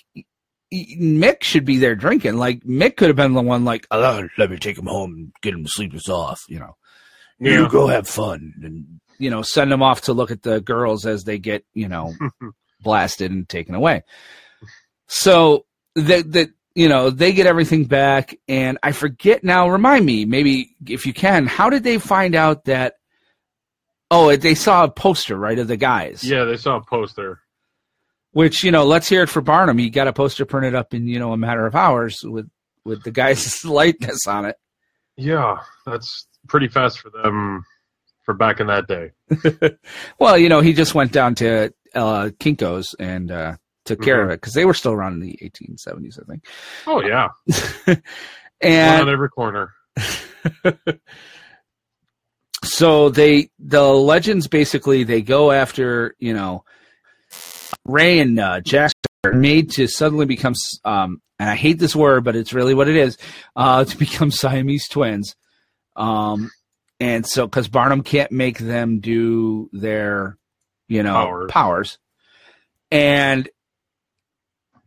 Mick 0.73 1.43
should 1.43 1.65
be 1.65 1.77
there 1.77 1.95
drinking. 1.95 2.37
Like 2.37 2.63
Mick 2.63 2.97
could 2.97 3.07
have 3.09 3.15
been 3.15 3.33
the 3.33 3.41
one, 3.41 3.65
like, 3.65 3.87
oh, 3.91 4.27
let 4.37 4.49
me 4.51 4.57
take 4.57 4.77
him 4.77 4.85
home 4.87 5.13
and 5.13 5.31
get 5.41 5.53
him 5.53 5.63
to 5.63 5.69
sleep 5.69 5.93
us 5.93 6.09
off. 6.09 6.41
You 6.49 6.59
know, 6.59 6.75
Yeah. 7.39 7.53
you 7.61 7.69
go 7.69 7.87
have 7.87 8.07
fun 8.07 8.53
and 8.63 8.99
you 9.17 9.29
know 9.29 9.41
send 9.41 9.71
them 9.71 9.83
off 9.83 10.01
to 10.01 10.13
look 10.13 10.31
at 10.31 10.41
the 10.43 10.61
girls 10.61 11.05
as 11.05 11.23
they 11.23 11.37
get 11.39 11.65
you 11.73 11.87
know 11.87 12.13
blasted 12.81 13.31
and 13.31 13.47
taken 13.49 13.75
away. 13.75 14.03
So 15.07 15.65
that 15.95 16.31
that 16.33 16.49
you 16.75 16.87
know 16.89 17.09
they 17.09 17.33
get 17.33 17.47
everything 17.47 17.85
back, 17.85 18.35
and 18.47 18.77
I 18.83 18.91
forget 18.91 19.43
now. 19.43 19.69
Remind 19.69 20.05
me, 20.05 20.25
maybe 20.25 20.75
if 20.87 21.05
you 21.05 21.13
can, 21.13 21.47
how 21.47 21.69
did 21.69 21.83
they 21.83 21.97
find 21.97 22.35
out 22.35 22.65
that? 22.65 22.95
Oh, 24.11 24.35
they 24.35 24.55
saw 24.55 24.85
a 24.85 24.89
poster 24.91 25.37
right 25.37 25.59
of 25.59 25.67
the 25.67 25.77
guys. 25.77 26.23
yeah. 26.23 26.43
They 26.45 26.57
saw 26.57 26.77
a 26.77 26.83
poster. 26.83 27.41
Which 28.31 28.63
you 28.63 28.71
know, 28.71 28.85
let's 28.85 29.09
hear 29.09 29.23
it 29.23 29.29
for 29.29 29.41
Barnum. 29.41 29.77
He 29.77 29.89
got 29.89 30.07
a 30.07 30.13
poster 30.13 30.45
printed 30.45 30.75
up 30.75 30.93
in 30.93 31.07
you 31.07 31.19
know 31.19 31.33
a 31.33 31.37
matter 31.37 31.65
of 31.65 31.75
hours 31.75 32.19
with 32.23 32.49
with 32.85 33.03
the 33.03 33.11
guy's 33.11 33.63
likeness 33.65 34.27
on 34.27 34.45
it. 34.45 34.55
Yeah, 35.17 35.57
that's 35.85 36.27
pretty 36.47 36.67
fast 36.69 36.99
for 36.99 37.09
them 37.09 37.63
for 38.23 38.33
back 38.33 38.59
in 38.59 38.67
that 38.67 38.87
day. 38.87 39.11
Well, 40.19 40.37
you 40.37 40.49
know, 40.49 40.61
he 40.61 40.73
just 40.73 40.93
went 40.95 41.11
down 41.11 41.35
to 41.35 41.73
uh, 41.95 42.29
Kinko's 42.39 42.95
and 42.99 43.31
uh, 43.31 43.55
took 43.89 44.01
care 44.01 44.23
of 44.23 44.29
it 44.29 44.39
because 44.39 44.53
they 44.53 44.65
were 44.65 44.73
still 44.73 44.93
around 44.93 45.13
in 45.13 45.19
the 45.19 45.37
1870s, 45.41 46.19
I 46.21 46.25
think. 46.25 46.45
Oh 46.87 47.01
yeah, 47.01 47.29
One 47.85 48.01
And 48.61 49.01
on 49.03 49.09
every 49.09 49.29
corner. 49.29 49.73
so 52.63 53.09
they 53.09 53.49
the 53.59 53.81
legends 53.83 54.47
basically 54.47 55.03
they 55.03 55.21
go 55.21 55.51
after 55.51 56.15
you 56.19 56.33
know 56.33 56.63
Ray 57.85 58.19
and 58.19 58.39
uh, 58.39 58.61
Jack 58.61 58.91
are 59.25 59.33
made 59.33 59.71
to 59.71 59.87
suddenly 59.87 60.25
become 60.25 60.53
um, 60.85 61.21
and 61.39 61.49
I 61.49 61.55
hate 61.55 61.79
this 61.79 61.95
word 61.95 62.23
but 62.23 62.35
it's 62.35 62.53
really 62.53 62.73
what 62.73 62.87
it 62.87 62.95
is 62.95 63.17
uh, 63.55 63.83
to 63.83 63.97
become 64.05 64.31
Siamese 64.31 64.87
twins 64.87 65.35
um, 65.95 66.49
and 66.99 67.25
so 67.25 67.45
because 67.47 67.67
Barnum 67.67 68.03
can't 68.03 68.31
make 68.31 68.59
them 68.59 68.99
do 68.99 69.69
their 69.73 70.37
you 70.87 71.03
know 71.03 71.13
Powers. 71.13 71.51
powers 71.51 71.97
and 72.91 73.49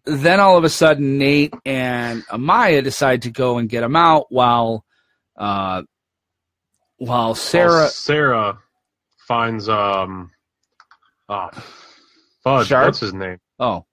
then 0.04 0.40
all 0.40 0.56
of 0.58 0.64
a 0.64 0.68
sudden 0.68 1.18
Nate 1.18 1.54
and 1.64 2.24
Amaya 2.26 2.82
decide 2.82 3.22
to 3.22 3.30
go 3.30 3.58
and 3.58 3.68
get 3.68 3.80
them 3.82 3.96
out 3.96 4.26
while 4.30 4.84
uh, 5.36 5.82
while 6.98 7.34
Sara 7.34 7.68
Well, 7.68 7.88
Sara 7.88 8.58
finds 9.26 9.68
um, 9.68 10.30
ah, 11.28 11.50
Fudge. 12.44 12.66
Sharpe? 12.68 12.86
What's 12.88 13.00
his 13.00 13.14
name? 13.14 13.38
Oh. 13.58 13.84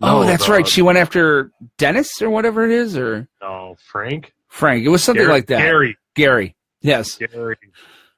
No, 0.00 0.18
oh, 0.20 0.24
that's 0.24 0.46
the- 0.46 0.52
right. 0.52 0.66
She 0.66 0.80
went 0.82 0.96
after 0.98 1.50
Dennis 1.76 2.22
or 2.22 2.30
whatever 2.30 2.64
it 2.64 2.70
is, 2.70 2.96
or 2.96 3.26
No, 3.42 3.74
Frank. 3.90 4.32
Frank. 4.46 4.84
It 4.84 4.90
was 4.90 5.02
something 5.02 5.24
Gary- 5.24 5.32
like 5.32 5.46
that. 5.48 5.58
Gary. 5.58 5.96
Gary. 6.14 6.54
Yes. 6.82 7.16
Gary. 7.16 7.56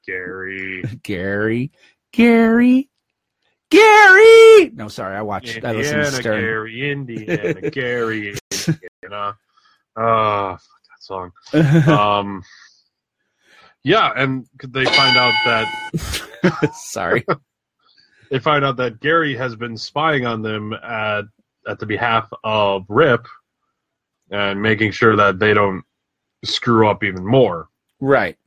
Gary. 0.05 0.83
Gary. 1.03 1.71
Gary. 2.11 2.89
Gary. 3.71 4.69
No, 4.75 4.87
sorry. 4.89 5.15
I 5.15 5.21
watched. 5.21 5.63
I 5.63 5.71
listened 5.71 5.95
to 5.95 6.05
Indiana, 6.05 6.11
Stern. 6.11 6.41
Gary, 6.41 6.91
Indiana, 6.91 7.69
Gary, 7.71 8.35
Indiana. 8.67 9.37
Uh, 9.95 10.57
fuck 10.57 10.61
that 10.89 10.99
song. 10.99 11.31
Um, 11.87 12.43
yeah, 13.83 14.11
and 14.15 14.45
they 14.67 14.85
find 14.85 15.17
out 15.17 15.33
that 15.45 16.69
sorry. 16.75 17.25
they 18.29 18.37
find 18.37 18.63
out 18.63 18.77
that 18.77 18.99
Gary 18.99 19.35
has 19.35 19.55
been 19.55 19.75
spying 19.75 20.25
on 20.27 20.41
them 20.43 20.73
at 20.73 21.23
at 21.67 21.79
the 21.79 21.85
behalf 21.85 22.29
of 22.43 22.85
Rip, 22.89 23.25
and 24.29 24.61
making 24.61 24.91
sure 24.91 25.15
that 25.15 25.39
they 25.39 25.53
don't 25.53 25.83
screw 26.43 26.87
up 26.87 27.03
even 27.03 27.25
more. 27.25 27.69
Right. 27.99 28.37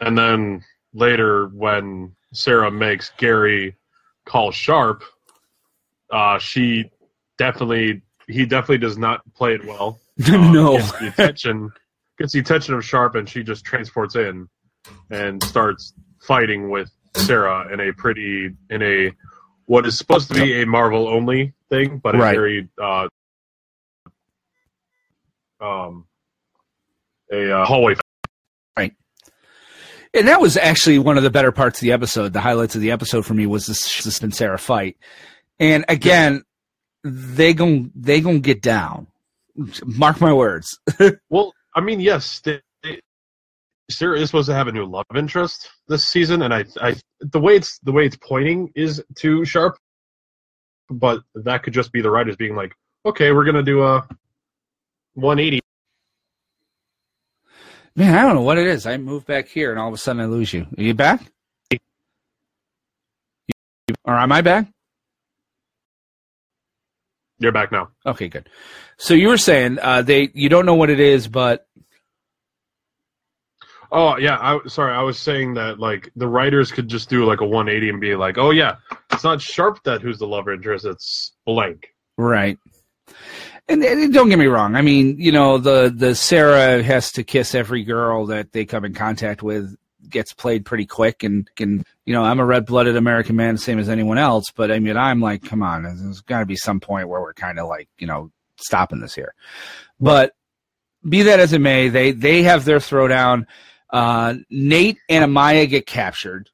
And 0.00 0.16
then 0.18 0.64
later, 0.94 1.48
when 1.48 2.14
Sara 2.32 2.70
makes 2.70 3.10
Gary 3.16 3.76
call 4.24 4.50
Sharpe, 4.50 5.02
uh, 6.10 6.38
she 6.38 6.90
definitely 7.38 8.02
he 8.28 8.46
definitely 8.46 8.78
does 8.78 8.98
not 8.98 9.20
play 9.34 9.54
it 9.54 9.64
well. 9.64 9.98
Um, 10.32 10.52
no. 10.52 10.76
gets 10.76 10.92
the 10.98 11.06
attention 11.08 11.72
gets 12.18 12.32
the 12.34 12.40
attention 12.40 12.74
of 12.74 12.84
Sharpe, 12.84 13.14
and 13.14 13.28
she 13.28 13.42
just 13.42 13.64
transports 13.64 14.14
in 14.14 14.46
and 15.10 15.42
starts 15.42 15.94
fighting 16.20 16.68
with 16.70 16.90
Sara 17.16 17.72
in 17.72 17.80
a 17.80 17.92
pretty 17.94 18.50
in 18.70 18.82
a 18.82 19.12
what 19.66 19.86
is 19.86 19.96
supposed 19.96 20.28
to 20.28 20.34
be 20.34 20.60
a 20.60 20.66
Marvel 20.66 21.08
only 21.08 21.54
thing, 21.70 21.98
but 21.98 22.14
a 22.14 22.18
Right. 22.18 22.34
very 22.34 22.68
uh, 22.80 23.08
um 25.60 26.04
a 27.32 27.60
uh, 27.60 27.64
hallway. 27.64 27.94
And 30.14 30.28
that 30.28 30.40
was 30.40 30.56
actually 30.56 30.98
one 30.98 31.16
of 31.16 31.22
the 31.22 31.30
better 31.30 31.52
parts 31.52 31.78
of 31.78 31.82
the 31.82 31.92
episode. 31.92 32.32
The 32.32 32.40
highlights 32.40 32.74
of 32.74 32.80
the 32.82 32.90
episode 32.90 33.24
for 33.24 33.34
me 33.34 33.46
was 33.46 33.66
this, 33.66 34.02
this 34.04 34.16
Sara 34.36 34.58
fight. 34.58 34.96
And 35.58 35.84
again, 35.88 36.42
they 37.04 37.54
gon' 37.54 37.90
they 37.94 38.20
gonna 38.20 38.38
get 38.40 38.62
down. 38.62 39.06
Mark 39.84 40.20
my 40.20 40.32
words. 40.32 40.78
Well, 41.30 41.52
I 41.74 41.80
mean, 41.80 42.00
yes, 42.00 42.40
they, 42.40 42.60
they, 42.82 43.00
Sara 43.90 44.18
is 44.18 44.28
supposed 44.28 44.48
to 44.48 44.54
have 44.54 44.68
a 44.68 44.72
new 44.72 44.84
love 44.84 45.06
interest 45.14 45.70
this 45.88 46.06
season, 46.06 46.42
and 46.42 46.52
I, 46.52 46.64
I, 46.80 46.96
the 47.20 47.40
way 47.40 47.56
it's 47.56 47.78
the 47.78 47.92
way 47.92 48.04
it's 48.04 48.16
pointing 48.16 48.70
is 48.74 49.02
too 49.14 49.44
Sharpe, 49.44 49.78
but 50.90 51.22
that 51.34 51.62
could 51.62 51.72
just 51.72 51.92
be 51.92 52.02
the 52.02 52.10
writers 52.10 52.36
being 52.36 52.54
like, 52.54 52.74
okay, 53.06 53.32
we're 53.32 53.44
gonna 53.44 53.62
do 53.62 53.82
a 53.82 54.06
180. 55.14 55.60
Man, 57.94 58.14
I 58.14 58.22
don't 58.22 58.34
know 58.36 58.42
what 58.42 58.58
it 58.58 58.66
is. 58.66 58.86
I 58.86 58.96
move 58.96 59.26
back 59.26 59.48
here 59.48 59.70
and 59.70 59.78
all 59.80 59.88
of 59.88 59.94
a 59.94 59.98
sudden 59.98 60.22
I 60.22 60.26
lose 60.26 60.52
you. 60.52 60.66
Are 60.78 60.82
you 60.82 60.94
back? 60.94 61.22
Or 64.04 64.14
am 64.14 64.32
I 64.32 64.40
back? 64.40 64.66
You're 67.38 67.52
back 67.52 67.72
now. 67.72 67.90
Okay, 68.06 68.28
good. 68.28 68.48
So 68.98 69.14
you 69.14 69.28
were 69.28 69.36
saying 69.38 69.78
uh, 69.80 70.02
they 70.02 70.30
you 70.32 70.48
don't 70.48 70.64
know 70.66 70.74
what 70.74 70.90
it 70.90 71.00
is, 71.00 71.28
but 71.28 71.66
Oh 73.94 74.16
yeah, 74.16 74.38
I 74.40 74.58
sorry, 74.68 74.94
I 74.94 75.02
was 75.02 75.18
saying 75.18 75.52
that 75.54 75.78
like 75.78 76.10
the 76.16 76.26
writers 76.26 76.72
could 76.72 76.88
just 76.88 77.10
do 77.10 77.26
like 77.26 77.42
a 77.42 77.46
180 77.46 77.90
and 77.90 78.00
be 78.00 78.14
like, 78.16 78.38
oh 78.38 78.50
yeah, 78.50 78.76
it's 79.12 79.22
not 79.24 79.42
Sharpe 79.42 79.82
that 79.84 80.00
who's 80.00 80.18
the 80.18 80.26
love 80.26 80.48
interest, 80.48 80.86
it's 80.86 81.32
blank. 81.44 81.88
right. 82.16 82.58
And, 83.68 83.82
and 83.82 84.12
don't 84.12 84.28
get 84.28 84.38
me 84.38 84.46
wrong. 84.46 84.74
I 84.74 84.82
mean, 84.82 85.18
you 85.18 85.32
know, 85.32 85.58
the 85.58 85.92
the 85.94 86.14
Sara 86.14 86.82
has 86.82 87.12
to 87.12 87.24
kiss 87.24 87.54
every 87.54 87.84
girl 87.84 88.26
that 88.26 88.52
they 88.52 88.64
come 88.64 88.84
in 88.84 88.92
contact 88.92 89.42
with 89.42 89.76
gets 90.08 90.32
played 90.32 90.64
pretty 90.64 90.84
quick 90.84 91.22
and 91.22 91.48
can 91.54 91.84
you 92.04 92.12
know 92.12 92.24
I'm 92.24 92.40
a 92.40 92.44
red 92.44 92.66
blooded 92.66 92.96
American 92.96 93.36
man, 93.36 93.56
same 93.56 93.78
as 93.78 93.88
anyone 93.88 94.18
else. 94.18 94.46
But 94.54 94.70
I 94.70 94.78
mean, 94.78 94.96
I'm 94.96 95.20
like, 95.20 95.42
come 95.42 95.62
on, 95.62 95.84
there's 95.84 96.20
got 96.22 96.40
to 96.40 96.46
be 96.46 96.56
some 96.56 96.80
point 96.80 97.08
where 97.08 97.20
we're 97.20 97.34
kind 97.34 97.58
of 97.58 97.68
like 97.68 97.88
you 97.98 98.06
know 98.06 98.30
stopping 98.56 99.00
this 99.00 99.14
here. 99.14 99.34
But 100.00 100.34
be 101.08 101.22
that 101.22 101.40
as 101.40 101.52
it 101.52 101.60
may, 101.60 101.88
they 101.88 102.12
they 102.12 102.42
have 102.42 102.64
their 102.64 102.78
throwdown. 102.78 103.46
Uh, 103.90 104.34
Nate 104.50 104.98
and 105.08 105.30
Amaya 105.30 105.68
get 105.68 105.86
captured. 105.86 106.50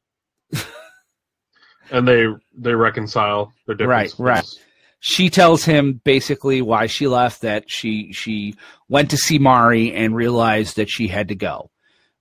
and 1.90 2.06
they 2.06 2.26
they 2.56 2.74
reconcile 2.74 3.52
their 3.66 3.76
differences. 3.76 4.18
Right, 4.18 4.36
right. 4.36 4.58
She 5.00 5.30
tells 5.30 5.64
him 5.64 6.00
basically 6.04 6.60
why 6.60 6.86
she 6.86 7.06
left. 7.06 7.42
That 7.42 7.70
she 7.70 8.12
she 8.12 8.54
went 8.88 9.10
to 9.10 9.16
see 9.16 9.38
Mari 9.38 9.92
and 9.92 10.14
realized 10.14 10.76
that 10.76 10.90
she 10.90 11.06
had 11.08 11.28
to 11.28 11.34
go. 11.34 11.70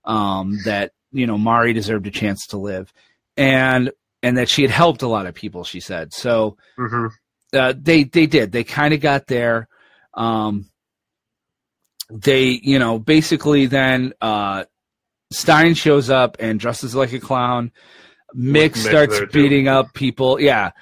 Um, 0.04 0.58
that 0.64 0.92
you 1.10 1.26
know 1.26 1.36
Mari 1.38 1.72
deserved 1.72 2.06
a 2.06 2.10
chance 2.10 2.46
to 2.48 2.56
live, 2.56 2.92
and 3.36 3.90
and 4.22 4.38
that 4.38 4.48
she 4.48 4.62
had 4.62 4.70
helped 4.70 5.02
a 5.02 5.08
lot 5.08 5.26
of 5.26 5.34
people. 5.34 5.64
She 5.64 5.80
said 5.80 6.12
so. 6.12 6.56
hmm 6.76 7.06
Uh, 7.52 7.72
they 7.76 8.04
they 8.04 8.26
did. 8.26 8.52
They 8.52 8.64
kind 8.64 8.94
of 8.94 9.00
got 9.00 9.26
there. 9.26 9.68
Um, 10.14 10.66
they 12.10 12.60
you 12.62 12.78
know 12.78 12.98
basically 12.98 13.66
then 13.66 14.12
uh, 14.20 14.64
Stein 15.32 15.74
shows 15.74 16.10
up 16.10 16.36
and 16.38 16.60
dresses 16.60 16.94
like 16.94 17.12
a 17.12 17.20
clown. 17.20 17.72
Mick 18.36 18.70
Mick 18.70 18.76
starts 18.76 19.18
there, 19.18 19.26
too. 19.26 19.42
beating 19.42 19.68
up 19.68 19.94
people. 19.94 20.40
Yeah, 20.40 20.72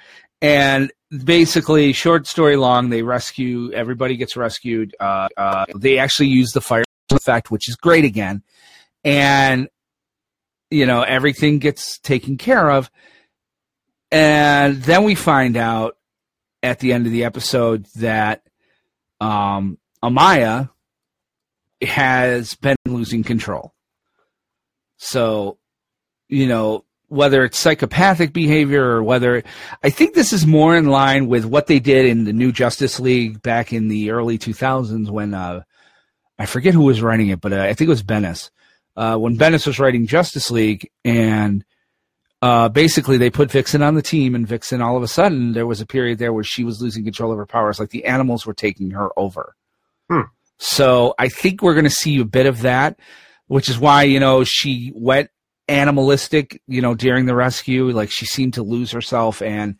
and 0.41 0.91
basically, 1.09 1.93
short 1.93 2.27
story 2.27 2.55
long, 2.55 2.89
they 2.89 3.03
rescue 3.03 3.71
everybody 3.71 4.17
gets 4.17 4.35
rescued. 4.35 4.95
Uh, 4.99 5.27
uh, 5.37 5.65
they 5.75 5.99
actually 5.99 6.27
use 6.27 6.51
the 6.51 6.61
fire 6.61 6.83
effect, 7.11 7.51
which 7.51 7.69
is 7.69 7.75
great 7.75 8.05
again, 8.05 8.43
and 9.03 9.69
you 10.69 10.85
know 10.85 11.01
everything 11.01 11.59
gets 11.59 11.99
taken 11.99 12.37
care 12.37 12.69
of. 12.71 12.89
And 14.11 14.81
then 14.83 15.03
we 15.03 15.15
find 15.15 15.57
out 15.57 15.97
at 16.63 16.79
the 16.79 16.93
end 16.93 17.05
of 17.05 17.11
the 17.11 17.25
episode 17.25 17.85
that 17.95 18.41
um, 19.19 19.77
Amaya 20.03 20.69
has 21.81 22.55
been 22.55 22.75
losing 22.85 23.23
control. 23.23 23.73
So, 24.97 25.59
you 26.27 26.47
know, 26.47 26.85
whether 27.09 27.43
it's 27.45 27.57
psychopathic 27.57 28.33
behavior 28.33 28.83
or 28.83 29.03
whether 29.03 29.43
I 29.81 29.89
think 29.89 30.13
this 30.13 30.33
is 30.33 30.45
more 30.45 30.75
in 30.75 30.87
line 30.87 31.27
with 31.27 31.45
what 31.45 31.67
they 31.67 31.79
did 31.79 32.05
in 32.05 32.25
the 32.25 32.33
New 32.33 32.51
Justice 32.51 32.99
League 32.99 33.41
back 33.41 33.71
in 33.71 33.87
the 33.87 34.11
early 34.11 34.37
2000s 34.37 35.09
when 35.09 35.33
uh, 35.33 35.61
I 36.37 36.45
forget 36.45 36.73
who 36.73 36.83
was 36.83 37.01
writing 37.01 37.29
it, 37.29 37.41
but 37.41 37.53
uh, 37.53 37.61
I 37.61 37.73
think 37.73 37.87
it 37.87 37.89
was 37.89 38.03
Bennis. 38.03 38.49
Uh, 38.95 39.15
when 39.15 39.37
Bennis 39.37 39.65
was 39.65 39.79
writing 39.79 40.07
Justice 40.07 40.51
League, 40.51 40.89
and 41.05 41.63
uh, 42.41 42.69
basically 42.69 43.17
they 43.17 43.29
put 43.29 43.51
Vixen 43.51 43.81
on 43.81 43.95
the 43.95 44.01
team, 44.01 44.35
and 44.35 44.47
Vixen 44.47 44.81
all 44.81 44.97
of 44.97 45.03
a 45.03 45.07
sudden 45.07 45.53
there 45.53 45.67
was 45.67 45.81
a 45.81 45.85
period 45.85 46.19
there 46.19 46.33
where 46.33 46.43
she 46.43 46.63
was 46.63 46.81
losing 46.81 47.03
control 47.03 47.31
of 47.31 47.37
her 47.37 47.45
powers, 47.45 47.79
like 47.79 47.89
the 47.89 48.05
animals 48.05 48.45
were 48.45 48.53
taking 48.53 48.91
her 48.91 49.09
over. 49.17 49.55
Hmm. 50.09 50.21
So 50.57 51.13
I 51.19 51.29
think 51.29 51.61
we're 51.61 51.75
going 51.75 51.83
to 51.85 51.89
see 51.89 52.19
a 52.19 52.25
bit 52.25 52.47
of 52.47 52.61
that, 52.63 52.99
which 53.47 53.69
is 53.69 53.79
why 53.79 54.03
you 54.03 54.19
know 54.19 54.43
she 54.43 54.91
went 54.95 55.29
animalistic, 55.67 56.61
you 56.67 56.81
know, 56.81 56.95
during 56.95 57.25
the 57.25 57.35
rescue. 57.35 57.91
Like 57.91 58.11
she 58.11 58.25
seemed 58.25 58.55
to 58.55 58.63
lose 58.63 58.91
herself, 58.91 59.41
and 59.41 59.77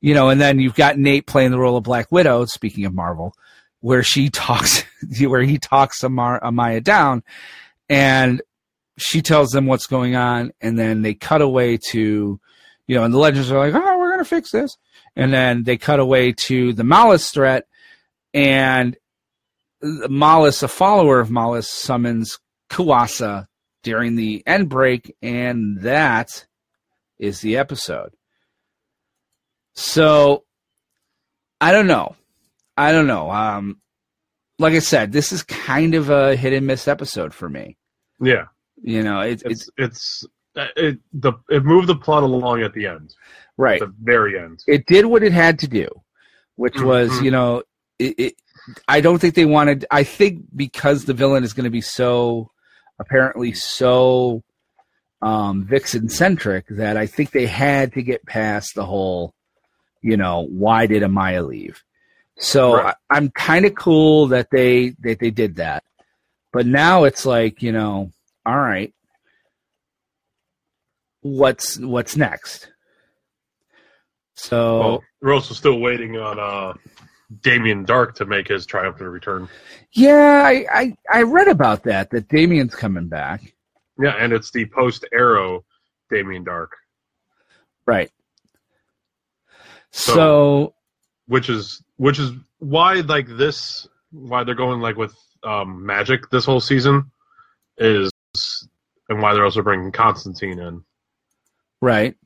you 0.00 0.14
know, 0.14 0.28
and 0.28 0.40
then 0.40 0.58
you've 0.58 0.74
got 0.74 0.98
Nate 0.98 1.26
playing 1.26 1.50
the 1.50 1.58
role 1.58 1.76
of 1.76 1.84
Black 1.84 2.10
Widow. 2.10 2.44
Speaking 2.46 2.84
of 2.84 2.94
Marvel, 2.94 3.34
where 3.80 4.02
she 4.02 4.30
talks, 4.30 4.84
where 5.20 5.42
he 5.42 5.58
talks 5.58 6.02
Amar, 6.02 6.40
Amaya 6.40 6.82
down, 6.82 7.22
and 7.88 8.42
she 8.98 9.22
tells 9.22 9.50
them 9.50 9.66
what's 9.66 9.86
going 9.86 10.16
on, 10.16 10.52
and 10.60 10.78
then 10.78 11.02
they 11.02 11.14
cut 11.14 11.42
away 11.42 11.78
to, 11.90 12.40
you 12.86 12.94
know, 12.94 13.04
and 13.04 13.12
the 13.12 13.18
legends 13.18 13.50
are 13.50 13.58
like, 13.58 13.74
oh, 13.74 13.98
we're 13.98 14.12
gonna 14.12 14.24
fix 14.24 14.52
this, 14.52 14.76
and 15.16 15.32
then 15.32 15.64
they 15.64 15.76
cut 15.76 16.00
away 16.00 16.32
to 16.32 16.72
the 16.72 16.84
Mallus 16.84 17.32
threat, 17.32 17.66
and 18.32 18.96
Mallus, 19.82 20.62
a 20.62 20.68
follower 20.68 21.20
of 21.20 21.28
Mallus, 21.28 21.68
summons 21.68 22.38
Kuasa 22.70 23.46
during 23.84 24.16
the 24.16 24.42
end 24.46 24.68
break, 24.68 25.14
and 25.22 25.80
that 25.82 26.44
is 27.18 27.40
the 27.40 27.56
episode. 27.58 28.12
So 29.74 30.44
I 31.60 31.72
don't 31.72 31.86
know. 31.86 32.16
I 32.76 32.92
don't 32.92 33.06
know. 33.06 33.30
Um, 33.30 33.80
like 34.58 34.74
I 34.74 34.78
said, 34.80 35.12
this 35.12 35.32
is 35.32 35.42
kind 35.42 35.94
of 35.94 36.10
a 36.10 36.34
hit 36.36 36.52
and 36.52 36.66
miss 36.66 36.88
episode 36.88 37.32
for 37.34 37.48
me. 37.48 37.76
Yeah, 38.20 38.46
You 38.82 39.02
know, 39.02 39.20
it, 39.20 39.42
it's 39.44 39.68
it's 39.76 40.24
it's 40.56 40.70
it 40.76 40.98
the 41.12 41.32
it 41.50 41.64
moved 41.64 41.88
the 41.88 41.96
plot 41.96 42.22
along 42.22 42.62
at 42.62 42.72
the 42.72 42.86
end, 42.86 43.14
right. 43.56 43.80
at 43.82 43.88
the 43.88 43.94
very 44.00 44.38
end. 44.38 44.60
It 44.66 44.86
did 44.86 45.06
what 45.06 45.22
it 45.24 45.32
had 45.32 45.58
to 45.60 45.68
do, 45.68 45.88
which 46.56 46.80
was, 46.80 47.10
Mhm. 47.10 47.24
you 47.24 47.30
know, 47.32 47.62
it, 47.98 48.14
it. 48.18 48.34
I 48.88 49.00
don't 49.00 49.18
think 49.18 49.34
they 49.34 49.44
wanted. 49.44 49.84
I 49.90 50.04
think 50.04 50.44
because 50.54 51.04
the 51.04 51.12
villain 51.14 51.42
is 51.44 51.52
going 51.52 51.64
to 51.64 51.70
be 51.70 51.80
so 51.80 52.50
apparently 52.98 53.52
so 53.52 54.42
um, 55.22 55.64
vixen 55.64 56.08
centric 56.08 56.66
that 56.68 56.96
I 56.96 57.06
think 57.06 57.30
they 57.30 57.46
had 57.46 57.94
to 57.94 58.02
get 58.02 58.26
past 58.26 58.74
the 58.74 58.84
whole, 58.84 59.34
you 60.02 60.16
know, 60.16 60.46
why 60.50 60.86
did 60.86 61.02
Amaya 61.02 61.46
leave? 61.46 61.82
So 62.38 62.74
Right. 62.74 62.94
I, 63.10 63.16
I'm 63.16 63.30
kind 63.30 63.64
of 63.64 63.74
cool 63.74 64.28
that 64.28 64.48
they 64.50 64.90
that 65.00 65.20
they 65.20 65.30
did 65.30 65.56
that, 65.56 65.84
but 66.52 66.66
now 66.66 67.04
it's 67.04 67.24
like 67.24 67.62
you 67.62 67.72
know, 67.72 68.10
all 68.44 68.58
right, 68.58 68.92
what's 71.20 71.78
what's 71.78 72.16
next? 72.16 72.70
So 74.34 74.80
Well, 74.80 75.04
we're 75.22 75.32
also 75.32 75.54
still 75.54 75.78
waiting 75.78 76.16
on 76.16 76.40
uh, 76.40 76.74
Damien 77.40 77.84
Darhk 77.86 78.14
to 78.16 78.24
make 78.26 78.48
his 78.48 78.66
triumphant 78.66 79.10
return. 79.10 79.48
yeah, 79.92 80.42
I, 80.44 80.66
I 80.72 80.96
I 81.10 81.22
read 81.22 81.48
about 81.48 81.84
that 81.84 82.10
that 82.10 82.28
Damien's 82.28 82.74
coming 82.74 83.08
back. 83.08 83.54
Yeah, 83.98 84.10
and 84.18 84.32
it's 84.32 84.50
the 84.50 84.66
post 84.66 85.04
Arrow 85.12 85.64
Damien 86.10 86.44
Darhk, 86.44 86.68
Right. 87.86 88.10
So- 89.90 90.14
So, 90.14 90.74
which 91.26 91.48
is 91.48 91.82
which 91.96 92.18
is 92.18 92.32
why 92.58 92.94
like 92.94 93.26
this 93.28 93.86
why 94.10 94.44
they're 94.44 94.54
going 94.54 94.80
like 94.80 94.96
with 94.96 95.14
um, 95.42 95.84
magic 95.86 96.28
this 96.30 96.44
whole 96.44 96.60
season 96.60 97.10
is 97.78 98.10
and 99.08 99.20
why 99.22 99.34
they're 99.34 99.44
also 99.44 99.62
bringing 99.62 99.92
Constantine 99.92 100.58
in. 100.58 100.84
right. 101.80 102.16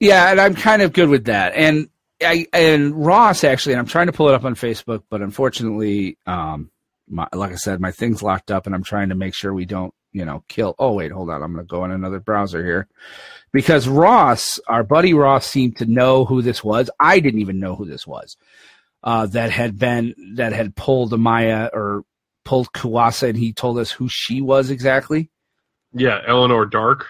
Yeah, 0.00 0.30
and 0.30 0.40
I'm 0.40 0.54
kind 0.54 0.82
of 0.82 0.92
good 0.92 1.08
with 1.08 1.26
that. 1.26 1.54
And 1.54 1.88
I 2.22 2.46
and 2.52 2.94
Ross 3.04 3.44
actually, 3.44 3.72
and 3.72 3.80
I'm 3.80 3.86
trying 3.86 4.06
to 4.06 4.12
pull 4.12 4.28
it 4.28 4.34
up 4.34 4.44
on 4.44 4.54
Facebook, 4.54 5.02
but 5.10 5.20
unfortunately, 5.20 6.18
um, 6.26 6.70
my, 7.08 7.28
like 7.32 7.52
I 7.52 7.56
said, 7.56 7.80
my 7.80 7.90
thing's 7.90 8.22
locked 8.22 8.50
up, 8.50 8.66
and 8.66 8.74
I'm 8.74 8.84
trying 8.84 9.10
to 9.10 9.14
make 9.14 9.34
sure 9.34 9.52
we 9.52 9.64
don't, 9.64 9.92
you 10.12 10.24
know, 10.24 10.44
kill. 10.48 10.74
Oh 10.78 10.92
wait, 10.92 11.12
hold 11.12 11.30
on, 11.30 11.42
I'm 11.42 11.52
going 11.52 11.64
to 11.64 11.70
go 11.70 11.84
in 11.84 11.90
another 11.90 12.20
browser 12.20 12.64
here, 12.64 12.88
because 13.52 13.88
Ross, 13.88 14.60
our 14.68 14.84
buddy 14.84 15.14
Ross, 15.14 15.46
seemed 15.46 15.76
to 15.78 15.86
know 15.86 16.24
who 16.24 16.42
this 16.42 16.62
was. 16.62 16.90
I 16.98 17.20
didn't 17.20 17.40
even 17.40 17.60
know 17.60 17.74
who 17.74 17.86
this 17.86 18.06
was. 18.06 18.36
Uh, 19.02 19.26
that 19.26 19.50
had 19.50 19.78
been 19.78 20.14
that 20.36 20.54
had 20.54 20.74
pulled 20.74 21.12
Amaya 21.12 21.68
or 21.74 22.04
pulled 22.44 22.72
Kuasa, 22.72 23.28
and 23.28 23.38
he 23.38 23.52
told 23.52 23.78
us 23.78 23.90
who 23.90 24.08
she 24.08 24.40
was 24.40 24.70
exactly. 24.70 25.30
Yeah, 25.92 26.20
Eleanor 26.26 26.66
Darhk. 26.66 27.04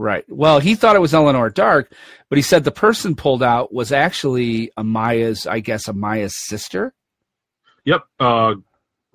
Right. 0.00 0.24
Well, 0.28 0.60
he 0.60 0.76
thought 0.76 0.94
it 0.94 1.00
was 1.00 1.12
Eleanor 1.12 1.50
Darhk, 1.50 1.86
but 2.28 2.38
he 2.38 2.42
said 2.42 2.62
the 2.62 2.70
person 2.70 3.16
pulled 3.16 3.42
out 3.42 3.72
was 3.74 3.90
actually 3.90 4.70
Amaya's, 4.78 5.44
I 5.44 5.58
guess, 5.58 5.88
Amaya's 5.88 6.36
sister, 6.36 6.94
Yep. 7.84 8.02
Uh, 8.20 8.54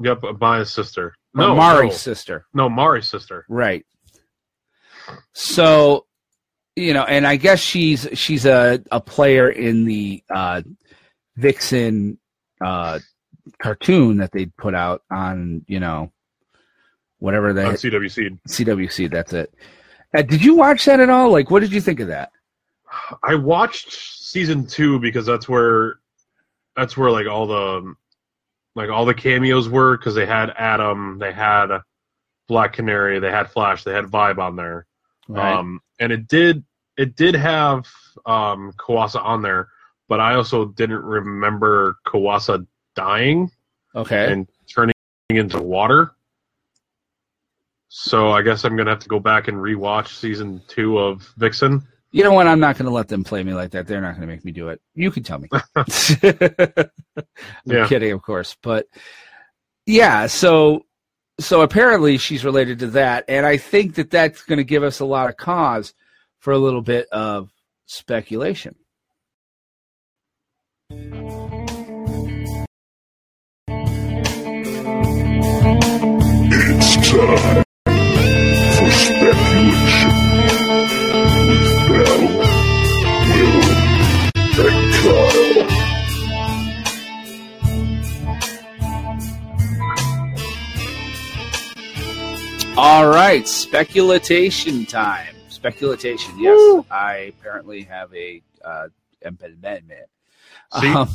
yep. 0.02 0.22
Maya's 0.42 0.74
sister. 0.74 1.06
or 1.08 1.14
No, 1.36 1.56
Mari's 1.56 1.92
no, 1.92 1.98
sister. 1.98 2.46
no, 2.54 2.68
Mari's 2.70 3.08
sister. 3.08 3.46
Right. 3.48 3.86
So, 5.34 6.06
you 6.76 6.94
know, 6.94 7.04
and 7.04 7.26
I 7.28 7.36
guess 7.38 7.60
she's 7.60 8.08
she's 8.14 8.46
a, 8.46 8.84
a 8.92 9.00
player 9.00 9.50
in 9.50 9.86
the 9.86 10.22
uh, 10.34 10.64
Vixen 11.38 12.18
uh, 12.60 13.00
cartoon 13.62 14.18
that 14.18 14.32
they 14.32 14.48
put 14.48 14.74
out 14.74 15.04
on, 15.12 15.64
you 15.68 15.80
know, 15.80 16.12
whatever 17.20 17.54
they 17.54 17.64
on 17.66 17.76
CW 17.76 18.12
Seed. 18.12 18.38
CWC. 18.50 19.12
That's 19.12 19.32
it. 19.34 19.54
Uh, 20.16 20.22
did 20.22 20.44
you 20.44 20.56
watch 20.56 20.86
that 20.86 21.00
at 21.00 21.10
all? 21.10 21.32
Like, 21.32 21.50
what 21.50 21.62
did 21.62 21.72
you 21.72 21.82
think 21.82 22.00
of 22.00 22.08
that? 22.08 22.32
I 23.24 23.36
watched 23.36 23.92
season 23.92 24.66
two 24.68 25.00
because 25.00 25.26
that's 25.26 25.50
where 25.50 26.00
that's 26.76 26.96
where 26.98 27.12
like 27.12 27.28
all 27.28 27.48
the 27.48 27.96
like 28.76 28.90
all 28.90 29.06
the 29.06 29.14
cameos 29.14 29.70
were 29.70 29.98
because 29.98 30.16
they 30.16 30.26
had 30.26 30.52
Atom, 30.58 31.20
they 31.20 31.32
had 31.32 31.68
Black 32.48 32.74
Canary, 32.74 33.20
they 33.20 33.32
had 33.32 33.50
Flash, 33.50 33.84
they 33.84 33.94
had 33.94 34.06
Vibe 34.06 34.40
on 34.40 34.56
there. 34.56 34.86
Right. 35.28 35.54
Um, 35.54 35.82
and 36.00 36.12
it 36.12 36.28
did 36.28 36.64
it 36.98 37.16
did 37.16 37.36
have 37.36 37.88
um, 38.26 38.74
Kuasa 38.74 39.24
on 39.24 39.42
there, 39.42 39.70
but 40.08 40.20
I 40.20 40.36
also 40.36 40.66
didn't 40.66 41.02
remember 41.02 41.98
Kuasa 42.06 42.66
dying 42.96 43.50
okay. 43.96 44.32
and 44.32 44.48
turning 44.68 44.94
into 45.30 45.62
water. 45.62 46.12
So 47.96 48.32
I 48.32 48.42
guess 48.42 48.64
I'm 48.66 48.76
gonna 48.76 48.90
have 48.90 49.02
to 49.02 49.08
go 49.08 49.20
back 49.20 49.48
and 49.48 49.58
rewatch 49.58 50.08
season 50.20 50.60
two 50.68 50.98
of 50.98 51.32
Vixen. 51.38 51.84
You 52.12 52.24
know 52.24 52.34
what? 52.34 52.48
I'm 52.48 52.60
not 52.60 52.76
going 52.78 52.86
to 52.86 52.92
let 52.92 53.08
them 53.08 53.24
play 53.24 53.44
me 53.44 53.54
like 53.56 53.72
that. 53.72 53.88
They're 53.88 54.00
not 54.02 54.12
going 54.16 54.22
to 54.22 54.28
make 54.28 54.46
me 54.46 54.52
do 54.52 54.70
it. 54.70 54.80
You 54.94 55.10
can 55.10 55.24
tell 55.24 55.40
me. 55.40 55.50
I'm 55.76 56.90
Yeah. 57.66 57.88
kidding, 57.88 58.12
of 58.12 58.22
course, 58.22 58.56
but 58.62 58.86
yeah. 59.88 60.28
So, 60.28 60.86
so 61.40 61.62
apparently 61.62 62.18
she's 62.20 62.46
related 62.46 62.80
to 62.80 62.88
that, 62.92 63.26
and 63.28 63.48
I 63.48 63.58
think 63.58 63.96
that 63.96 64.12
that's 64.12 64.44
going 64.44 64.58
to 64.58 64.64
give 64.64 64.84
us 64.84 65.00
a 65.00 65.06
lot 65.06 65.28
of 65.30 65.38
cause 65.38 65.96
for 66.40 66.54
a 66.54 66.60
little 66.60 66.84
bit 66.84 67.08
of 67.12 67.50
speculation. 67.88 68.76
It's 76.56 76.96
time 77.10 77.38
for 77.38 77.63
speculation 78.94 80.12
with 81.48 81.74
Bell, 81.90 82.22
Will, 83.30 83.62
and 84.66 84.94
Kyle. 85.04 85.64
All 92.76 93.08
right, 93.08 93.48
speculation 93.48 94.86
time. 94.86 95.36
Speculation. 95.50 96.34
Yes, 96.40 96.58
Woo. 96.58 96.86
I 96.90 97.32
apparently 97.38 97.84
have 97.84 98.14
a 98.16 98.42
uh, 98.66 98.88
impediment. 99.22 99.84
See, 100.80 100.88
Um, 100.88 101.08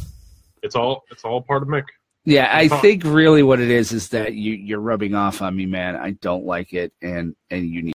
it's 0.63 0.77
all 0.77 1.03
it's 1.11 1.25
all 1.25 1.43
part 1.43 1.63
of 1.63 1.69
Mick. 1.69 1.85
Yeah, 2.29 2.51
I 2.53 2.69
think 2.69 3.05
really 3.05 3.43
what 3.43 3.59
it 3.59 3.71
is 3.71 3.91
is 3.91 4.11
that 4.11 4.35
you 4.35 4.53
you're 4.53 4.81
rubbing 4.81 5.15
off 5.15 5.41
on 5.41 5.57
me, 5.57 5.65
man. 5.65 5.97
I 5.97 6.11
don't 6.11 6.45
like 6.45 6.75
it, 6.75 6.93
and 7.01 7.35
and 7.49 7.67
you 7.71 7.81
need 7.85 7.95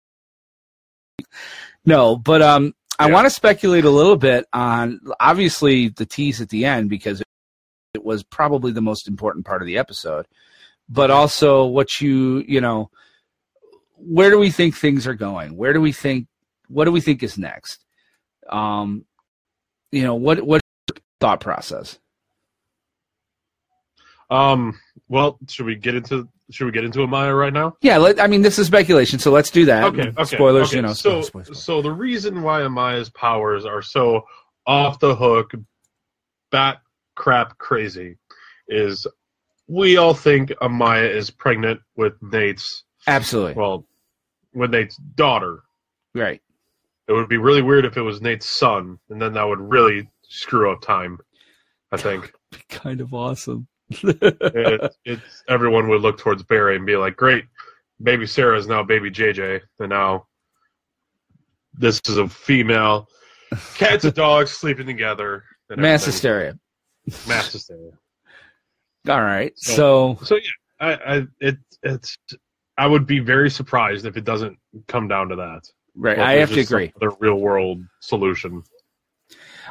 no, 1.85 2.15
but 2.15 2.41
um, 2.41 2.73
I 2.97 3.07
Yeah. 3.07 3.13
want 3.13 3.25
to 3.25 3.29
speculate 3.29 3.83
a 3.83 3.89
little 3.89 4.15
bit 4.15 4.45
on 4.53 5.01
obviously 5.19 5.89
the 5.89 6.05
tease 6.05 6.39
at 6.39 6.47
the 6.47 6.63
end 6.63 6.89
because 6.89 7.21
it 7.93 8.05
was 8.05 8.23
probably 8.23 8.71
the 8.71 8.79
most 8.79 9.09
important 9.09 9.45
part 9.45 9.61
of 9.61 9.65
the 9.65 9.77
episode, 9.77 10.25
but 10.87 11.11
also 11.11 11.65
what 11.65 11.99
you 11.99 12.45
you 12.47 12.61
know, 12.61 12.89
where 13.97 14.29
do 14.29 14.39
we 14.39 14.49
think 14.49 14.77
things 14.77 15.07
are 15.07 15.13
going? 15.13 15.57
Where 15.57 15.73
do 15.73 15.81
we 15.81 15.91
think 15.91 16.27
what 16.69 16.85
do 16.85 16.93
we 16.93 17.01
think 17.01 17.21
is 17.21 17.37
next? 17.37 17.83
Um, 18.49 19.03
you 19.91 20.03
know 20.03 20.15
what 20.15 20.41
what 20.41 20.61
thought 21.19 21.41
process? 21.41 21.99
Um. 24.31 24.79
Well, 25.07 25.37
should 25.47 25.65
we 25.65 25.75
get 25.75 25.95
into 25.95 26.27
should 26.51 26.65
we 26.65 26.71
get 26.71 26.83
into 26.83 26.99
Amaya 26.99 27.37
right 27.37 27.53
now? 27.53 27.75
Yeah, 27.81 27.97
let, 27.97 28.19
I 28.19 28.27
mean, 28.27 28.41
this 28.41 28.59
is 28.59 28.67
speculation, 28.67 29.19
so 29.19 29.31
let's 29.31 29.49
do 29.49 29.65
that. 29.65 29.85
Okay. 29.85 30.09
Okay. 30.09 30.23
Spoilers, 30.23 30.69
okay. 30.69 30.77
you 30.77 30.81
know. 30.81 30.93
So, 30.93 31.21
spoilers, 31.21 31.47
spoilers, 31.47 31.63
so 31.63 31.81
the 31.81 31.91
reason 31.91 32.41
why 32.41 32.61
Amaya's 32.61 33.09
powers 33.09 33.65
are 33.65 33.81
so 33.81 34.25
off 34.67 34.99
the 34.99 35.15
hook, 35.15 35.51
bat 36.51 36.81
crap 37.15 37.57
crazy, 37.57 38.17
is 38.67 39.07
we 39.67 39.97
all 39.97 40.13
think 40.13 40.49
Amaya 40.61 41.09
is 41.09 41.29
pregnant 41.29 41.79
with 41.95 42.13
Nate's 42.21 42.83
Absolutely. 43.07 43.53
well, 43.53 43.85
with 44.53 44.71
Nate's 44.71 44.97
daughter. 45.15 45.63
right. 46.13 46.41
It 47.07 47.13
would 47.13 47.27
be 47.27 47.37
really 47.37 47.61
weird 47.61 47.83
if 47.83 47.97
it 47.97 48.01
was 48.01 48.21
Nate's 48.21 48.47
son, 48.47 48.97
and 49.09 49.21
then 49.21 49.33
that 49.33 49.43
would 49.43 49.59
really 49.59 50.09
screw 50.29 50.71
up 50.71 50.81
time. 50.81 51.19
I 51.91 51.97
think 51.97 52.31
Kind 52.69 53.01
of 53.01 53.13
awesome. 53.13 53.67
It, 54.03 54.95
it's 55.05 55.43
everyone 55.47 55.87
would 55.89 56.01
look 56.01 56.17
towards 56.17 56.43
Barry 56.43 56.75
and 56.75 56.85
be 56.85 56.95
like, 56.95 57.15
"Great, 57.15 57.45
baby 58.01 58.25
Sarah 58.25 58.57
is 58.57 58.67
now 58.67 58.83
baby 58.83 59.09
JJ, 59.09 59.61
and 59.79 59.89
now 59.89 60.27
this 61.73 62.01
is 62.07 62.17
a 62.17 62.27
female 62.27 63.07
cats 63.75 64.03
and 64.03 64.13
dogs 64.13 64.51
sleeping 64.51 64.87
together." 64.87 65.43
Mass 65.69 66.05
hysteria. 66.05 66.57
Mass 67.27 67.51
hysteria. 67.51 67.91
All 69.07 69.21
right. 69.21 69.53
So, 69.55 70.19
So 70.23 70.35
yeah, 70.35 70.41
I, 70.79 70.93
I 70.93 71.27
it 71.39 71.57
it's 71.83 72.17
I 72.77 72.87
would 72.87 73.05
be 73.05 73.19
very 73.19 73.49
surprised 73.49 74.05
if 74.05 74.17
it 74.17 74.23
doesn't 74.23 74.57
come 74.87 75.07
down 75.07 75.29
to 75.29 75.35
that. 75.37 75.61
right. 75.95 76.19
I 76.19 76.33
have 76.33 76.51
to 76.53 76.59
agree. 76.59 76.93
The 76.99 77.15
real 77.19 77.35
world 77.35 77.83
solution. 77.99 78.63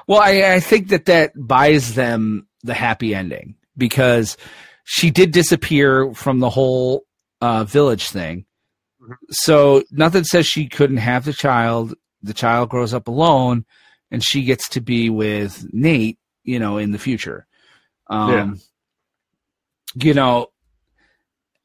Well, 0.06 0.20
I, 0.20 0.54
I 0.54 0.60
think 0.60 0.88
that 0.88 1.06
that 1.06 1.32
buys 1.36 1.94
them 1.94 2.46
the 2.62 2.74
happy 2.74 3.14
ending 3.14 3.56
because 3.76 4.36
she 4.84 5.10
did 5.10 5.32
disappear 5.32 6.12
from 6.14 6.40
the 6.40 6.50
whole 6.50 7.04
uh, 7.40 7.64
village 7.64 8.08
thing. 8.08 8.44
Mhm. 9.02 9.14
So 9.30 9.82
nothing 9.90 10.24
says 10.24 10.46
she 10.46 10.66
couldn't 10.68 10.98
have 10.98 11.24
the 11.24 11.32
child. 11.32 11.94
The 12.22 12.34
child 12.34 12.68
grows 12.68 12.92
up 12.92 13.08
alone, 13.08 13.64
and 14.10 14.22
she 14.22 14.42
gets 14.42 14.68
to 14.70 14.80
be 14.80 15.08
with 15.10 15.66
Nate. 15.72 16.18
You 16.42 16.58
know, 16.58 16.78
in 16.78 16.90
the 16.92 16.98
future. 16.98 17.46
Um, 18.08 18.58
You 19.94 20.14
know, 20.14 20.48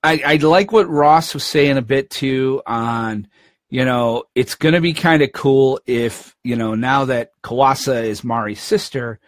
I 0.03 0.21
I 0.25 0.35
like 0.37 0.71
what 0.71 0.89
Ross 0.89 1.33
was 1.33 1.43
saying 1.43 1.77
a 1.77 1.81
bit 1.81 2.09
too 2.09 2.61
on 2.65 3.27
you 3.69 3.83
know, 3.83 4.23
it's 4.35 4.55
going 4.55 4.75
to 4.75 4.81
be 4.81 4.93
kind 4.93 5.21
of 5.23 5.31
cool 5.33 5.79
if, 5.85 6.35
you 6.43 6.55
know, 6.55 6.75
now 6.75 7.05
that 7.05 7.31
Kuasa 7.43 8.03
is 8.05 8.23
Mari's 8.23 8.61
sister, 8.61 9.19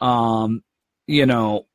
um, 0.00 0.62
you 1.06 1.24
know, 1.24 1.65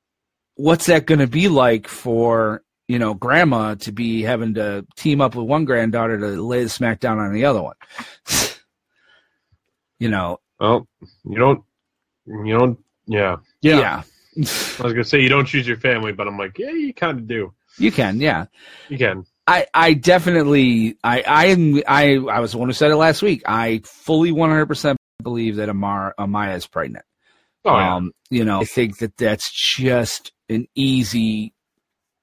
what's 0.61 0.85
that 0.85 1.05
going 1.05 1.19
to 1.19 1.27
be 1.27 1.47
like 1.47 1.87
for, 1.87 2.61
you 2.87 2.99
know, 2.99 3.13
grandma 3.13 3.75
to 3.75 3.91
be 3.91 4.21
having 4.21 4.53
to 4.55 4.85
team 4.95 5.19
up 5.21 5.35
with 5.35 5.47
one 5.47 5.65
granddaughter 5.65 6.19
to 6.19 6.27
lay 6.41 6.63
the 6.63 6.69
smack 6.69 6.99
down 6.99 7.17
on 7.19 7.33
the 7.33 7.45
other 7.45 7.61
one? 7.61 7.75
you 9.99 10.09
know, 10.09 10.39
Well, 10.59 10.87
you 11.25 11.37
don't, 11.37 11.63
you 12.27 12.57
don't, 12.57 12.79
yeah, 13.07 13.37
yeah. 13.61 14.03
I 14.37 14.83
was 14.83 14.93
gonna 14.93 15.03
say 15.03 15.19
you 15.19 15.29
don't 15.29 15.45
choose 15.45 15.67
your 15.67 15.77
family, 15.77 16.11
but 16.13 16.27
I'm 16.27 16.37
like, 16.37 16.57
yeah, 16.57 16.71
you 16.71 16.93
kind 16.93 17.17
of 17.17 17.27
do. 17.27 17.53
you 17.77 17.91
can, 17.91 18.21
yeah. 18.21 18.45
You 18.87 18.97
can. 18.97 19.25
I, 19.47 19.65
I 19.73 19.93
definitely 19.95 20.95
I 21.03 21.21
I 21.23 21.45
am 21.47 21.81
I 21.87 22.13
I 22.13 22.39
was 22.39 22.51
the 22.53 22.59
one 22.59 22.69
who 22.69 22.73
said 22.73 22.91
it 22.91 22.95
last 22.95 23.21
week. 23.21 23.41
I 23.45 23.81
fully 23.83 24.31
100% 24.31 24.95
believe 25.23 25.55
that 25.57 25.67
Amar 25.67 26.13
Amaya 26.17 26.55
is 26.55 26.67
pregnant. 26.67 27.03
Oh 27.65 27.77
yeah. 27.77 27.95
Um, 27.95 28.11
you 28.29 28.43
know, 28.45 28.61
I 28.61 28.65
think 28.65 28.97
that 28.99 29.17
that's 29.17 29.51
just 29.77 30.31
an 30.49 30.67
easy, 30.75 31.53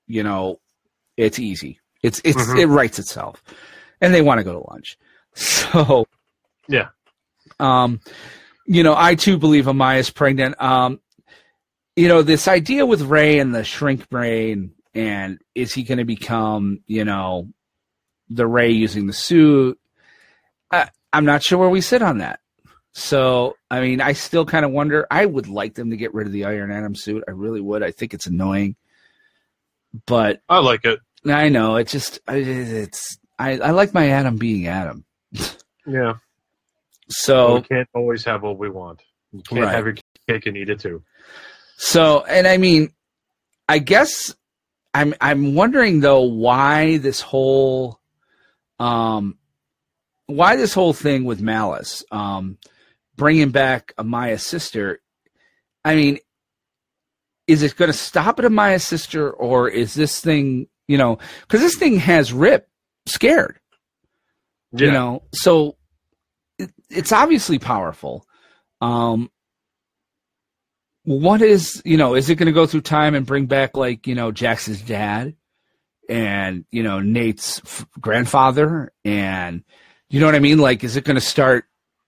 you 0.07 0.22
know, 0.22 0.61
it's 1.16 1.39
easy. 1.39 1.78
It's 2.03 2.20
it's 2.24 2.36
Mhm. 2.36 2.59
it 2.61 2.66
writes 2.66 2.99
itself, 2.99 3.43
and 4.01 4.12
they 4.14 4.22
want 4.22 4.39
to 4.39 4.45
go 4.45 4.53
to 4.53 4.70
lunch. 4.70 4.97
So 5.34 6.07
Yeah. 6.68 6.89
um, 7.61 8.01
you 8.66 8.82
know, 8.82 8.95
I 8.97 9.14
too 9.14 9.39
believe 9.39 9.66
Amaya's 9.66 10.11
pregnant. 10.11 10.61
Um, 10.61 11.01
you 11.97 12.09
know, 12.09 12.22
this 12.22 12.49
idea 12.49 12.84
with 12.86 13.03
Ray 13.03 13.39
and 13.39 13.55
the 13.55 13.64
shrink 13.64 14.09
brain, 14.09 14.72
and 14.95 15.41
is 15.55 15.72
he 15.74 15.82
going 15.84 15.99
to 15.99 16.05
become, 16.05 16.80
you 16.86 17.05
know, 17.05 17.49
the 18.28 18.47
Ray 18.47 18.70
using 18.70 19.07
the 19.07 19.12
suit? 19.12 19.78
I, 20.70 20.89
I'm 21.12 21.24
not 21.24 21.43
sure 21.43 21.59
where 21.59 21.70
we 21.70 21.80
sit 21.80 22.03
on 22.03 22.18
that. 22.18 22.41
So, 22.99 23.57
I 23.70 23.80
mean, 23.80 24.01
I 24.01 24.12
still 24.12 24.44
kind 24.44 24.64
of 24.64 24.72
wonder. 24.72 25.07
I 25.09 25.24
would 25.24 25.46
like 25.46 25.74
them 25.74 25.90
to 25.90 25.96
get 25.96 26.12
rid 26.14 26.26
of 26.26 26.32
the 26.32 26.46
Iron 26.46 26.72
Atom 26.72 26.96
suit. 26.96 27.22
I 27.28 27.30
really 27.30 27.61
would. 27.61 27.82
I 27.84 27.92
think 27.92 28.12
it's 28.12 28.26
annoying, 28.26 28.74
but 30.07 30.40
I 30.49 30.59
like 30.59 30.84
it. 30.84 30.99
I 31.24 31.49
know 31.49 31.76
it 31.76 31.86
just 31.86 32.18
it's. 32.26 33.18
I, 33.38 33.59
I 33.59 33.70
like 33.70 33.94
my 33.94 34.09
Adam 34.11 34.36
being 34.36 34.66
Adam. 34.66 35.05
Yeah. 35.86 36.16
So 37.09 37.55
we 37.55 37.62
can't 37.62 37.88
always 37.94 38.22
have 38.26 38.42
what 38.42 38.59
we 38.59 38.68
want. 38.68 39.01
You 39.32 39.42
can't 39.42 39.62
Right. 39.62 39.74
have 39.74 39.86
your 39.86 39.94
cake 40.28 40.44
and 40.44 40.55
eat 40.55 40.68
it 40.68 40.80
too. 40.80 41.03
So, 41.78 42.24
and 42.24 42.46
I 42.46 42.59
mean, 42.59 42.90
I 43.70 43.78
guess 43.78 44.34
I'm 44.92 45.14
I'm 45.18 45.55
wondering 45.55 46.01
though 46.01 46.24
why 46.24 46.99
this 46.99 47.22
whole 47.22 48.01
um 48.78 49.38
why 50.26 50.57
this 50.57 50.74
whole 50.74 50.92
thing 50.92 51.24
with 51.24 51.40
Mallus 51.40 52.05
um 52.11 52.59
bringing 53.19 53.51
back 53.51 53.93
Amaya's 53.99 54.47
sister. 54.47 55.01
I 55.85 55.95
mean, 55.95 56.19
is 57.47 57.62
it 57.62 57.77
going 57.77 57.91
to 57.91 57.97
stop 57.97 58.39
at 58.39 58.47
Amaya's 58.47 58.87
sister 58.87 59.31
or 59.31 59.69
is 59.69 59.93
this 59.95 60.21
thing, 60.23 60.69
you 60.87 60.97
know, 60.97 61.19
cuz 61.49 61.61
this 61.61 61.77
thing 61.77 61.99
has 61.99 62.33
Rip 62.33 62.66
scared, 63.07 63.61
Yeah. 64.73 64.87
you 64.87 64.93
know. 64.93 65.23
So 65.35 65.77
it, 66.59 66.71
it's 66.89 67.12
obviously 67.12 67.59
powerful. 67.59 68.25
Um 68.81 69.31
what 71.05 71.41
is 71.41 71.81
you 71.87 71.97
know 71.97 72.14
is 72.14 72.29
it 72.29 72.35
going 72.35 72.47
to 72.47 72.53
go 72.53 72.66
through 72.66 72.83
time 72.83 73.14
and 73.14 73.25
bring 73.25 73.47
back 73.47 73.77
like 73.77 74.07
you 74.07 74.14
know 74.14 74.31
Jackson's 74.31 74.83
dad 74.83 75.35
and 76.09 76.64
you 76.71 76.83
know 76.83 77.01
Nate's 77.01 77.61
f- 77.64 77.87
grandfather 77.99 78.93
and 79.07 79.64
you 80.11 80.21
know 80.21 80.27
what 80.27 80.35
I 80.35 80.39
mean 80.41 80.59
like 80.59 80.85
is 80.85 80.97
it 80.97 81.05
going 81.05 81.14
to 81.14 81.21
start 81.21 81.64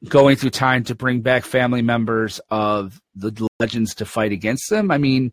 going 0.09 0.37
through 0.37 0.51
time 0.51 0.83
to 0.85 0.95
bring 0.95 1.21
back 1.21 1.45
family 1.45 1.83
members 1.83 2.41
of 2.51 3.01
the 3.15 3.47
legends 3.59 3.95
to 3.97 4.05
fight 4.05 4.33
against 4.33 4.71
them 4.71 4.91
I 4.91 4.99
mean 4.99 5.33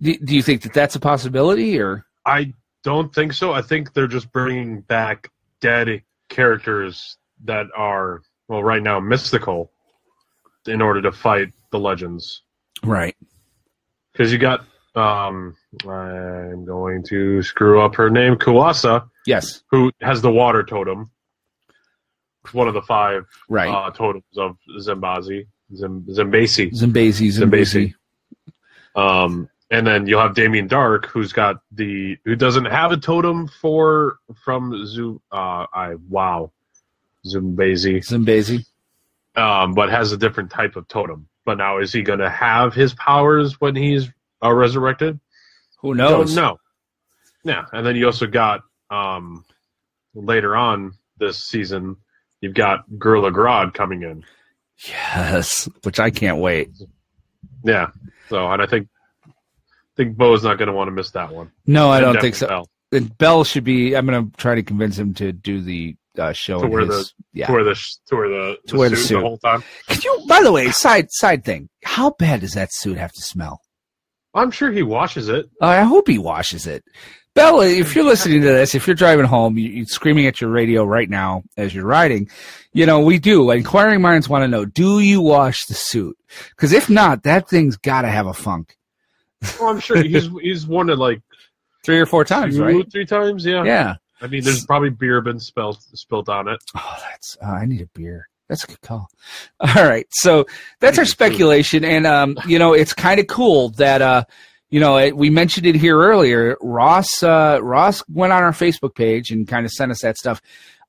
do, 0.00 0.16
do 0.18 0.34
you 0.36 0.42
think 0.42 0.62
that 0.62 0.72
that's 0.74 0.94
a 0.94 1.00
possibility 1.00 1.78
or 1.80 2.04
I 2.24 2.52
don't 2.82 3.12
think 3.14 3.32
so. 3.32 3.52
I 3.52 3.62
think 3.62 3.92
they're 3.94 4.06
just 4.06 4.30
bringing 4.30 4.80
back 4.80 5.30
dead 5.60 6.02
characters 6.28 7.16
that 7.44 7.66
are 7.76 8.22
well 8.48 8.62
right 8.62 8.82
now 8.82 9.00
mystical 9.00 9.72
in 10.66 10.80
order 10.80 11.02
to 11.02 11.10
fight 11.12 11.48
the 11.72 11.78
legends. 11.80 12.42
Right. 12.84 13.16
Because 14.12 14.32
you 14.32 14.38
got 14.38 14.60
um 14.94 15.56
I'm 15.88 16.64
going 16.64 17.02
to 17.08 17.42
screw 17.42 17.80
up 17.80 17.94
her 17.96 18.08
name, 18.10 18.36
Kuasa, 18.36 19.08
Yes. 19.26 19.62
who 19.70 19.90
has 20.00 20.22
the 20.22 20.30
water 20.30 20.62
totem. 20.62 21.10
One 22.54 22.68
of 22.68 22.74
the 22.74 22.82
five 22.82 23.26
Right. 23.48 23.68
uh, 23.68 23.90
totems 23.90 24.24
of 24.36 24.56
Zimbazi. 24.78 25.46
Zim, 25.74 26.02
Zimbasi. 26.08 26.70
Zimbazi, 26.72 27.28
Zimbasi. 27.32 27.94
Zimbasi. 28.96 29.00
Um, 29.00 29.48
and 29.70 29.86
then 29.86 30.06
you'll 30.06 30.20
have 30.20 30.34
Damien 30.34 30.68
Darhk, 30.68 31.06
who's 31.06 31.32
got 31.32 31.56
the 31.72 32.16
who 32.24 32.36
doesn't 32.36 32.66
have 32.66 32.92
a 32.92 32.96
totem 32.96 33.48
for 33.48 34.18
from 34.44 34.86
Zu. 34.86 35.20
Uh, 35.32 35.66
I 35.72 35.96
wow, 36.08 36.52
Zumbazi, 37.26 37.96
Zimbazi. 37.98 38.64
um, 39.40 39.74
but 39.74 39.90
has 39.90 40.12
a 40.12 40.16
different 40.16 40.50
type 40.50 40.76
of 40.76 40.86
totem. 40.88 41.28
But 41.44 41.58
now, 41.58 41.78
is 41.78 41.92
he 41.92 42.02
going 42.02 42.18
to 42.20 42.30
have 42.30 42.74
his 42.74 42.94
powers 42.94 43.60
when 43.60 43.74
he's 43.76 44.08
uh, 44.44 44.52
resurrected? 44.52 45.18
Who 45.80 45.94
knows? 45.94 46.34
Don't 46.34 46.44
know. 46.44 46.58
Yeah, 47.44 47.66
and 47.72 47.86
then 47.86 47.96
you 47.96 48.06
also 48.06 48.26
got 48.26 48.62
um, 48.90 49.44
later 50.14 50.56
on 50.56 50.94
this 51.18 51.38
season, 51.42 51.96
you've 52.40 52.54
got 52.54 52.84
Gorilla 52.98 53.30
Grodd 53.30 53.74
coming 53.74 54.02
in. 54.02 54.24
Yes. 54.88 55.68
Which 55.84 55.98
I 56.00 56.10
can't 56.10 56.38
wait. 56.38 56.70
Yeah, 57.64 57.88
so 58.28 58.50
and 58.50 58.62
I 58.62 58.66
think 58.66 58.88
I 59.26 59.30
think 59.96 60.16
Bo's 60.16 60.44
not 60.44 60.58
going 60.58 60.68
to 60.68 60.74
want 60.74 60.88
to 60.88 60.92
miss 60.92 61.10
that 61.12 61.32
one. 61.32 61.50
No, 61.66 61.90
I 61.90 61.96
And 61.98 62.04
don't 62.12 62.20
think 62.20 62.34
so. 62.34 62.46
definitely 62.46 62.68
And 62.92 63.18
Bell 63.18 63.42
should 63.44 63.64
be. 63.64 63.96
I'm 63.96 64.06
going 64.06 64.30
to 64.30 64.36
try 64.36 64.54
to 64.54 64.62
convince 64.62 64.98
him 64.98 65.14
to 65.14 65.32
do 65.32 65.60
the 65.62 65.96
uh, 66.18 66.32
show. 66.32 66.60
To 66.60 66.68
wear 66.68 66.84
his- 66.86 67.08
To 67.08 67.14
yeah. 67.32 67.50
wear 67.50 67.64
the 67.64 67.74
to 67.74 68.14
wear 68.16 68.28
the, 68.28 68.58
To 68.68 68.76
wear 68.76 68.88
the 68.90 68.96
the 68.96 69.02
suit. 69.02 69.20
whole 69.22 69.38
time. 69.38 69.64
Could 69.88 70.04
you? 70.04 70.24
By 70.28 70.42
the 70.42 70.52
way, 70.52 70.70
side 70.70 71.08
side 71.10 71.44
thing. 71.44 71.68
How 71.82 72.10
bad 72.18 72.40
does 72.42 72.52
that 72.52 72.72
suit 72.72 72.98
have 72.98 73.12
to 73.12 73.22
smell? 73.22 73.62
I'm 74.34 74.50
sure 74.50 74.70
he 74.70 74.82
washes 74.82 75.28
it. 75.30 75.46
Uh, 75.62 75.66
I 75.66 75.80
hope 75.82 76.06
he 76.06 76.18
washes 76.18 76.66
it. 76.66 76.84
Bella, 77.36 77.66
if 77.66 77.94
you're 77.94 78.04
listening 78.04 78.40
to 78.40 78.48
this, 78.48 78.74
if 78.74 78.88
you're 78.88 78.96
driving 78.96 79.26
home, 79.26 79.56
you, 79.56 79.68
you're 79.68 79.86
screaming 79.86 80.26
at 80.26 80.40
your 80.40 80.50
radio 80.50 80.84
right 80.84 81.08
now 81.08 81.44
as 81.56 81.72
you're 81.72 81.86
riding, 81.86 82.28
you 82.72 82.86
know, 82.86 83.00
we 83.00 83.18
do. 83.20 83.50
Inquiring 83.52 84.00
minds 84.00 84.28
want 84.28 84.42
to 84.42 84.48
know, 84.48 84.64
do 84.64 84.98
you 84.98 85.20
wash 85.20 85.66
the 85.66 85.74
suit? 85.74 86.18
Because 86.50 86.72
if 86.72 86.90
not, 86.90 87.22
that 87.22 87.48
thing's 87.48 87.76
got 87.76 88.02
to 88.02 88.08
have 88.08 88.26
a 88.26 88.34
funk. 88.34 88.76
Oh, 89.60 89.68
I'm 89.68 89.78
sure 89.78 90.02
he's 90.02 90.28
he's 90.42 90.66
worn 90.66 90.90
it 90.90 90.98
like 90.98 91.20
Three 91.84 92.00
or 92.00 92.06
four 92.06 92.24
times, 92.24 92.56
two, 92.56 92.64
right? 92.64 92.90
three 92.90 93.06
times. 93.06 93.46
Yeah. 93.46 93.62
Yeah. 93.62 93.94
I 94.20 94.26
mean, 94.26 94.42
there's 94.42 94.66
probably 94.66 94.90
beer 94.90 95.20
been 95.20 95.38
spilled 95.38 95.78
spilt 95.94 96.28
on 96.28 96.48
it. 96.48 96.58
Oh, 96.74 96.96
that's, 97.00 97.36
uh, 97.40 97.46
I 97.46 97.64
need 97.64 97.80
a 97.80 97.86
beer. 97.86 98.28
That's 98.48 98.64
a 98.64 98.66
good 98.66 98.80
call. 98.80 99.08
All 99.60 99.84
right. 99.84 100.06
So 100.10 100.46
that's 100.80 100.98
our 100.98 101.04
speculation. 101.04 101.84
And, 101.84 102.06
um, 102.06 102.38
you 102.46 102.58
know, 102.58 102.72
it's 102.72 102.92
kind 102.92 103.20
of 103.20 103.26
cool 103.28 103.68
that, 103.70 104.02
uh, 104.02 104.24
you 104.70 104.80
know, 104.80 104.98
it, 104.98 105.16
we 105.16 105.30
mentioned 105.30 105.66
it 105.66 105.74
here 105.76 105.98
earlier. 105.98 106.56
Ross, 106.60 107.22
uh, 107.22 107.58
Ross 107.62 108.02
went 108.08 108.32
on 108.32 108.42
our 108.42 108.52
Facebook 108.52 108.94
page 108.94 109.30
and 109.30 109.46
kind 109.46 109.64
of 109.64 109.72
sent 109.72 109.92
us 109.92 110.02
that 110.02 110.16
stuff. 110.16 110.42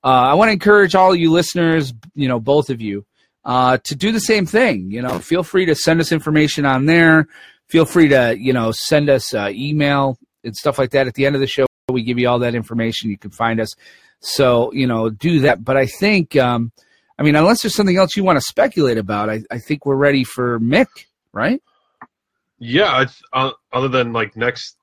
Uh, 0.03 0.07
I 0.07 0.33
want 0.33 0.49
to 0.49 0.53
encourage 0.53 0.95
all 0.95 1.15
you 1.15 1.31
listeners, 1.31 1.93
you 2.15 2.27
know, 2.27 2.39
both 2.39 2.69
of 2.69 2.81
you, 2.81 3.05
uh, 3.45 3.77
to 3.83 3.95
do 3.95 4.11
the 4.11 4.19
same 4.19 4.45
thing. 4.45 4.91
You 4.91 5.01
know, 5.01 5.19
feel 5.19 5.43
free 5.43 5.65
to 5.65 5.75
send 5.75 5.99
us 5.99 6.11
information 6.11 6.65
on 6.65 6.85
there. 6.85 7.27
Feel 7.67 7.85
free 7.85 8.07
to, 8.09 8.35
you 8.37 8.53
know, 8.53 8.71
send 8.71 9.09
us 9.09 9.33
uh, 9.33 9.49
email 9.51 10.17
and 10.43 10.55
stuff 10.55 10.79
like 10.79 10.91
that. 10.91 11.07
At 11.07 11.15
the 11.15 11.25
end 11.25 11.35
of 11.35 11.41
the 11.41 11.47
show, 11.47 11.65
we 11.89 12.03
give 12.03 12.17
you 12.17 12.29
all 12.29 12.39
that 12.39 12.55
information. 12.55 13.09
You 13.09 13.17
can 13.17 13.31
find 13.31 13.59
us. 13.59 13.75
So, 14.19 14.71
you 14.73 14.87
know, 14.87 15.09
do 15.09 15.41
that. 15.41 15.63
But 15.63 15.77
I 15.77 15.85
think, 15.85 16.35
um, 16.35 16.71
I 17.19 17.23
mean, 17.23 17.35
unless 17.35 17.61
there's 17.61 17.75
something 17.75 17.97
else 17.97 18.15
you 18.15 18.23
want 18.23 18.37
to 18.37 18.45
speculate 18.45 18.97
about, 18.97 19.29
I, 19.29 19.41
I 19.51 19.59
think 19.59 19.85
we're 19.85 19.95
ready 19.95 20.23
for 20.23 20.59
Mick, 20.59 20.87
right? 21.33 21.61
Yeah. 22.59 23.01
It's, 23.03 23.21
uh, 23.33 23.51
other 23.71 23.87
than 23.87 24.13
like 24.13 24.35
next 24.35 24.77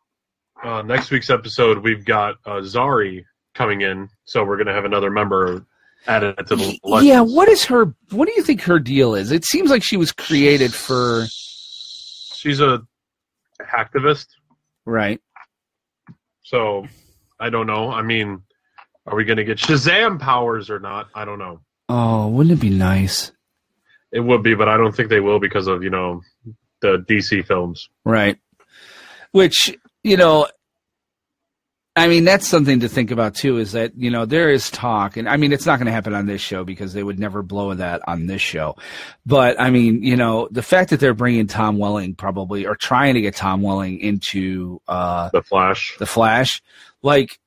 uh, 0.62 0.83
next 0.83 1.11
week's 1.11 1.31
episode, 1.31 1.79
we've 1.79 2.05
got 2.05 2.37
uh, 2.47 2.61
Zari 2.61 3.25
coming 3.55 3.83
in, 3.83 4.09
so 4.25 4.45
we're 4.45 4.57
gonna 4.57 4.72
have 4.72 4.85
another 4.85 5.11
member 5.11 5.66
added 6.07 6.37
to 6.39 6.57
the 6.57 6.79
legends. 6.85 7.07
Yeah. 7.09 7.20
What 7.20 7.49
is 7.49 7.64
her? 7.66 7.95
What 8.11 8.29
do 8.29 8.35
you 8.37 8.43
think 8.43 8.62
her 8.62 8.79
deal 8.79 9.14
is? 9.14 9.31
It 9.33 9.45
seems 9.45 9.70
like 9.70 9.83
she 9.85 9.97
was 9.97 10.12
created 10.12 10.72
for 10.72 11.27
She's 12.35 12.61
a 12.61 12.83
hacktivist, 13.62 14.27
right. 14.85 15.20
so 16.43 16.87
I 17.41 17.51
don't 17.51 17.66
know. 17.66 17.91
I 17.91 18.03
mean, 18.03 18.43
are 19.07 19.16
we 19.16 19.25
gonna 19.25 19.45
get 19.45 19.59
Shazam 19.59 20.20
powers 20.20 20.70
or 20.70 20.79
not? 20.79 21.09
I 21.14 21.25
don't 21.25 21.39
know. 21.39 21.61
Oh, 21.89 22.29
wouldn't 22.29 22.59
it 22.59 22.61
be 22.61 22.70
nice? 22.70 23.33
It 24.12 24.20
would 24.20 24.43
be, 24.43 24.55
but 24.55 24.68
I 24.68 24.77
don't 24.77 24.95
think 24.95 25.09
they 25.09 25.20
will 25.20 25.41
because 25.41 25.66
of 25.66 25.83
you 25.83 25.91
know 25.91 26.20
the 26.85 26.99
DC 26.99 27.47
films. 27.47 27.89
Right. 28.05 28.39
Which, 29.32 29.76
you 30.03 30.16
know, 30.16 30.49
I 31.97 32.09
mean, 32.09 32.24
that's 32.24 32.49
something 32.49 32.80
to 32.80 32.89
think 32.89 33.12
about 33.12 33.37
too 33.37 33.59
is 33.59 33.72
that, 33.72 33.93
you 33.97 34.11
know, 34.11 34.26
there 34.26 34.51
is 34.51 34.68
talk, 34.68 35.16
and 35.16 35.28
I 35.28 35.37
mean, 35.37 35.53
it's 35.53 35.64
not 35.64 35.78
going 35.78 35.87
to 35.87 35.93
happen 35.93 36.12
on 36.12 36.26
this 36.26 36.41
show 36.41 36.64
because 36.64 36.93
they 36.93 37.05
would 37.05 37.20
never 37.20 37.43
blow 37.43 37.72
that 37.72 38.03
on 38.09 38.26
this 38.26 38.43
show. 38.43 38.76
But 39.24 39.61
I 39.61 39.70
mean, 39.70 40.03
you 40.03 40.16
know, 40.16 40.49
the 40.51 40.62
fact 40.62 40.91
that 40.91 40.99
they're 40.99 41.14
bringing 41.14 41.47
Tom 41.47 41.78
Welling 41.78 42.16
probably, 42.16 42.66
or 42.66 42.74
trying 42.74 43.14
to 43.14 43.20
get 43.20 43.37
Tom 43.37 43.62
Welling 43.62 44.01
into 44.01 44.80
uh, 44.89 45.30
The 45.32 45.43
Flash. 45.43 45.95
The 45.99 46.07
Flash, 46.07 46.62
like, 47.03 47.39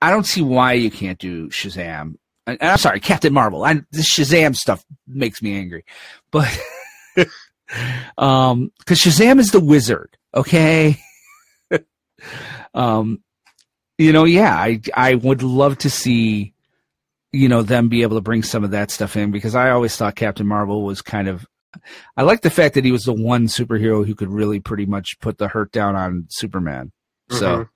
I 0.00 0.10
don't 0.10 0.26
see 0.26 0.42
why 0.42 0.72
you 0.74 0.90
can't 0.90 1.18
do 1.18 1.50
Shazam. 1.50 2.14
And 2.46 2.56
I'm 2.62 2.78
sorry, 2.78 3.00
Captain 3.00 3.34
Marvel. 3.34 3.64
I, 3.64 3.82
this 3.90 4.14
Shazam 4.14 4.56
stuff 4.56 4.82
makes 5.06 5.42
me 5.42 5.58
angry, 5.58 5.84
but 6.30 6.48
um, 8.16 8.72
because 8.78 8.98
Shazam 8.98 9.38
is 9.38 9.50
the 9.50 9.60
wizard, 9.60 10.16
okay. 10.34 10.98
um, 12.74 13.22
you 13.98 14.12
know, 14.12 14.24
yeah, 14.24 14.54
I 14.54 14.80
I 14.94 15.14
would 15.16 15.42
love 15.42 15.78
to 15.78 15.90
see, 15.90 16.54
you 17.32 17.48
know, 17.48 17.62
them 17.62 17.88
be 17.88 18.02
able 18.02 18.16
to 18.16 18.22
bring 18.22 18.42
some 18.42 18.64
of 18.64 18.70
that 18.70 18.90
stuff 18.90 19.16
in 19.16 19.30
because 19.30 19.54
I 19.54 19.70
always 19.70 19.96
thought 19.96 20.14
Captain 20.16 20.46
Marvel 20.46 20.82
was 20.84 21.02
kind 21.02 21.28
of. 21.28 21.46
I 22.16 22.22
like 22.22 22.40
the 22.40 22.50
fact 22.50 22.74
that 22.74 22.84
he 22.84 22.92
was 22.92 23.04
the 23.04 23.12
one 23.12 23.46
superhero 23.46 24.04
who 24.06 24.14
could 24.14 24.30
really 24.30 24.58
pretty 24.58 24.86
much 24.86 25.18
put 25.20 25.36
the 25.38 25.48
hurt 25.48 25.70
down 25.70 25.96
on 25.96 26.26
Superman. 26.30 26.92
So, 27.30 27.58
Mhm. 27.58 27.68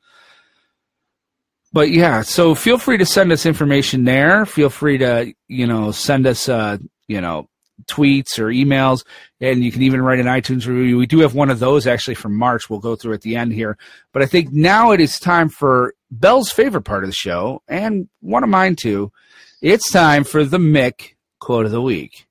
but 1.73 1.91
yeah, 1.91 2.23
so 2.23 2.55
feel 2.55 2.79
free 2.79 2.97
to 2.99 3.05
send 3.07 3.33
us 3.33 3.45
information 3.45 4.05
there. 4.05 4.47
Feel 4.47 4.71
free 4.71 4.99
to, 4.99 5.33
you 5.49 5.67
know, 5.67 5.91
send 5.93 6.27
us, 6.27 6.49
uh, 6.49 6.79
you 7.07 7.21
know, 7.21 7.49
tweets 7.87 8.39
or 8.39 8.47
emails, 8.47 9.05
and 9.41 9.65
you 9.65 9.73
can 9.73 9.83
even 9.83 10.03
write 10.03 10.21
an 10.21 10.27
iTunes 10.27 10.67
review. 10.67 10.99
We 10.99 11.07
do 11.07 11.21
have 11.21 11.35
one 11.35 11.51
of 11.51 11.59
those 11.59 11.87
actually 11.87 12.15
from 12.15 12.37
March. 12.37 12.69
We'll 12.71 12.81
go 12.81 12.97
through 12.97 13.15
at 13.15 13.23
the 13.23 13.37
end 13.37 13.53
here. 13.53 13.77
But 14.13 14.23
I 14.23 14.27
think 14.27 14.53
now 14.53 14.93
it 14.93 15.01
is 15.01 15.19
time 15.19 15.49
for 15.49 15.95
Bell's 16.11 16.51
favorite 16.51 16.83
part 16.83 17.05
of 17.05 17.11
the 17.11 17.15
show, 17.15 17.63
and 17.69 18.09
one 18.21 18.45
of 18.45 18.51
mine 18.51 18.77
too. 18.77 19.13
It's 19.61 19.91
time 19.91 20.25
for 20.25 20.45
the 20.45 20.59
Mick 20.59 21.15
quote 21.39 21.67
of 21.67 21.73
the 21.73 21.83
week. 21.83 22.27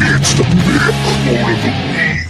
It's 0.00 0.34
the 0.34 0.42
big 0.42 0.80
quote 1.24 1.52
of 1.52 1.62
the 1.62 1.68
week. 1.68 2.24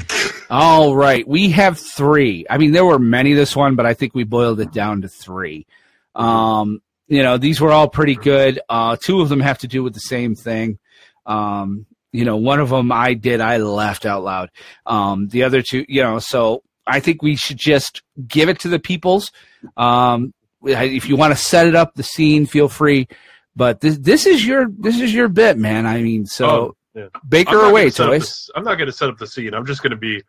All 0.50 0.96
right, 0.96 1.28
we 1.28 1.50
have 1.50 1.78
three. 1.78 2.46
I 2.48 2.56
mean, 2.56 2.72
there 2.72 2.84
were 2.84 2.98
many 2.98 3.34
this 3.34 3.54
one, 3.54 3.76
but 3.76 3.84
I 3.84 3.92
think 3.94 4.14
we 4.14 4.24
boiled 4.24 4.60
it 4.60 4.72
down 4.72 5.02
to 5.02 5.08
three. 5.08 5.66
Um, 6.14 6.80
you 7.08 7.22
know, 7.22 7.36
these 7.38 7.60
were 7.60 7.72
all 7.72 7.88
pretty 7.88 8.14
good. 8.14 8.60
Uh, 8.68 8.96
two 9.02 9.20
of 9.20 9.28
them 9.28 9.40
have 9.40 9.58
to 9.58 9.66
do 9.68 9.82
with 9.82 9.94
the 9.94 10.00
same 10.00 10.34
thing. 10.34 10.78
Um, 11.26 11.86
you 12.12 12.24
know, 12.24 12.36
one 12.36 12.60
of 12.60 12.70
them 12.70 12.90
I 12.92 13.14
did, 13.14 13.40
I 13.40 13.58
laughed 13.58 14.06
out 14.06 14.22
loud. 14.22 14.50
Um, 14.86 15.28
the 15.28 15.42
other 15.44 15.62
two, 15.62 15.84
you 15.88 16.02
know, 16.02 16.18
so 16.20 16.62
I 16.86 17.00
think 17.00 17.22
we 17.22 17.36
should 17.36 17.58
just 17.58 18.02
give 18.26 18.48
it 18.48 18.60
to 18.60 18.68
the 18.68 18.78
peoples. 18.78 19.30
Um, 19.76 20.32
if 20.64 21.08
you 21.08 21.16
want 21.16 21.32
to 21.32 21.36
set 21.42 21.66
it 21.66 21.74
up, 21.74 21.94
the 21.94 22.02
scene, 22.02 22.46
feel 22.46 22.68
free. 22.68 23.08
But 23.54 23.80
this, 23.80 23.98
this 23.98 24.26
is 24.26 24.44
your, 24.46 24.68
this 24.78 25.00
is 25.00 25.12
your 25.12 25.28
bit, 25.28 25.58
man. 25.58 25.86
I 25.86 26.00
mean, 26.02 26.24
so 26.26 26.46
Oh, 26.48 26.76
yeah. 26.94 27.06
bake 27.28 27.48
I'm 27.48 27.54
her 27.56 27.62
not 27.62 27.70
away, 27.72 27.82
gonna 27.82 27.90
set 27.92 28.06
up 28.06 28.12
toys. 28.12 28.50
I'm 28.54 28.64
not 28.64 28.74
going 28.76 28.86
to 28.86 28.92
set 28.92 29.08
up 29.08 29.18
the 29.18 29.26
scene. 29.26 29.52
I'm 29.54 29.66
just 29.66 29.82
going 29.82 29.90
to 29.90 29.96
be 29.96 30.22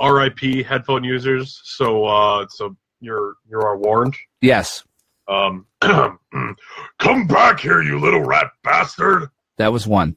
RIP 0.00 0.64
headphone 0.66 1.02
users. 1.04 1.60
So, 1.64 2.04
uh, 2.04 2.46
so 2.50 2.76
you're 3.00 3.34
you 3.48 3.58
are 3.58 3.76
warned. 3.76 4.14
Yes, 4.40 4.84
Um, 5.28 5.66
come 6.98 7.26
back 7.26 7.60
here, 7.60 7.82
you 7.82 7.98
little 7.98 8.20
rat 8.22 8.50
bastard! 8.62 9.28
that 9.58 9.72
was 9.72 9.86
one. 9.86 10.16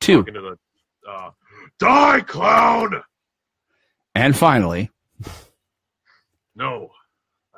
Two. 0.00 0.24
The 0.24 0.58
uh, 1.08 1.30
die 1.78 2.20
clown. 2.20 3.02
And 4.14 4.36
finally, 4.36 4.90
No, 6.54 6.90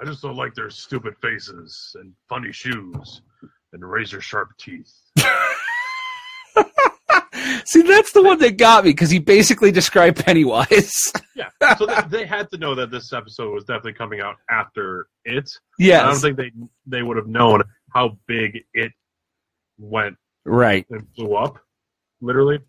I 0.00 0.04
just 0.04 0.22
don't 0.22 0.36
like 0.36 0.54
their 0.54 0.70
stupid 0.70 1.16
faces 1.20 1.96
and 1.98 2.12
funny 2.28 2.52
shoes 2.52 3.22
and 3.72 3.84
razor 3.84 4.20
sharp 4.20 4.50
teeth. 4.58 4.92
See, 7.66 7.82
that's 7.82 8.12
the 8.12 8.22
one 8.22 8.38
that 8.38 8.56
got 8.56 8.84
me 8.84 8.90
because 8.90 9.10
he 9.10 9.18
basically 9.18 9.72
described 9.72 10.24
Pennywise. 10.24 10.92
Yeah, 11.36 11.48
so 11.76 11.86
they, 11.86 12.18
they 12.18 12.26
had 12.26 12.48
to 12.52 12.58
know 12.58 12.76
that 12.76 12.92
this 12.92 13.12
episode 13.12 13.52
was 13.52 13.64
definitely 13.64 13.94
coming 13.94 14.20
out 14.20 14.36
after 14.48 15.08
it. 15.24 15.50
yes. 15.80 16.00
I 16.00 16.06
don't 16.06 16.20
think 16.20 16.36
they 16.36 16.52
they 16.86 17.02
would 17.02 17.16
have 17.16 17.26
known 17.26 17.64
how 17.92 18.18
big 18.28 18.60
it 18.72 18.92
went 19.76 20.16
right. 20.44 20.86
and 20.90 21.12
blew 21.14 21.34
up, 21.34 21.58
literally. 22.20 22.60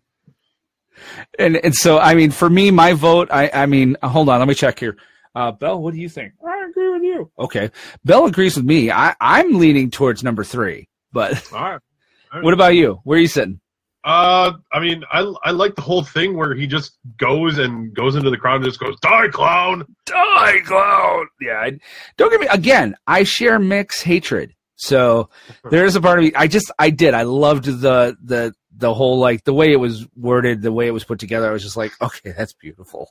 And 1.38 1.56
and 1.56 1.76
so 1.76 2.00
I 2.00 2.14
mean, 2.14 2.32
for 2.32 2.50
me, 2.50 2.72
my 2.72 2.92
vote. 2.94 3.28
I 3.30 3.50
I 3.54 3.66
mean, 3.66 3.96
hold 4.02 4.28
on, 4.28 4.40
let 4.40 4.48
me 4.48 4.54
check 4.54 4.80
here. 4.80 4.96
Uh, 5.34 5.52
Bell, 5.52 5.80
what 5.80 5.94
do 5.94 6.00
you 6.00 6.08
think? 6.08 6.32
I 6.44 6.66
agree 6.68 6.90
with 6.90 7.02
you. 7.02 7.30
Okay, 7.38 7.70
Bell 8.04 8.26
agrees 8.26 8.56
with 8.56 8.64
me. 8.64 8.90
I 8.90 9.14
I'm 9.20 9.58
leaning 9.58 9.90
towards 9.92 10.24
number 10.24 10.42
three. 10.42 10.88
But 11.12 11.52
All 11.52 11.60
right. 11.60 11.80
what 12.42 12.52
about 12.52 12.74
you? 12.74 13.00
Where 13.04 13.16
are 13.18 13.22
you 13.22 13.28
sitting? 13.28 13.60
Uh, 14.06 14.52
I 14.72 14.78
mean, 14.78 15.02
I 15.10 15.20
I 15.42 15.50
like 15.50 15.74
the 15.74 15.82
whole 15.82 16.04
thing 16.04 16.36
where 16.36 16.54
he 16.54 16.68
just 16.68 16.96
goes 17.18 17.58
and 17.58 17.92
goes 17.92 18.14
into 18.14 18.30
the 18.30 18.36
crowd 18.36 18.56
and 18.56 18.64
just 18.64 18.78
goes, 18.78 18.94
"Die, 19.00 19.28
clown!" 19.32 19.84
Die, 20.04 20.60
clown. 20.64 21.26
Yeah. 21.40 21.58
I, 21.58 21.78
don't 22.16 22.30
get 22.30 22.40
me 22.40 22.46
again. 22.46 22.94
I 23.08 23.24
share 23.24 23.58
mixed 23.58 24.04
hatred. 24.04 24.54
So 24.76 25.30
there 25.70 25.84
is 25.84 25.96
a 25.96 26.00
part 26.00 26.20
of 26.20 26.24
me. 26.24 26.32
I 26.36 26.46
just 26.46 26.70
I 26.78 26.90
did. 26.90 27.14
I 27.14 27.22
loved 27.22 27.64
the 27.64 28.16
the 28.22 28.54
the 28.76 28.94
whole 28.94 29.18
like 29.18 29.42
the 29.42 29.52
way 29.52 29.72
it 29.72 29.80
was 29.80 30.06
worded, 30.14 30.62
the 30.62 30.70
way 30.70 30.86
it 30.86 30.92
was 30.92 31.02
put 31.02 31.18
together. 31.18 31.48
I 31.48 31.52
was 31.52 31.64
just 31.64 31.76
like, 31.76 31.90
okay, 32.00 32.30
that's 32.30 32.52
beautiful. 32.52 33.10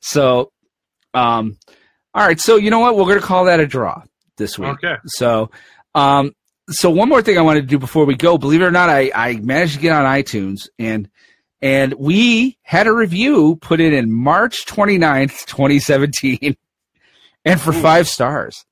So, 0.00 0.50
um, 1.12 1.58
all 2.14 2.26
right. 2.26 2.40
So 2.40 2.56
you 2.56 2.70
know 2.70 2.80
what? 2.80 2.96
We're 2.96 3.04
gonna 3.04 3.20
call 3.20 3.44
that 3.44 3.60
a 3.60 3.66
draw 3.66 4.02
this 4.38 4.58
week. 4.58 4.82
Okay. 4.82 4.96
So, 5.04 5.50
um, 5.94 6.32
so 6.70 6.90
one 6.90 7.08
more 7.08 7.22
thing 7.22 7.38
I 7.38 7.42
wanted 7.42 7.62
to 7.62 7.66
do 7.66 7.78
before 7.78 8.04
we 8.04 8.16
go. 8.16 8.38
Believe 8.38 8.62
it 8.62 8.64
or 8.64 8.70
not, 8.70 8.88
I, 8.88 9.10
I 9.14 9.36
managed 9.36 9.74
to 9.74 9.80
get 9.80 9.92
on 9.92 10.04
iTunes 10.04 10.68
and 10.78 11.08
and 11.62 11.94
we 11.94 12.58
had 12.62 12.86
a 12.86 12.92
review 12.92 13.56
put 13.56 13.80
in 13.80 13.94
in 13.94 14.12
March 14.12 14.66
29th, 14.66 15.46
2017, 15.46 16.56
and 17.44 17.60
for 17.60 17.70
Ooh. 17.70 17.80
five 17.80 18.08
stars. 18.08 18.64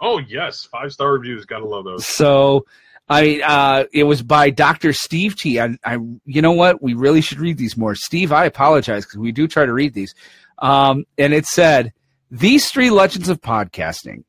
Oh 0.00 0.18
yes, 0.18 0.64
five 0.64 0.92
star 0.92 1.12
reviews. 1.12 1.44
Gotta 1.44 1.66
love 1.66 1.84
those. 1.84 2.06
So, 2.06 2.66
I 3.08 3.40
uh, 3.40 3.84
it 3.92 4.04
was 4.04 4.22
by 4.22 4.50
Dr. 4.50 4.92
Steve 4.92 5.36
T. 5.36 5.60
I, 5.60 5.76
I, 5.84 5.98
you 6.24 6.42
know 6.42 6.52
what? 6.52 6.82
We 6.82 6.94
really 6.94 7.20
should 7.20 7.38
read 7.38 7.58
these 7.58 7.76
more. 7.76 7.94
Steve, 7.94 8.32
I 8.32 8.44
apologize 8.46 9.04
because 9.04 9.18
we 9.18 9.32
do 9.32 9.46
try 9.46 9.66
to 9.66 9.72
read 9.72 9.94
these. 9.94 10.14
Um, 10.58 11.04
and 11.18 11.32
it 11.32 11.46
said, 11.46 11.92
"These 12.30 12.70
three 12.70 12.90
legends 12.90 13.28
of 13.28 13.40
podcasting." 13.40 14.24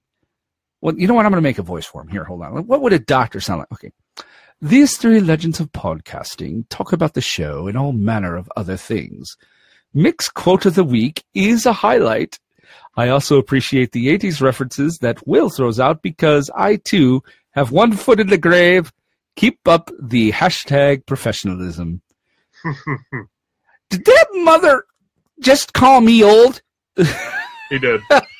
Well, 0.81 0.97
you 0.97 1.07
know 1.07 1.13
what? 1.13 1.25
I'm 1.25 1.31
going 1.31 1.41
to 1.41 1.47
make 1.47 1.57
a 1.57 1.63
voice 1.63 1.85
for 1.85 2.01
him. 2.01 2.09
Here, 2.09 2.23
hold 2.23 2.41
on. 2.43 2.67
What 2.67 2.81
would 2.81 2.93
a 2.93 2.99
doctor 2.99 3.39
sound 3.39 3.59
like? 3.59 3.71
Okay. 3.73 3.91
These 4.61 4.97
three 4.97 5.19
legends 5.19 5.59
of 5.59 5.71
podcasting 5.71 6.65
talk 6.69 6.93
about 6.93 7.13
the 7.13 7.21
show 7.21 7.67
and 7.67 7.77
all 7.77 7.91
manner 7.91 8.35
of 8.35 8.51
other 8.55 8.77
things. 8.77 9.35
Mick's 9.93 10.29
quote 10.29 10.65
of 10.65 10.75
the 10.75 10.83
week 10.83 11.23
is 11.33 11.65
a 11.65 11.73
highlight. 11.73 12.39
I 12.97 13.09
also 13.09 13.37
appreciate 13.37 13.91
the 13.91 14.07
80s 14.07 14.41
references 14.41 14.97
that 14.99 15.25
Will 15.27 15.49
throws 15.49 15.79
out 15.79 16.01
because 16.01 16.49
I 16.55 16.77
too 16.77 17.21
have 17.51 17.71
one 17.71 17.93
foot 17.93 18.19
in 18.19 18.27
the 18.27 18.37
grave. 18.37 18.91
Keep 19.35 19.67
up 19.67 19.91
the 20.01 20.31
hashtag 20.31 21.05
professionalism. 21.05 22.01
Did 23.89 24.05
that 24.05 24.27
mother 24.33 24.85
just 25.39 25.73
call 25.73 26.01
me 26.01 26.23
old? 26.23 26.61
he 27.69 27.79
did. 27.79 28.01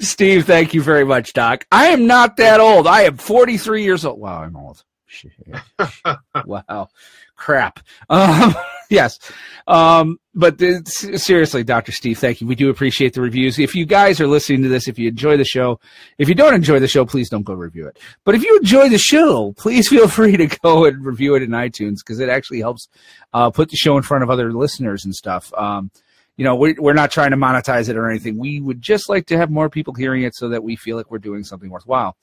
Steve, 0.00 0.46
thank 0.46 0.74
you 0.74 0.82
very 0.82 1.04
much, 1.04 1.32
Doc. 1.32 1.66
I 1.70 1.88
am 1.88 2.06
not 2.06 2.36
that 2.36 2.60
old. 2.60 2.86
I 2.86 3.02
am 3.02 3.16
43 3.16 3.82
years 3.82 4.04
old. 4.04 4.20
Wow, 4.20 4.42
I'm 4.42 4.56
old. 4.56 4.84
Shit. 5.06 5.32
wow. 6.44 6.88
Crap. 7.34 7.80
Um, 8.08 8.54
yes. 8.90 9.18
Um, 9.66 10.18
but 10.34 10.60
seriously, 10.86 11.64
Dr. 11.64 11.90
Steve, 11.90 12.18
thank 12.18 12.40
you. 12.40 12.46
We 12.46 12.54
do 12.54 12.70
appreciate 12.70 13.14
the 13.14 13.20
reviews. 13.20 13.58
If 13.58 13.74
you 13.74 13.86
guys 13.86 14.20
are 14.20 14.28
listening 14.28 14.62
to 14.62 14.68
this, 14.68 14.86
if 14.86 14.98
you 14.98 15.08
enjoy 15.08 15.36
the 15.36 15.44
show, 15.44 15.80
if 16.18 16.28
you 16.28 16.36
don't 16.36 16.54
enjoy 16.54 16.78
the 16.78 16.86
show, 16.86 17.04
please 17.04 17.28
don't 17.28 17.42
go 17.42 17.54
review 17.54 17.88
it. 17.88 17.98
But 18.24 18.36
if 18.36 18.44
you 18.44 18.56
enjoy 18.58 18.88
the 18.88 18.98
show, 18.98 19.52
please 19.56 19.88
feel 19.90 20.06
free 20.06 20.36
to 20.36 20.46
go 20.46 20.84
and 20.84 21.04
review 21.04 21.34
it 21.34 21.42
in 21.42 21.50
iTunes 21.50 21.96
because 21.98 22.20
it 22.20 22.28
actually 22.28 22.60
helps 22.60 22.88
uh, 23.32 23.50
put 23.50 23.70
the 23.70 23.76
show 23.76 23.96
in 23.96 24.04
front 24.04 24.22
of 24.22 24.30
other 24.30 24.52
listeners 24.52 25.04
and 25.04 25.14
stuff. 25.14 25.52
Um, 25.54 25.90
you 26.36 26.44
know, 26.44 26.56
we're, 26.56 26.74
we're 26.78 26.94
not 26.94 27.10
trying 27.10 27.32
to 27.32 27.36
monetize 27.36 27.88
it 27.88 27.96
or 27.96 28.08
anything. 28.08 28.38
We 28.38 28.60
would 28.60 28.80
just 28.80 29.08
like 29.08 29.26
to 29.26 29.36
have 29.36 29.50
more 29.50 29.68
people 29.68 29.94
hearing 29.94 30.22
it 30.22 30.34
so 30.34 30.48
that 30.48 30.62
we 30.64 30.76
feel 30.76 30.96
like 30.96 31.10
we're 31.10 31.18
doing 31.18 31.44
something 31.44 31.70
worthwhile. 31.70 32.16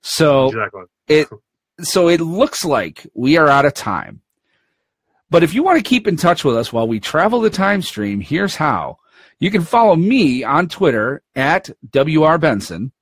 So 0.00 0.46
Exactly. 0.48 0.82
it 1.08 1.28
so 1.80 2.08
it 2.08 2.20
looks 2.20 2.64
like 2.64 3.06
we 3.14 3.36
are 3.38 3.48
out 3.48 3.64
of 3.64 3.74
time. 3.74 4.20
But 5.30 5.42
if 5.42 5.54
you 5.54 5.62
want 5.62 5.78
to 5.78 5.88
keep 5.88 6.06
in 6.06 6.16
touch 6.16 6.44
with 6.44 6.56
us 6.56 6.72
while 6.72 6.86
we 6.86 7.00
travel 7.00 7.40
the 7.40 7.50
time 7.50 7.82
stream, 7.82 8.20
here's 8.20 8.54
how. 8.56 8.98
You 9.38 9.50
can 9.50 9.62
follow 9.62 9.96
me 9.96 10.44
on 10.44 10.68
Twitter 10.68 11.22
at 11.34 11.70
WR 11.94 12.36
Benson. 12.36 12.92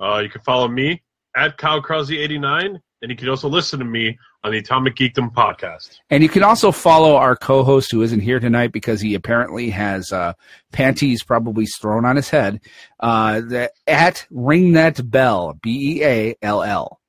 Uh, 0.00 0.18
you 0.18 0.30
can 0.30 0.40
follow 0.42 0.68
me 0.68 1.02
at 1.36 1.58
Kyle 1.58 1.82
Krause89, 1.82 2.80
and 3.02 3.10
you 3.10 3.16
can 3.16 3.28
also 3.28 3.48
listen 3.48 3.78
to 3.80 3.84
me 3.84 4.16
on 4.42 4.52
the 4.52 4.58
Atomic 4.58 4.96
Geekdom 4.96 5.32
podcast. 5.32 6.00
And 6.08 6.22
you 6.22 6.28
can 6.28 6.42
also 6.42 6.72
follow 6.72 7.16
our 7.16 7.36
co-host 7.36 7.92
who 7.92 8.02
isn't 8.02 8.20
here 8.20 8.40
tonight 8.40 8.72
because 8.72 9.00
he 9.00 9.14
apparently 9.14 9.70
has 9.70 10.12
uh, 10.12 10.32
panties 10.72 11.22
probably 11.22 11.66
thrown 11.66 12.04
on 12.04 12.16
his 12.16 12.30
head. 12.30 12.60
Uh, 12.98 13.40
the, 13.40 13.72
at 13.86 14.26
Ring 14.30 14.72
That 14.72 15.10
Beall, 15.10 15.54
B 15.62 15.98
E 15.98 16.04
A 16.04 16.36
L 16.42 16.62
L. 16.62 17.00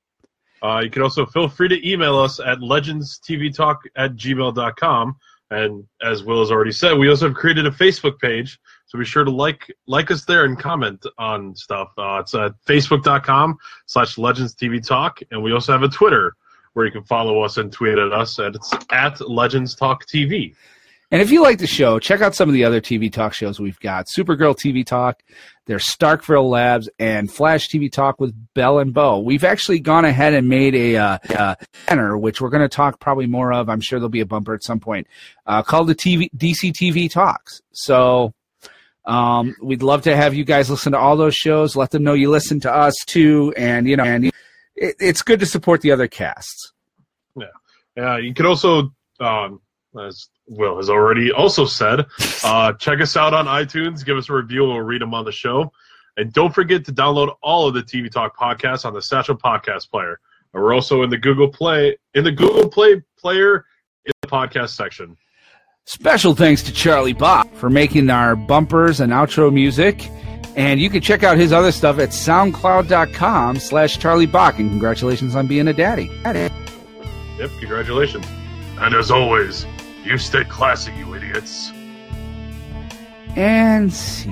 Uh, 0.63 0.81
you 0.83 0.89
can 0.89 1.01
also 1.01 1.25
feel 1.25 1.47
free 1.47 1.67
to 1.69 1.89
email 1.89 2.17
us 2.19 2.39
at 2.39 2.59
legendstvtalk 2.59 3.77
at 3.95 4.15
gmail.com. 4.15 5.15
And 5.49 5.83
as 6.01 6.23
Will 6.23 6.39
has 6.39 6.51
already 6.51 6.71
said, 6.71 6.97
we 6.97 7.09
also 7.09 7.27
have 7.27 7.35
created 7.35 7.65
a 7.65 7.71
Facebook 7.71 8.19
page. 8.19 8.57
So 8.85 8.97
be 8.97 9.03
sure 9.05 9.25
to 9.25 9.31
like 9.31 9.73
like 9.87 10.11
us 10.11 10.23
there 10.23 10.45
and 10.45 10.57
comment 10.57 11.05
on 11.17 11.55
stuff. 11.55 11.89
Uh, 11.97 12.19
it's 12.21 12.33
at 12.35 12.53
facebook.com 12.67 13.57
slash 13.85 14.15
legendstvtalk. 14.15 15.23
And 15.31 15.43
we 15.43 15.51
also 15.51 15.71
have 15.73 15.83
a 15.83 15.89
Twitter 15.89 16.35
where 16.73 16.85
you 16.85 16.91
can 16.91 17.03
follow 17.03 17.41
us 17.41 17.57
and 17.57 17.71
tweet 17.71 17.97
at 17.97 18.11
us. 18.11 18.39
And 18.39 18.55
it's 18.55 18.73
at 18.91 19.19
Legends 19.29 19.75
Talk 19.75 20.05
TV. 20.05 20.55
And 21.11 21.21
if 21.21 21.29
you 21.29 21.41
like 21.41 21.59
the 21.59 21.67
show, 21.67 21.99
check 21.99 22.21
out 22.21 22.35
some 22.35 22.47
of 22.47 22.53
the 22.53 22.63
other 22.63 22.79
TV 22.79 23.11
talk 23.11 23.33
shows 23.33 23.59
we've 23.59 23.79
got. 23.81 24.07
Supergirl 24.07 24.55
TV 24.55 24.85
Talk, 24.85 25.21
there's 25.65 25.83
Starkville 25.83 26.49
Labs, 26.49 26.89
and 26.99 27.29
Flash 27.29 27.67
TV 27.67 27.91
Talk 27.91 28.21
with 28.21 28.33
Bell 28.53 28.79
and 28.79 28.93
Bo. 28.93 29.19
We've 29.19 29.43
actually 29.43 29.79
gone 29.79 30.05
ahead 30.05 30.33
and 30.33 30.47
made 30.47 30.73
a 30.73 30.95
uh, 30.95 31.17
uh, 31.37 31.55
banner, 31.85 32.17
which 32.17 32.39
we're 32.39 32.49
going 32.49 32.61
to 32.61 32.73
talk 32.73 33.01
probably 33.01 33.27
more 33.27 33.51
of. 33.51 33.67
I'm 33.67 33.81
sure 33.81 33.99
there'll 33.99 34.07
be 34.07 34.21
a 34.21 34.25
bumper 34.25 34.53
at 34.53 34.63
some 34.63 34.79
point, 34.79 35.05
uh, 35.45 35.61
called 35.63 35.87
the 35.87 35.95
TV 35.95 36.29
DC 36.31 36.71
TV 36.71 37.11
Talks. 37.11 37.61
So 37.73 38.33
um, 39.03 39.53
we'd 39.61 39.83
love 39.83 40.03
to 40.03 40.15
have 40.15 40.33
you 40.33 40.45
guys 40.45 40.69
listen 40.69 40.93
to 40.93 40.97
all 40.97 41.17
those 41.17 41.35
shows. 41.35 41.75
Let 41.75 41.91
them 41.91 42.03
know 42.03 42.13
you 42.13 42.29
listen 42.29 42.61
to 42.61 42.73
us 42.73 42.95
too, 43.05 43.53
and 43.57 43.85
you 43.85 43.97
know, 43.97 44.05
and 44.05 44.31
it, 44.81 44.95
it's 44.99 45.21
good 45.21 45.39
to 45.39 45.45
support 45.45 45.81
the 45.81 45.91
other 45.91 46.07
casts. 46.07 46.73
Yeah, 47.35 47.45
yeah. 47.95 48.17
you 48.17 48.33
can 48.33 48.45
also, 48.45 48.93
um, 49.19 49.61
as 49.99 50.27
Will 50.47 50.77
has 50.77 50.89
already 50.89 51.31
also 51.31 51.65
said, 51.65 52.05
uh, 52.43 52.73
check 52.73 52.99
us 52.99 53.15
out 53.15 53.33
on 53.33 53.45
iTunes. 53.45 54.03
Give 54.03 54.17
us 54.17 54.29
a 54.29 54.33
review. 54.33 54.63
We'll 54.63 54.81
read 54.81 55.01
them 55.01 55.13
on 55.13 55.23
the 55.23 55.31
show. 55.31 55.71
And 56.17 56.33
don't 56.33 56.53
forget 56.53 56.83
to 56.85 56.93
download 56.93 57.33
all 57.41 57.67
of 57.67 57.73
the 57.73 57.83
TV 57.83 58.11
Talk 58.11 58.35
podcasts 58.35 58.83
on 58.83 58.93
the 58.93 59.01
Satchel 59.01 59.37
Podcast 59.37 59.89
Player. 59.89 60.19
And 60.53 60.61
we're 60.61 60.73
also 60.73 61.03
in 61.03 61.09
the 61.09 61.17
Google 61.17 61.47
Play 61.47 61.97
in 62.15 62.23
the 62.23 62.31
Google 62.31 62.67
Play 62.67 63.01
player 63.17 63.65
in 64.05 64.11
the 64.21 64.27
podcast 64.27 64.71
section. 64.71 65.15
Special 65.85 66.35
thanks 66.35 66.61
to 66.63 66.71
Charlie 66.71 67.13
Bach 67.13 67.51
for 67.55 67.69
making 67.69 68.09
our 68.09 68.35
bumpers 68.35 68.99
and 68.99 69.11
outro 69.11 69.51
music. 69.51 70.09
And 70.55 70.79
you 70.79 70.89
can 70.89 71.01
check 71.01 71.23
out 71.23 71.37
his 71.37 71.51
other 71.51 71.71
stuff 71.71 71.97
at 71.99 72.09
soundcloud.com 72.09 73.57
slash 73.59 73.97
Charlie 73.97 74.25
Bach. 74.25 74.59
And 74.59 74.69
congratulations 74.69 75.35
on 75.35 75.47
being 75.47 75.67
a 75.67 75.73
daddy. 75.73 76.09
Yep, 77.39 77.49
congratulations. 77.59 78.25
And 78.79 78.93
as 78.93 79.11
always, 79.11 79.65
you 80.03 80.17
stay 80.17 80.43
classy, 80.43 80.91
you 80.93 81.15
idiots. 81.15 81.71
And 83.35 83.91
see. 83.91 84.29